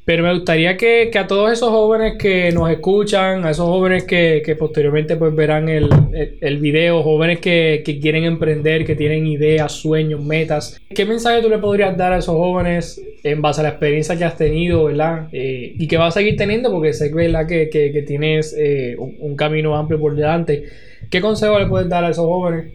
pero 0.05 0.23
me 0.23 0.35
gustaría 0.35 0.77
que, 0.77 1.11
a 1.19 1.27
todos 1.27 1.51
esos 1.51 1.71
jóvenes 1.71 2.15
que 2.19 2.53
nos 2.53 2.71
escuchan, 2.71 3.45
a 3.47 3.51
esos 3.51 3.67
jóvenes 3.67 4.05
que, 4.05 4.57
posteriormente 4.59 5.17
pues 5.17 5.35
verán 5.35 5.69
el, 5.69 5.89
el, 6.41 6.59
video, 6.59 7.03
jóvenes 7.03 7.41
que, 7.41 7.83
quieren 8.03 8.25
emprender, 8.25 8.85
que 8.85 8.95
tienen 8.95 9.27
ideas, 9.27 9.73
sueños, 9.73 10.23
metas, 10.23 10.79
¿qué 10.95 11.07
mensaje 11.07 11.41
tú 11.41 11.49
le 11.49 11.59
podrías 11.59 11.97
dar 11.97 12.13
a 12.13 12.19
esos 12.19 12.35
jóvenes 12.35 13.01
en 13.23 13.41
base 13.41 13.61
a 13.61 13.65
la 13.65 13.71
experiencia 13.71 14.17
que 14.17 14.25
has 14.25 14.37
tenido, 14.37 14.85
¿verdad? 14.85 15.29
Eh, 15.33 15.75
y 15.79 15.89
que 15.89 15.97
vas 15.97 16.15
a 16.15 16.21
seguir 16.21 16.37
teniendo 16.37 16.71
porque 16.71 16.93
sé 16.93 17.13
¿verdad? 17.13 17.47
que, 17.47 17.71
que, 17.71 18.05
tienes 18.07 18.55
eh, 18.59 18.97
un, 18.99 19.17
un 19.19 19.37
camino 19.37 19.75
amplio 19.75 19.99
por 19.99 20.15
delante. 20.15 20.65
¿Qué 21.11 21.23
consejo 21.23 21.59
le 21.59 21.67
puedes 21.67 21.89
dar 21.89 22.05
a 22.05 22.11
esos 22.11 22.27
jóvenes? 22.27 22.75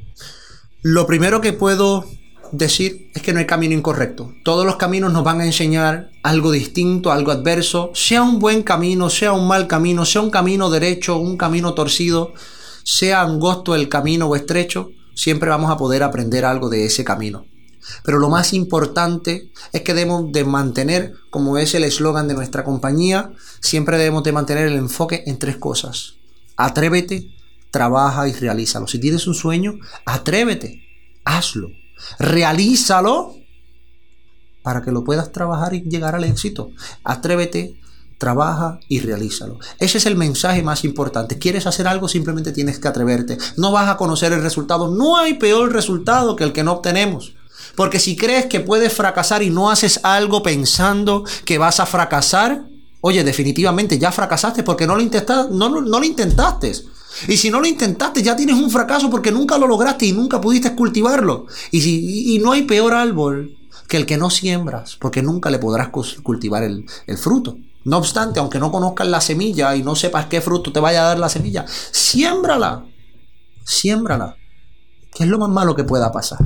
Lo 0.81 1.05
primero 1.05 1.41
que 1.41 1.53
puedo 1.53 2.05
decir 2.51 3.11
es 3.13 3.21
que 3.21 3.33
no 3.33 3.39
hay 3.39 3.45
camino 3.45 3.73
incorrecto. 3.73 4.33
Todos 4.43 4.65
los 4.65 4.77
caminos 4.77 5.13
nos 5.13 5.23
van 5.23 5.41
a 5.41 5.45
enseñar 5.45 6.11
algo 6.23 6.51
distinto, 6.51 7.11
algo 7.11 7.31
adverso, 7.31 7.91
sea 7.93 8.23
un 8.23 8.39
buen 8.39 8.63
camino, 8.63 9.09
sea 9.09 9.33
un 9.33 9.47
mal 9.47 9.67
camino, 9.67 10.05
sea 10.05 10.21
un 10.21 10.31
camino 10.31 10.69
derecho, 10.69 11.17
un 11.17 11.37
camino 11.37 11.73
torcido, 11.73 12.33
sea 12.83 13.21
angosto 13.21 13.75
el 13.75 13.89
camino 13.89 14.27
o 14.27 14.35
estrecho, 14.35 14.91
siempre 15.15 15.49
vamos 15.49 15.71
a 15.71 15.77
poder 15.77 16.03
aprender 16.03 16.45
algo 16.45 16.69
de 16.69 16.85
ese 16.85 17.03
camino. 17.03 17.45
Pero 18.03 18.19
lo 18.19 18.29
más 18.29 18.53
importante 18.53 19.51
es 19.71 19.81
que 19.81 19.93
debemos 19.93 20.31
de 20.31 20.43
mantener, 20.43 21.13
como 21.29 21.57
es 21.57 21.73
el 21.75 21.83
eslogan 21.83 22.27
de 22.27 22.33
nuestra 22.33 22.63
compañía, 22.63 23.31
siempre 23.61 23.97
debemos 23.97 24.23
de 24.23 24.31
mantener 24.31 24.67
el 24.67 24.77
enfoque 24.77 25.23
en 25.25 25.39
tres 25.39 25.57
cosas. 25.57 26.15
Atrévete, 26.57 27.29
trabaja 27.71 28.27
y 28.27 28.33
realízalo. 28.33 28.87
Si 28.87 28.99
tienes 28.99 29.27
un 29.27 29.33
sueño, 29.33 29.79
atrévete, 30.05 30.83
hazlo 31.23 31.69
realízalo 32.17 33.35
para 34.63 34.81
que 34.81 34.91
lo 34.91 35.03
puedas 35.03 35.31
trabajar 35.31 35.73
y 35.73 35.81
llegar 35.81 36.15
al 36.15 36.23
éxito. 36.23 36.71
Atrévete, 37.03 37.79
trabaja 38.17 38.79
y 38.87 38.99
realízalo. 38.99 39.57
Ese 39.79 39.97
es 39.97 40.05
el 40.05 40.15
mensaje 40.15 40.61
más 40.61 40.83
importante. 40.83 41.39
¿Quieres 41.39 41.65
hacer 41.65 41.87
algo? 41.87 42.07
Simplemente 42.07 42.51
tienes 42.51 42.77
que 42.77 42.87
atreverte. 42.87 43.37
No 43.57 43.71
vas 43.71 43.89
a 43.89 43.97
conocer 43.97 44.33
el 44.33 44.43
resultado. 44.43 44.93
No 44.93 45.17
hay 45.17 45.35
peor 45.35 45.71
resultado 45.71 46.35
que 46.35 46.43
el 46.43 46.53
que 46.53 46.63
no 46.63 46.73
obtenemos. 46.73 47.33
Porque 47.75 47.99
si 47.99 48.15
crees 48.15 48.45
que 48.47 48.59
puedes 48.59 48.93
fracasar 48.93 49.41
y 49.41 49.49
no 49.49 49.71
haces 49.71 50.01
algo 50.03 50.43
pensando 50.43 51.23
que 51.45 51.57
vas 51.57 51.79
a 51.79 51.85
fracasar, 51.85 52.65
oye, 53.01 53.23
definitivamente 53.23 53.97
ya 53.97 54.11
fracasaste 54.11 54.63
porque 54.63 54.85
no 54.85 54.95
lo, 54.95 55.03
no, 55.51 55.69
no, 55.69 55.99
lo 55.99 56.03
intentaste. 56.03 56.73
Y 57.27 57.37
si 57.37 57.49
no 57.49 57.59
lo 57.59 57.67
intentaste, 57.67 58.21
ya 58.21 58.35
tienes 58.35 58.55
un 58.55 58.69
fracaso 58.69 59.09
porque 59.09 59.31
nunca 59.31 59.57
lo 59.57 59.67
lograste 59.67 60.05
y 60.05 60.11
nunca 60.11 60.39
pudiste 60.39 60.75
cultivarlo. 60.75 61.47
Y, 61.71 61.81
si, 61.81 62.35
y 62.35 62.39
no 62.39 62.51
hay 62.51 62.63
peor 62.63 62.93
árbol 62.93 63.57
que 63.87 63.97
el 63.97 64.05
que 64.05 64.17
no 64.17 64.29
siembras, 64.29 64.95
porque 64.99 65.21
nunca 65.21 65.49
le 65.49 65.59
podrás 65.59 65.89
cultivar 65.89 66.63
el, 66.63 66.85
el 67.07 67.17
fruto. 67.17 67.57
No 67.85 67.97
obstante, 67.97 68.39
aunque 68.39 68.59
no 68.59 68.71
conozcas 68.71 69.07
la 69.07 69.21
semilla 69.21 69.75
y 69.75 69.83
no 69.83 69.95
sepas 69.95 70.27
qué 70.27 70.41
fruto 70.41 70.71
te 70.71 70.79
vaya 70.79 71.01
a 71.01 71.07
dar 71.07 71.19
la 71.19 71.29
semilla, 71.29 71.65
siémbrala. 71.91 72.85
Siémbrala. 73.65 74.35
¿Qué 75.13 75.23
es 75.23 75.29
lo 75.29 75.39
más 75.39 75.49
malo 75.49 75.75
que 75.75 75.83
pueda 75.83 76.11
pasar? 76.11 76.39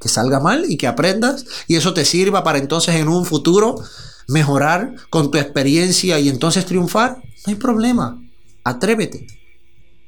Que 0.00 0.08
salga 0.08 0.40
mal 0.40 0.64
y 0.68 0.76
que 0.76 0.86
aprendas 0.86 1.44
y 1.66 1.76
eso 1.76 1.92
te 1.92 2.04
sirva 2.04 2.44
para 2.44 2.58
entonces 2.58 2.94
en 2.94 3.08
un 3.08 3.24
futuro 3.24 3.76
mejorar 4.26 4.94
con 5.10 5.30
tu 5.30 5.38
experiencia 5.38 6.18
y 6.18 6.28
entonces 6.28 6.66
triunfar. 6.66 7.18
No 7.18 7.50
hay 7.50 7.54
problema. 7.56 8.22
Atrévete. 8.64 9.26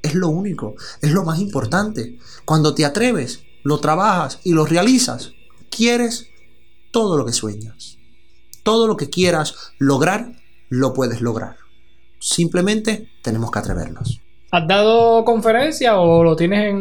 Es 0.03 0.15
lo 0.15 0.29
único, 0.29 0.75
es 1.03 1.13
lo 1.13 1.25
más 1.25 1.39
importante. 1.39 2.19
Cuando 2.45 2.75
te 2.75 2.85
atreves, 2.85 3.43
lo 3.63 3.79
trabajas 3.79 4.41
y 4.45 4.53
lo 4.53 4.65
realizas, 4.65 5.33
quieres 5.71 6.29
todo 6.91 7.17
lo 7.17 7.25
que 7.25 7.33
sueñas. 7.33 7.99
Todo 8.63 8.87
lo 8.87 8.97
que 8.97 9.09
quieras 9.09 9.55
lograr, 9.79 10.33
lo 10.69 10.93
puedes 10.93 11.21
lograr. 11.21 11.57
Simplemente 12.19 13.09
tenemos 13.23 13.51
que 13.51 13.59
atrevernos. 13.59 14.21
¿Has 14.51 14.67
dado 14.67 15.25
conferencia 15.25 15.99
o 15.99 16.25
lo 16.25 16.37
tienes 16.37 16.75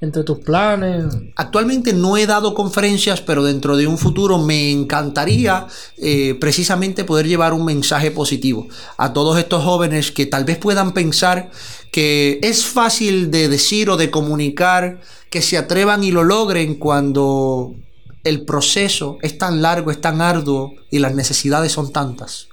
entre 0.00 0.24
tus 0.24 0.40
planes? 0.40 1.14
Actualmente 1.36 1.92
no 1.92 2.16
he 2.16 2.26
dado 2.26 2.54
conferencias, 2.54 3.20
pero 3.20 3.44
dentro 3.44 3.76
de 3.76 3.86
un 3.86 3.96
futuro 3.96 4.38
me 4.38 4.70
encantaría 4.70 5.66
eh, 5.96 6.36
precisamente 6.40 7.04
poder 7.04 7.26
llevar 7.26 7.52
un 7.52 7.64
mensaje 7.64 8.10
positivo 8.10 8.66
a 8.98 9.12
todos 9.12 9.38
estos 9.38 9.62
jóvenes 9.62 10.10
que 10.10 10.26
tal 10.26 10.44
vez 10.44 10.58
puedan 10.58 10.92
pensar 10.92 11.50
que 11.92 12.40
es 12.42 12.64
fácil 12.64 13.30
de 13.30 13.48
decir 13.48 13.90
o 13.90 13.96
de 13.96 14.10
comunicar, 14.10 15.00
que 15.30 15.42
se 15.42 15.58
atrevan 15.58 16.02
y 16.02 16.10
lo 16.10 16.24
logren 16.24 16.76
cuando 16.76 17.76
el 18.24 18.44
proceso 18.44 19.18
es 19.20 19.36
tan 19.36 19.60
largo, 19.60 19.90
es 19.90 20.00
tan 20.00 20.22
arduo 20.22 20.72
y 20.90 20.98
las 20.98 21.14
necesidades 21.14 21.70
son 21.70 21.92
tantas. 21.92 22.48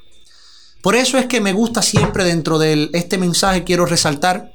Por 0.82 0.96
eso 0.96 1.18
es 1.18 1.26
que 1.26 1.40
me 1.40 1.54
gusta 1.54 1.82
siempre 1.82 2.26
dentro 2.26 2.60
de 2.60 2.90
este 2.94 3.18
mensaje, 3.18 3.64
quiero 3.64 3.86
resaltar 3.86 4.54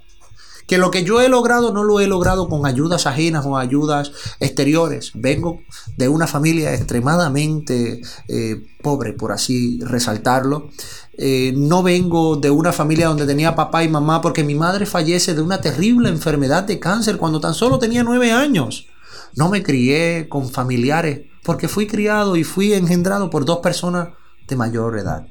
que 0.67 0.79
lo 0.79 0.91
que 0.91 1.05
yo 1.05 1.21
he 1.21 1.29
logrado 1.29 1.73
no 1.73 1.85
lo 1.85 2.01
he 2.01 2.07
logrado 2.07 2.49
con 2.49 2.67
ayudas 2.67 3.07
ajenas 3.07 3.45
o 3.47 3.57
ayudas 3.57 4.13
exteriores. 4.41 5.13
Vengo 5.15 5.61
de 5.97 6.09
una 6.09 6.27
familia 6.27 6.75
extremadamente 6.75 8.01
eh, 8.29 8.63
pobre, 8.83 9.13
por 9.13 9.33
así 9.33 9.81
resaltarlo. 9.83 10.71
Eh, 11.17 11.53
no 11.57 11.83
vengo 11.83 12.37
de 12.37 12.51
una 12.51 12.73
familia 12.73 13.09
donde 13.09 13.27
tenía 13.27 13.55
papá 13.55 13.85
y 13.85 13.89
mamá 13.89 14.21
porque 14.21 14.43
mi 14.43 14.55
madre 14.55 14.87
fallece 14.87 15.35
de 15.35 15.43
una 15.43 15.61
terrible 15.61 16.09
enfermedad 16.09 16.65
de 16.65 16.81
cáncer 16.81 17.19
cuando 17.19 17.41
tan 17.41 17.55
solo 17.55 17.79
tenía 17.79 18.03
nueve 18.03 18.33
años. 18.33 18.87
No 19.35 19.49
me 19.49 19.63
crié 19.63 20.29
con 20.29 20.49
familiares 20.49 21.23
porque 21.43 21.69
fui 21.69 21.87
criado 21.87 22.37
y 22.37 22.45
fui 22.45 22.73
engendrado 22.73 23.31
por 23.31 23.45
dos 23.45 23.59
personas 23.59 24.09
de 24.49 24.57
mayor 24.57 24.99
edad. 24.99 25.27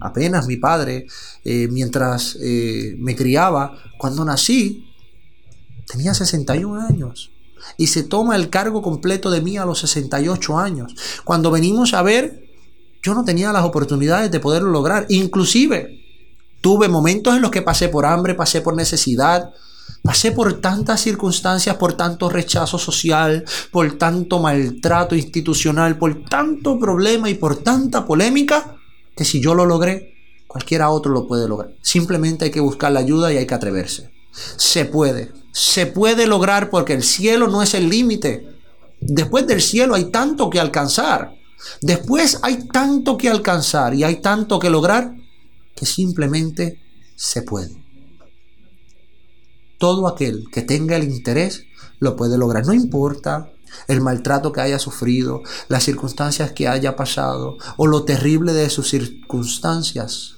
Apenas 0.00 0.46
mi 0.46 0.56
padre, 0.56 1.06
eh, 1.44 1.68
mientras 1.70 2.36
eh, 2.40 2.94
me 2.98 3.16
criaba, 3.16 3.78
cuando 3.98 4.24
nací, 4.24 4.86
tenía 5.86 6.14
61 6.14 6.80
años. 6.80 7.30
Y 7.78 7.88
se 7.88 8.02
toma 8.02 8.36
el 8.36 8.50
cargo 8.50 8.82
completo 8.82 9.30
de 9.30 9.40
mí 9.40 9.56
a 9.56 9.64
los 9.64 9.80
68 9.80 10.58
años. 10.58 10.94
Cuando 11.24 11.50
venimos 11.50 11.94
a 11.94 12.02
ver, 12.02 12.46
yo 13.02 13.14
no 13.14 13.24
tenía 13.24 13.52
las 13.52 13.64
oportunidades 13.64 14.30
de 14.30 14.40
poderlo 14.40 14.70
lograr. 14.70 15.06
Inclusive, 15.08 16.00
tuve 16.60 16.88
momentos 16.88 17.34
en 17.34 17.42
los 17.42 17.50
que 17.50 17.62
pasé 17.62 17.88
por 17.88 18.06
hambre, 18.06 18.34
pasé 18.34 18.60
por 18.60 18.76
necesidad, 18.76 19.52
Pasé 20.02 20.30
por 20.30 20.60
tantas 20.60 21.00
circunstancias, 21.00 21.74
por 21.76 21.94
tanto 21.94 22.28
rechazo 22.28 22.78
social, 22.78 23.44
por 23.72 23.98
tanto 23.98 24.38
maltrato 24.38 25.16
institucional, 25.16 25.98
por 25.98 26.24
tanto 26.28 26.78
problema 26.78 27.28
y 27.28 27.34
por 27.34 27.56
tanta 27.56 28.06
polémica, 28.06 28.75
que 29.16 29.24
si 29.24 29.40
yo 29.40 29.54
lo 29.54 29.66
logré, 29.66 30.14
cualquiera 30.46 30.90
otro 30.90 31.12
lo 31.12 31.26
puede 31.26 31.48
lograr. 31.48 31.74
Simplemente 31.82 32.44
hay 32.44 32.50
que 32.50 32.60
buscar 32.60 32.92
la 32.92 33.00
ayuda 33.00 33.32
y 33.32 33.38
hay 33.38 33.46
que 33.46 33.54
atreverse. 33.54 34.12
Se 34.56 34.84
puede, 34.84 35.32
se 35.52 35.86
puede 35.86 36.26
lograr 36.26 36.70
porque 36.70 36.92
el 36.92 37.02
cielo 37.02 37.48
no 37.48 37.62
es 37.62 37.74
el 37.74 37.88
límite. 37.88 38.46
Después 39.00 39.46
del 39.46 39.62
cielo 39.62 39.94
hay 39.94 40.10
tanto 40.10 40.50
que 40.50 40.60
alcanzar. 40.60 41.34
Después 41.80 42.38
hay 42.42 42.68
tanto 42.68 43.16
que 43.16 43.28
alcanzar 43.28 43.94
y 43.94 44.04
hay 44.04 44.20
tanto 44.20 44.58
que 44.58 44.70
lograr 44.70 45.14
que 45.74 45.86
simplemente 45.86 46.78
se 47.16 47.42
puede 47.42 47.86
todo 49.78 50.08
aquel 50.08 50.44
que 50.50 50.62
tenga 50.62 50.96
el 50.96 51.04
interés 51.04 51.64
lo 51.98 52.16
puede 52.16 52.38
lograr. 52.38 52.66
No 52.66 52.72
importa 52.72 53.52
el 53.88 54.00
maltrato 54.00 54.52
que 54.52 54.60
haya 54.60 54.78
sufrido, 54.78 55.42
las 55.68 55.84
circunstancias 55.84 56.52
que 56.52 56.68
haya 56.68 56.96
pasado 56.96 57.58
o 57.76 57.86
lo 57.86 58.04
terrible 58.04 58.52
de 58.52 58.70
sus 58.70 58.88
circunstancias. 58.88 60.36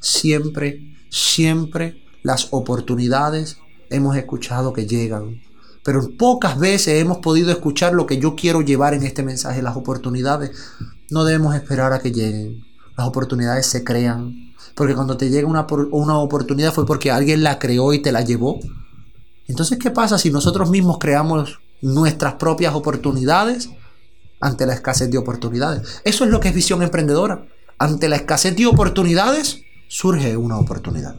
Siempre, 0.00 0.96
siempre 1.10 2.04
las 2.22 2.48
oportunidades 2.50 3.58
hemos 3.90 4.16
escuchado 4.16 4.72
que 4.72 4.86
llegan. 4.86 5.42
Pero 5.82 6.10
pocas 6.18 6.58
veces 6.58 7.00
hemos 7.00 7.18
podido 7.18 7.50
escuchar 7.50 7.94
lo 7.94 8.06
que 8.06 8.18
yo 8.18 8.36
quiero 8.36 8.60
llevar 8.60 8.94
en 8.94 9.02
este 9.02 9.22
mensaje. 9.22 9.62
Las 9.62 9.76
oportunidades 9.76 10.50
no 11.10 11.24
debemos 11.24 11.54
esperar 11.54 11.92
a 11.92 12.00
que 12.00 12.12
lleguen. 12.12 12.64
Las 12.96 13.08
oportunidades 13.08 13.66
se 13.66 13.82
crean. 13.82 14.54
Porque 14.74 14.94
cuando 14.94 15.16
te 15.16 15.30
llega 15.30 15.48
una, 15.48 15.66
una 15.90 16.18
oportunidad 16.18 16.72
fue 16.72 16.86
porque 16.86 17.10
alguien 17.10 17.42
la 17.42 17.58
creó 17.58 17.92
y 17.92 18.02
te 18.02 18.12
la 18.12 18.22
llevó. 18.22 18.60
Entonces, 19.48 19.78
¿qué 19.78 19.90
pasa 19.90 20.18
si 20.18 20.30
nosotros 20.30 20.70
mismos 20.70 20.98
creamos 20.98 21.58
nuestras 21.82 22.34
propias 22.34 22.74
oportunidades 22.74 23.70
ante 24.40 24.66
la 24.66 24.74
escasez 24.74 25.10
de 25.10 25.18
oportunidades? 25.18 26.00
Eso 26.04 26.24
es 26.24 26.30
lo 26.30 26.40
que 26.40 26.48
es 26.48 26.54
visión 26.54 26.82
emprendedora. 26.82 27.46
Ante 27.78 28.08
la 28.08 28.16
escasez 28.16 28.56
de 28.56 28.66
oportunidades 28.66 29.62
surge 29.88 30.36
una 30.36 30.58
oportunidad. 30.58 31.16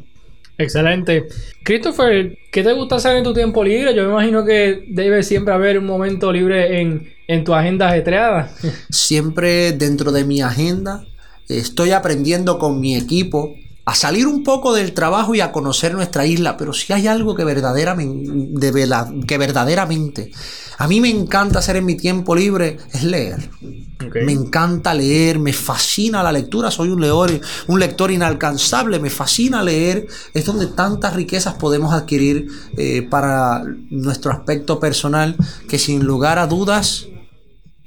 Excelente. 0.57 1.27
Christopher, 1.63 2.37
¿qué 2.51 2.63
te 2.63 2.73
gusta 2.73 2.95
hacer 2.95 3.17
en 3.17 3.23
tu 3.23 3.33
tiempo 3.33 3.63
libre? 3.63 3.95
Yo 3.95 4.03
me 4.03 4.11
imagino 4.11 4.45
que 4.45 4.85
debe 4.89 5.23
siempre 5.23 5.53
haber 5.53 5.79
un 5.79 5.85
momento 5.85 6.31
libre 6.31 6.81
en, 6.81 7.11
en 7.27 7.43
tu 7.43 7.53
agenda 7.53 7.89
ajetreada. 7.89 8.53
Siempre 8.89 9.71
dentro 9.71 10.11
de 10.11 10.23
mi 10.23 10.41
agenda 10.41 11.05
estoy 11.47 11.91
aprendiendo 11.91 12.59
con 12.59 12.79
mi 12.79 12.95
equipo 12.95 13.55
a 13.83 13.95
salir 13.95 14.27
un 14.27 14.43
poco 14.43 14.73
del 14.73 14.93
trabajo 14.93 15.33
y 15.33 15.41
a 15.41 15.51
conocer 15.51 15.93
nuestra 15.93 16.25
isla, 16.25 16.55
pero 16.55 16.71
si 16.73 16.93
hay 16.93 17.07
algo 17.07 17.35
que 17.35 17.43
verdaderamente, 17.43 18.71
que 19.27 19.37
verdaderamente 19.37 20.31
a 20.77 20.87
mí 20.87 20.99
me 20.99 21.09
encanta 21.09 21.59
hacer 21.59 21.75
en 21.75 21.85
mi 21.85 21.95
tiempo 21.95 22.35
libre 22.35 22.77
es 22.91 23.03
leer. 23.03 23.49
Me 24.25 24.31
encanta 24.31 24.95
leer, 24.95 25.37
me 25.37 25.53
fascina 25.53 26.23
la 26.23 26.31
lectura, 26.31 26.71
soy 26.71 26.89
un, 26.89 27.01
leor, 27.01 27.39
un 27.67 27.79
lector 27.79 28.09
inalcanzable, 28.09 28.99
me 28.99 29.11
fascina 29.11 29.63
leer, 29.63 30.07
es 30.33 30.45
donde 30.45 30.67
tantas 30.67 31.15
riquezas 31.15 31.53
podemos 31.53 31.93
adquirir 31.93 32.47
eh, 32.77 33.03
para 33.03 33.63
nuestro 33.91 34.31
aspecto 34.31 34.79
personal 34.79 35.35
que 35.69 35.77
sin 35.77 36.03
lugar 36.03 36.39
a 36.39 36.47
dudas, 36.47 37.07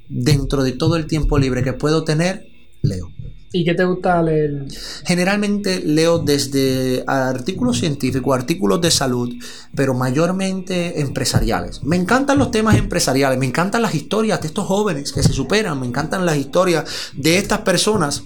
dentro 0.07 0.63
de 0.63 0.71
todo 0.71 0.95
el 0.95 1.07
tiempo 1.07 1.37
libre 1.37 1.63
que 1.63 1.73
puedo 1.73 2.03
tener, 2.03 2.45
leo. 2.81 3.09
¿Y 3.55 3.63
qué 3.63 3.73
te 3.73 3.85
gusta 3.85 4.21
leer? 4.21 4.65
Generalmente 5.05 5.79
leo 5.79 6.19
desde 6.19 7.05
artículos 7.07 7.79
científicos, 7.79 8.35
artículos 8.35 8.81
de 8.81 8.91
salud, 8.91 9.33
pero 9.73 9.93
mayormente 9.93 10.99
empresariales. 10.99 11.81
Me 11.81 11.95
encantan 11.95 12.37
los 12.37 12.51
temas 12.51 12.75
empresariales, 12.75 13.39
me 13.39 13.45
encantan 13.45 13.81
las 13.81 13.95
historias 13.95 14.41
de 14.41 14.47
estos 14.47 14.65
jóvenes 14.65 15.13
que 15.13 15.23
se 15.23 15.31
superan, 15.31 15.79
me 15.79 15.87
encantan 15.87 16.25
las 16.25 16.35
historias 16.35 16.83
de 17.13 17.37
estas 17.37 17.59
personas 17.59 18.23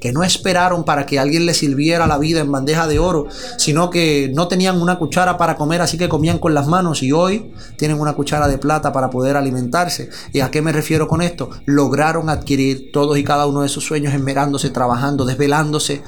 que 0.00 0.12
no 0.12 0.22
esperaron 0.22 0.84
para 0.84 1.06
que 1.06 1.18
alguien 1.18 1.46
les 1.46 1.58
sirviera 1.58 2.06
la 2.06 2.18
vida 2.18 2.40
en 2.40 2.52
bandeja 2.52 2.86
de 2.86 2.98
oro, 2.98 3.26
sino 3.58 3.90
que 3.90 4.30
no 4.34 4.48
tenían 4.48 4.80
una 4.80 4.98
cuchara 4.98 5.38
para 5.38 5.56
comer, 5.56 5.80
así 5.80 5.96
que 5.96 6.08
comían 6.08 6.38
con 6.38 6.54
las 6.54 6.66
manos 6.66 7.02
y 7.02 7.12
hoy 7.12 7.52
tienen 7.78 8.00
una 8.00 8.14
cuchara 8.14 8.48
de 8.48 8.58
plata 8.58 8.92
para 8.92 9.10
poder 9.10 9.36
alimentarse. 9.36 10.10
¿Y 10.32 10.40
a 10.40 10.50
qué 10.50 10.62
me 10.62 10.72
refiero 10.72 11.08
con 11.08 11.22
esto? 11.22 11.50
Lograron 11.64 12.28
adquirir 12.28 12.90
todos 12.92 13.16
y 13.18 13.24
cada 13.24 13.46
uno 13.46 13.62
de 13.62 13.68
sus 13.68 13.84
sueños 13.84 14.12
esmerándose, 14.12 14.70
trabajando, 14.70 15.24
desvelándose, 15.24 16.02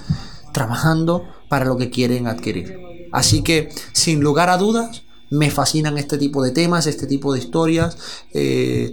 trabajando 0.53 1.25
para 1.49 1.65
lo 1.65 1.77
que 1.77 1.91
quieren 1.91 2.27
adquirir. 2.27 2.79
Así 3.13 3.43
que, 3.43 3.71
sin 3.93 4.21
lugar 4.21 4.51
a 4.51 4.59
dudas, 4.59 5.05
me 5.31 5.51
fascinan 5.51 5.99
este 5.99 6.19
tipo 6.19 6.43
de 6.43 6.51
temas, 6.51 6.87
este 6.87 7.07
tipo 7.07 7.33
de 7.33 7.39
historias, 7.39 7.97
eh, 8.33 8.93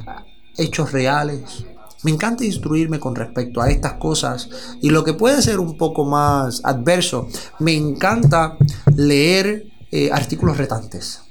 hechos 0.58 0.91
reales, 0.91 1.66
me 2.04 2.12
encanta 2.12 2.45
instruirme 2.45 2.99
con 2.99 3.16
respecto 3.16 3.62
a 3.62 3.70
estas 3.70 3.93
cosas 3.93 4.49
y 4.82 4.89
lo 4.89 5.04
que 5.04 5.14
puede 5.14 5.41
ser 5.41 5.60
un 5.60 5.78
poco 5.78 6.06
más 6.06 6.62
adverso, 6.64 7.28
me 7.60 7.74
encanta 7.74 8.58
leer 8.95 9.68
eh, 9.91 10.10
artículos 10.12 10.58
retantes. 10.58 11.22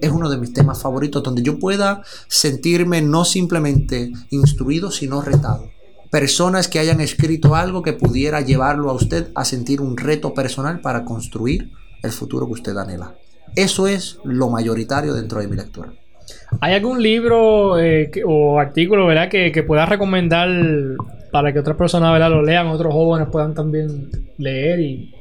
es 0.00 0.10
uno 0.10 0.28
de 0.28 0.36
mis 0.36 0.52
temas 0.52 0.82
favoritos 0.82 1.22
donde 1.22 1.42
yo 1.42 1.58
pueda 1.58 2.02
sentirme 2.28 3.00
no 3.00 3.24
simplemente 3.24 4.12
instruido, 4.30 4.90
sino 4.90 5.22
retado. 5.22 5.70
Personas 6.10 6.68
que 6.68 6.78
hayan 6.78 7.00
escrito 7.00 7.54
algo 7.54 7.82
que 7.82 7.92
pudiera 7.92 8.40
llevarlo 8.40 8.90
a 8.90 8.94
usted 8.94 9.30
a 9.34 9.44
sentir 9.44 9.80
un 9.80 9.96
reto 9.96 10.34
personal 10.34 10.80
para 10.80 11.04
construir 11.04 11.72
el 12.02 12.12
futuro 12.12 12.46
que 12.46 12.52
usted 12.52 12.76
anhela. 12.76 13.16
Eso 13.54 13.86
es 13.86 14.18
lo 14.24 14.50
mayoritario 14.50 15.14
dentro 15.14 15.40
de 15.40 15.48
mi 15.48 15.56
lectura. 15.56 15.92
¿Hay 16.60 16.74
algún 16.74 17.02
libro 17.02 17.78
eh, 17.78 18.10
o 18.24 18.58
artículo 18.58 19.06
¿verdad? 19.06 19.28
Que, 19.28 19.52
que 19.52 19.62
puedas 19.62 19.88
recomendar 19.88 20.48
para 21.30 21.52
que 21.52 21.58
otras 21.58 21.76
personas 21.76 22.12
¿verdad? 22.12 22.30
lo 22.30 22.42
lean, 22.42 22.68
otros 22.68 22.92
jóvenes 22.92 23.28
puedan 23.30 23.54
también 23.54 24.10
leer 24.38 24.80
y 24.80 25.15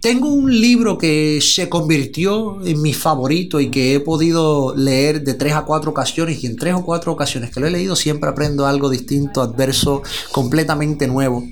tengo 0.00 0.28
un 0.28 0.60
libro 0.60 0.96
que 0.96 1.40
se 1.42 1.68
convirtió 1.68 2.64
en 2.64 2.80
mi 2.80 2.94
favorito 2.94 3.60
y 3.60 3.70
que 3.70 3.94
he 3.94 4.00
podido 4.00 4.74
leer 4.74 5.22
de 5.22 5.34
tres 5.34 5.52
a 5.52 5.62
cuatro 5.62 5.90
ocasiones 5.90 6.42
y 6.42 6.46
en 6.46 6.56
tres 6.56 6.74
o 6.74 6.84
cuatro 6.84 7.12
ocasiones 7.12 7.50
que 7.50 7.60
lo 7.60 7.66
he 7.66 7.70
leído 7.70 7.94
siempre 7.94 8.30
aprendo 8.30 8.66
algo 8.66 8.88
distinto, 8.88 9.42
adverso, 9.42 10.02
completamente 10.32 11.06
nuevo. 11.06 11.44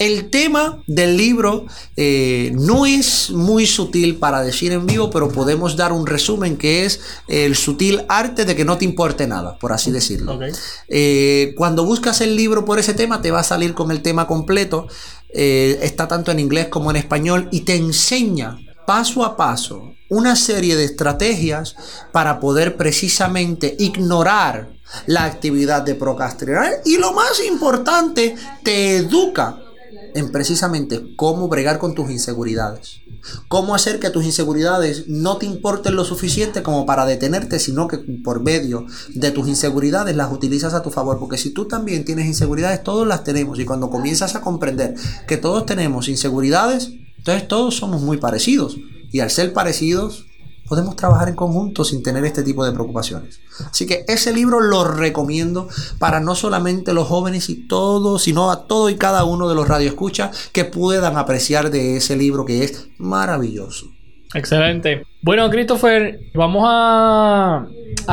El 0.00 0.28
tema 0.30 0.82
del 0.88 1.16
libro 1.16 1.66
eh, 1.96 2.52
no 2.56 2.84
es 2.84 3.30
muy 3.30 3.64
sutil 3.66 4.16
para 4.16 4.42
decir 4.42 4.72
en 4.72 4.86
vivo, 4.86 5.10
pero 5.10 5.28
podemos 5.28 5.76
dar 5.76 5.92
un 5.92 6.06
resumen 6.06 6.56
que 6.56 6.84
es 6.84 7.00
el 7.28 7.54
sutil 7.54 8.04
arte 8.08 8.44
de 8.44 8.56
que 8.56 8.64
no 8.64 8.76
te 8.76 8.84
importe 8.84 9.28
nada, 9.28 9.56
por 9.58 9.72
así 9.72 9.92
decirlo. 9.92 10.40
Eh, 10.88 11.54
cuando 11.56 11.84
buscas 11.84 12.20
el 12.20 12.34
libro 12.34 12.64
por 12.64 12.80
ese 12.80 12.94
tema 12.94 13.22
te 13.22 13.30
va 13.30 13.40
a 13.40 13.44
salir 13.44 13.74
con 13.74 13.92
el 13.92 14.02
tema 14.02 14.26
completo 14.26 14.88
eh, 15.34 15.80
está 15.82 16.06
tanto 16.08 16.30
en 16.30 16.38
inglés 16.38 16.68
como 16.68 16.90
en 16.90 16.96
español 16.96 17.48
y 17.50 17.60
te 17.60 17.74
enseña 17.74 18.56
paso 18.86 19.24
a 19.24 19.36
paso 19.36 19.94
una 20.08 20.36
serie 20.36 20.76
de 20.76 20.84
estrategias 20.84 21.74
para 22.12 22.38
poder 22.38 22.76
precisamente 22.76 23.74
ignorar 23.78 24.68
la 25.06 25.24
actividad 25.24 25.82
de 25.82 25.94
procrastinar. 25.96 26.82
Y 26.84 26.98
lo 26.98 27.12
más 27.12 27.42
importante, 27.44 28.36
te 28.62 28.98
educa 28.98 29.58
en 30.14 30.30
precisamente 30.30 31.14
cómo 31.16 31.48
bregar 31.48 31.78
con 31.78 31.94
tus 31.94 32.10
inseguridades. 32.10 33.00
Cómo 33.48 33.74
hacer 33.74 33.98
que 34.00 34.10
tus 34.10 34.24
inseguridades 34.24 35.08
no 35.08 35.38
te 35.38 35.46
importen 35.46 35.96
lo 35.96 36.04
suficiente 36.04 36.62
como 36.62 36.86
para 36.86 37.06
detenerte, 37.06 37.58
sino 37.58 37.88
que 37.88 37.98
por 37.98 38.42
medio 38.42 38.86
de 39.14 39.30
tus 39.30 39.48
inseguridades 39.48 40.14
las 40.14 40.32
utilizas 40.32 40.74
a 40.74 40.82
tu 40.82 40.90
favor. 40.90 41.18
Porque 41.18 41.38
si 41.38 41.50
tú 41.50 41.66
también 41.66 42.04
tienes 42.04 42.26
inseguridades, 42.26 42.82
todos 42.82 43.06
las 43.06 43.24
tenemos. 43.24 43.58
Y 43.58 43.64
cuando 43.64 43.90
comienzas 43.90 44.36
a 44.36 44.40
comprender 44.40 44.94
que 45.26 45.36
todos 45.36 45.66
tenemos 45.66 46.08
inseguridades, 46.08 46.92
entonces 47.18 47.48
todos 47.48 47.76
somos 47.76 48.02
muy 48.02 48.18
parecidos. 48.18 48.76
Y 49.10 49.20
al 49.20 49.30
ser 49.30 49.52
parecidos, 49.52 50.26
podemos 50.66 50.96
trabajar 50.96 51.28
en 51.28 51.36
conjunto 51.36 51.84
sin 51.84 52.02
tener 52.02 52.24
este 52.24 52.42
tipo 52.42 52.64
de 52.64 52.72
preocupaciones. 52.72 53.40
Así 53.70 53.86
que 53.86 54.04
ese 54.08 54.32
libro 54.32 54.60
lo 54.60 54.84
recomiendo 54.84 55.68
para 55.98 56.20
no 56.20 56.34
solamente 56.34 56.92
los 56.92 57.08
jóvenes 57.08 57.48
y 57.50 57.66
todos, 57.66 58.22
sino 58.22 58.50
a 58.50 58.66
todo 58.66 58.90
y 58.90 58.96
cada 58.96 59.24
uno 59.24 59.48
de 59.48 59.54
los 59.54 59.68
radioescuchas 59.68 60.50
que 60.52 60.64
puedan 60.64 61.16
apreciar 61.16 61.70
de 61.70 61.96
ese 61.96 62.16
libro 62.16 62.44
que 62.44 62.64
es 62.64 62.88
maravilloso. 62.98 63.86
Excelente. 64.34 65.04
Bueno, 65.22 65.48
Christopher, 65.48 66.20
vamos 66.34 66.64
a, 66.66 67.66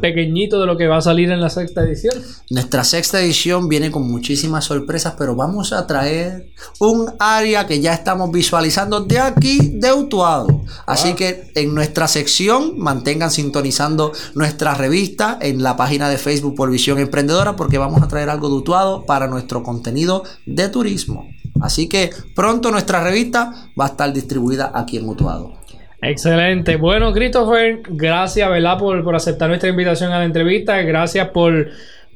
pequeñito 0.01 0.61
de 0.61 0.67
lo 0.67 0.77
que 0.77 0.87
va 0.87 0.99
a 0.99 1.01
salir 1.01 1.31
en 1.31 1.41
la 1.41 1.51
sexta 1.51 1.83
edición. 1.83 2.15
Nuestra 2.51 2.85
sexta 2.85 3.21
edición 3.21 3.69
viene 3.69 3.91
con 3.91 4.11
muchísimas 4.11 4.65
sorpresas, 4.65 5.15
pero 5.19 5.35
vamos 5.35 5.73
a 5.73 5.87
traer 5.87 6.53
un 6.79 7.13
área 7.19 7.67
que 7.67 7.81
ya 7.81 7.93
estamos 7.93 8.31
visualizando 8.31 9.01
de 9.01 9.19
aquí, 9.19 9.73
de 9.75 9.93
Utuado. 9.93 10.63
Así 10.87 11.11
ah. 11.11 11.17
que 11.17 11.53
en 11.55 11.75
nuestra 11.75 12.09
sección 12.09 12.79
mantengan 12.79 13.31
sintonizando 13.31 14.13
nuestra 14.35 14.75
revista 14.75 15.39
en 15.41 15.63
la 15.63 15.77
página 15.77 16.09
de 16.09 16.19
Facebook 16.19 16.55
por 16.55 16.71
Visión 16.71 16.99
Emprendedora, 16.99 17.57
porque 17.57 17.79
vamos 17.79 18.03
a 18.03 18.09
traer 18.09 18.31
algo 18.31 18.49
de 18.49 18.55
Utuado 18.55 19.07
para 19.07 19.27
nuestro 19.27 19.63
contenido 19.63 20.25
de 20.47 20.69
turismo. 20.69 21.29
Así 21.61 21.89
que 21.89 22.11
pronto 22.35 22.71
nuestra 22.71 23.03
revista 23.03 23.71
va 23.79 23.87
a 23.87 23.89
estar 23.89 24.13
distribuida 24.13 24.73
aquí 24.75 24.97
en 24.97 25.09
Utuado. 25.09 25.60
Excelente. 26.03 26.77
Bueno, 26.77 27.13
Christopher, 27.13 27.81
gracias, 27.89 28.49
¿verdad? 28.49 28.79
Por, 28.79 29.05
por 29.05 29.15
aceptar 29.15 29.49
nuestra 29.49 29.69
invitación 29.69 30.13
a 30.13 30.19
la 30.19 30.25
entrevista. 30.25 30.81
Gracias 30.81 31.29
por, 31.29 31.69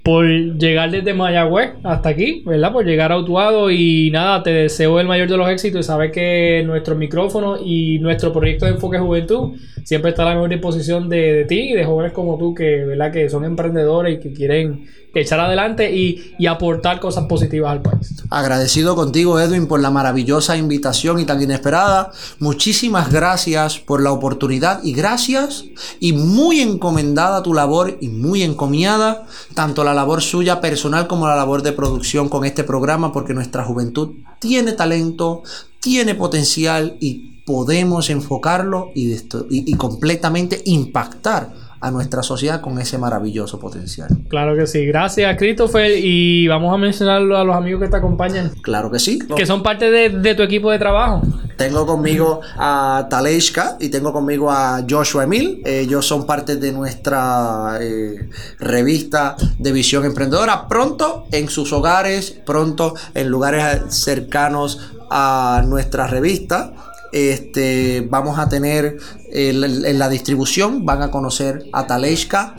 por 0.03 0.27
llegar 0.27 0.91
desde 0.91 1.13
Mayagüez 1.13 1.73
hasta 1.83 2.09
aquí, 2.09 2.43
¿verdad? 2.47 2.73
Por 2.73 2.87
llegar 2.87 3.13
a 3.13 3.19
Utuado 3.19 3.71
y 3.71 4.11
nada, 4.11 4.43
te 4.43 4.51
deseo 4.51 5.01
el 5.01 5.07
mayor 5.07 5.29
de 5.29 5.37
los 5.37 5.51
éxitos 5.51 5.81
y 5.81 5.83
sabes 5.83 6.13
que 6.13 6.63
nuestro 6.65 6.95
micrófono 6.95 7.59
y 7.63 7.99
nuestro 7.99 8.33
proyecto 8.33 8.65
de 8.65 8.73
Enfoque 8.73 8.99
Juventud 8.99 9.57
siempre 9.85 10.11
está 10.11 10.23
a 10.23 10.31
la 10.31 10.35
mejor 10.35 10.49
disposición 10.49 11.11
de, 11.11 11.33
de 11.35 11.45
ti 11.45 11.73
y 11.73 11.75
de 11.75 11.85
jóvenes 11.85 12.13
como 12.13 12.39
tú 12.39 12.55
que, 12.55 12.87
¿verdad? 12.87 13.13
Que 13.13 13.29
son 13.29 13.45
emprendedores 13.45 14.17
y 14.17 14.21
que 14.21 14.33
quieren 14.33 14.87
echar 15.21 15.41
adelante 15.41 15.95
y, 15.95 16.35
aportar 16.47 17.01
cosas 17.01 17.25
positivas 17.25 17.73
al 17.73 17.83
país. 17.83 18.15
Agradecido 18.31 18.95
contigo, 18.95 19.41
Edwin, 19.41 19.67
por 19.67 19.81
la 19.81 19.91
maravillosa 19.91 20.57
invitación 20.57 21.19
y 21.19 21.25
tan 21.25 21.43
inesperada. 21.43 22.13
Muchísimas 22.39 23.11
gracias 23.11 23.79
por 23.79 24.03
la 24.03 24.13
oportunidad 24.13 24.85
y 24.85 24.93
gracias 24.93 25.65
y 26.01 26.13
muy 26.13 26.61
encomendada 26.61 27.43
tu 27.43 27.55
labor 27.55 27.97
y 28.01 28.09
muy 28.09 28.43
encomiada, 28.43 29.27
tanto 29.55 29.85
la 29.85 29.95
labor 29.95 30.23
suya 30.23 30.61
personal 30.61 31.07
como 31.07 31.27
la 31.27 31.35
labor 31.35 31.63
de 31.63 31.73
producción 31.73 32.29
con 32.29 32.45
este 32.45 32.63
programa, 32.63 33.13
porque 33.13 33.35
nuestra 33.35 33.65
juventud 33.65 34.11
tiene 34.39 34.73
talento, 34.73 35.43
tiene 35.81 36.15
potencial 36.15 36.97
y 37.01 37.43
podemos 37.47 38.11
enfocarlo 38.11 38.91
y, 38.95 39.17
y 39.51 39.75
completamente 39.75 40.63
impactar 40.67 41.64
a 41.85 41.91
nuestra 41.91 42.23
sociedad 42.23 42.63
con 42.63 42.79
ese 42.81 42.97
maravilloso 42.97 43.61
potencial. 43.61 44.09
Claro 44.29 44.57
que 44.57 44.67
sí. 44.67 44.87
Gracias, 44.87 45.37
Christopher. 45.37 45.91
Y 46.03 46.49
vamos 46.49 46.73
a 46.73 46.79
mencionarlo 46.79 47.37
a 47.37 47.45
los 47.45 47.55
amigos 47.55 47.83
que 47.83 47.89
te 47.89 47.97
acompañan. 47.97 48.53
Claro 48.63 48.91
que 48.91 48.99
sí. 48.99 49.19
Que 49.37 49.45
son 49.45 49.63
parte 49.63 49.91
de, 49.91 50.35
tu 50.35 50.43
equipo 50.43 50.71
de 50.71 50.79
trabajo. 50.79 51.21
Tengo 51.59 51.85
conmigo 51.85 52.41
a 52.57 53.07
Taleshka 53.11 53.77
y 53.81 53.91
tengo 53.91 54.15
conmigo 54.15 54.51
a 54.51 54.83
Joshua 54.89 55.25
Emil. 55.25 55.61
Ellos 55.67 56.07
son 56.07 56.25
parte 56.25 56.57
de 56.57 56.73
nuestra 56.73 57.77
eh, 57.83 58.31
revista 58.59 59.37
de 59.59 59.71
visión 59.71 60.07
emprendedora. 60.07 60.67
Pronto 60.67 61.27
en 61.33 61.51
sus 61.51 61.71
hogares, 61.75 62.31
pronto 62.47 62.95
en 63.13 63.29
lugares 63.29 63.95
cercanos 63.95 64.81
a 65.11 65.63
nuestra 65.67 66.07
revista. 66.07 66.73
Este, 67.15 68.05
vamos 68.11 68.41
a 68.41 68.49
tener 68.49 68.99
en 69.31 69.99
la 70.01 70.09
distribución, 70.09 70.85
van 70.85 71.01
a 71.01 71.13
conocer 71.13 71.65
a 71.73 71.87
Taleshka. 71.87 72.57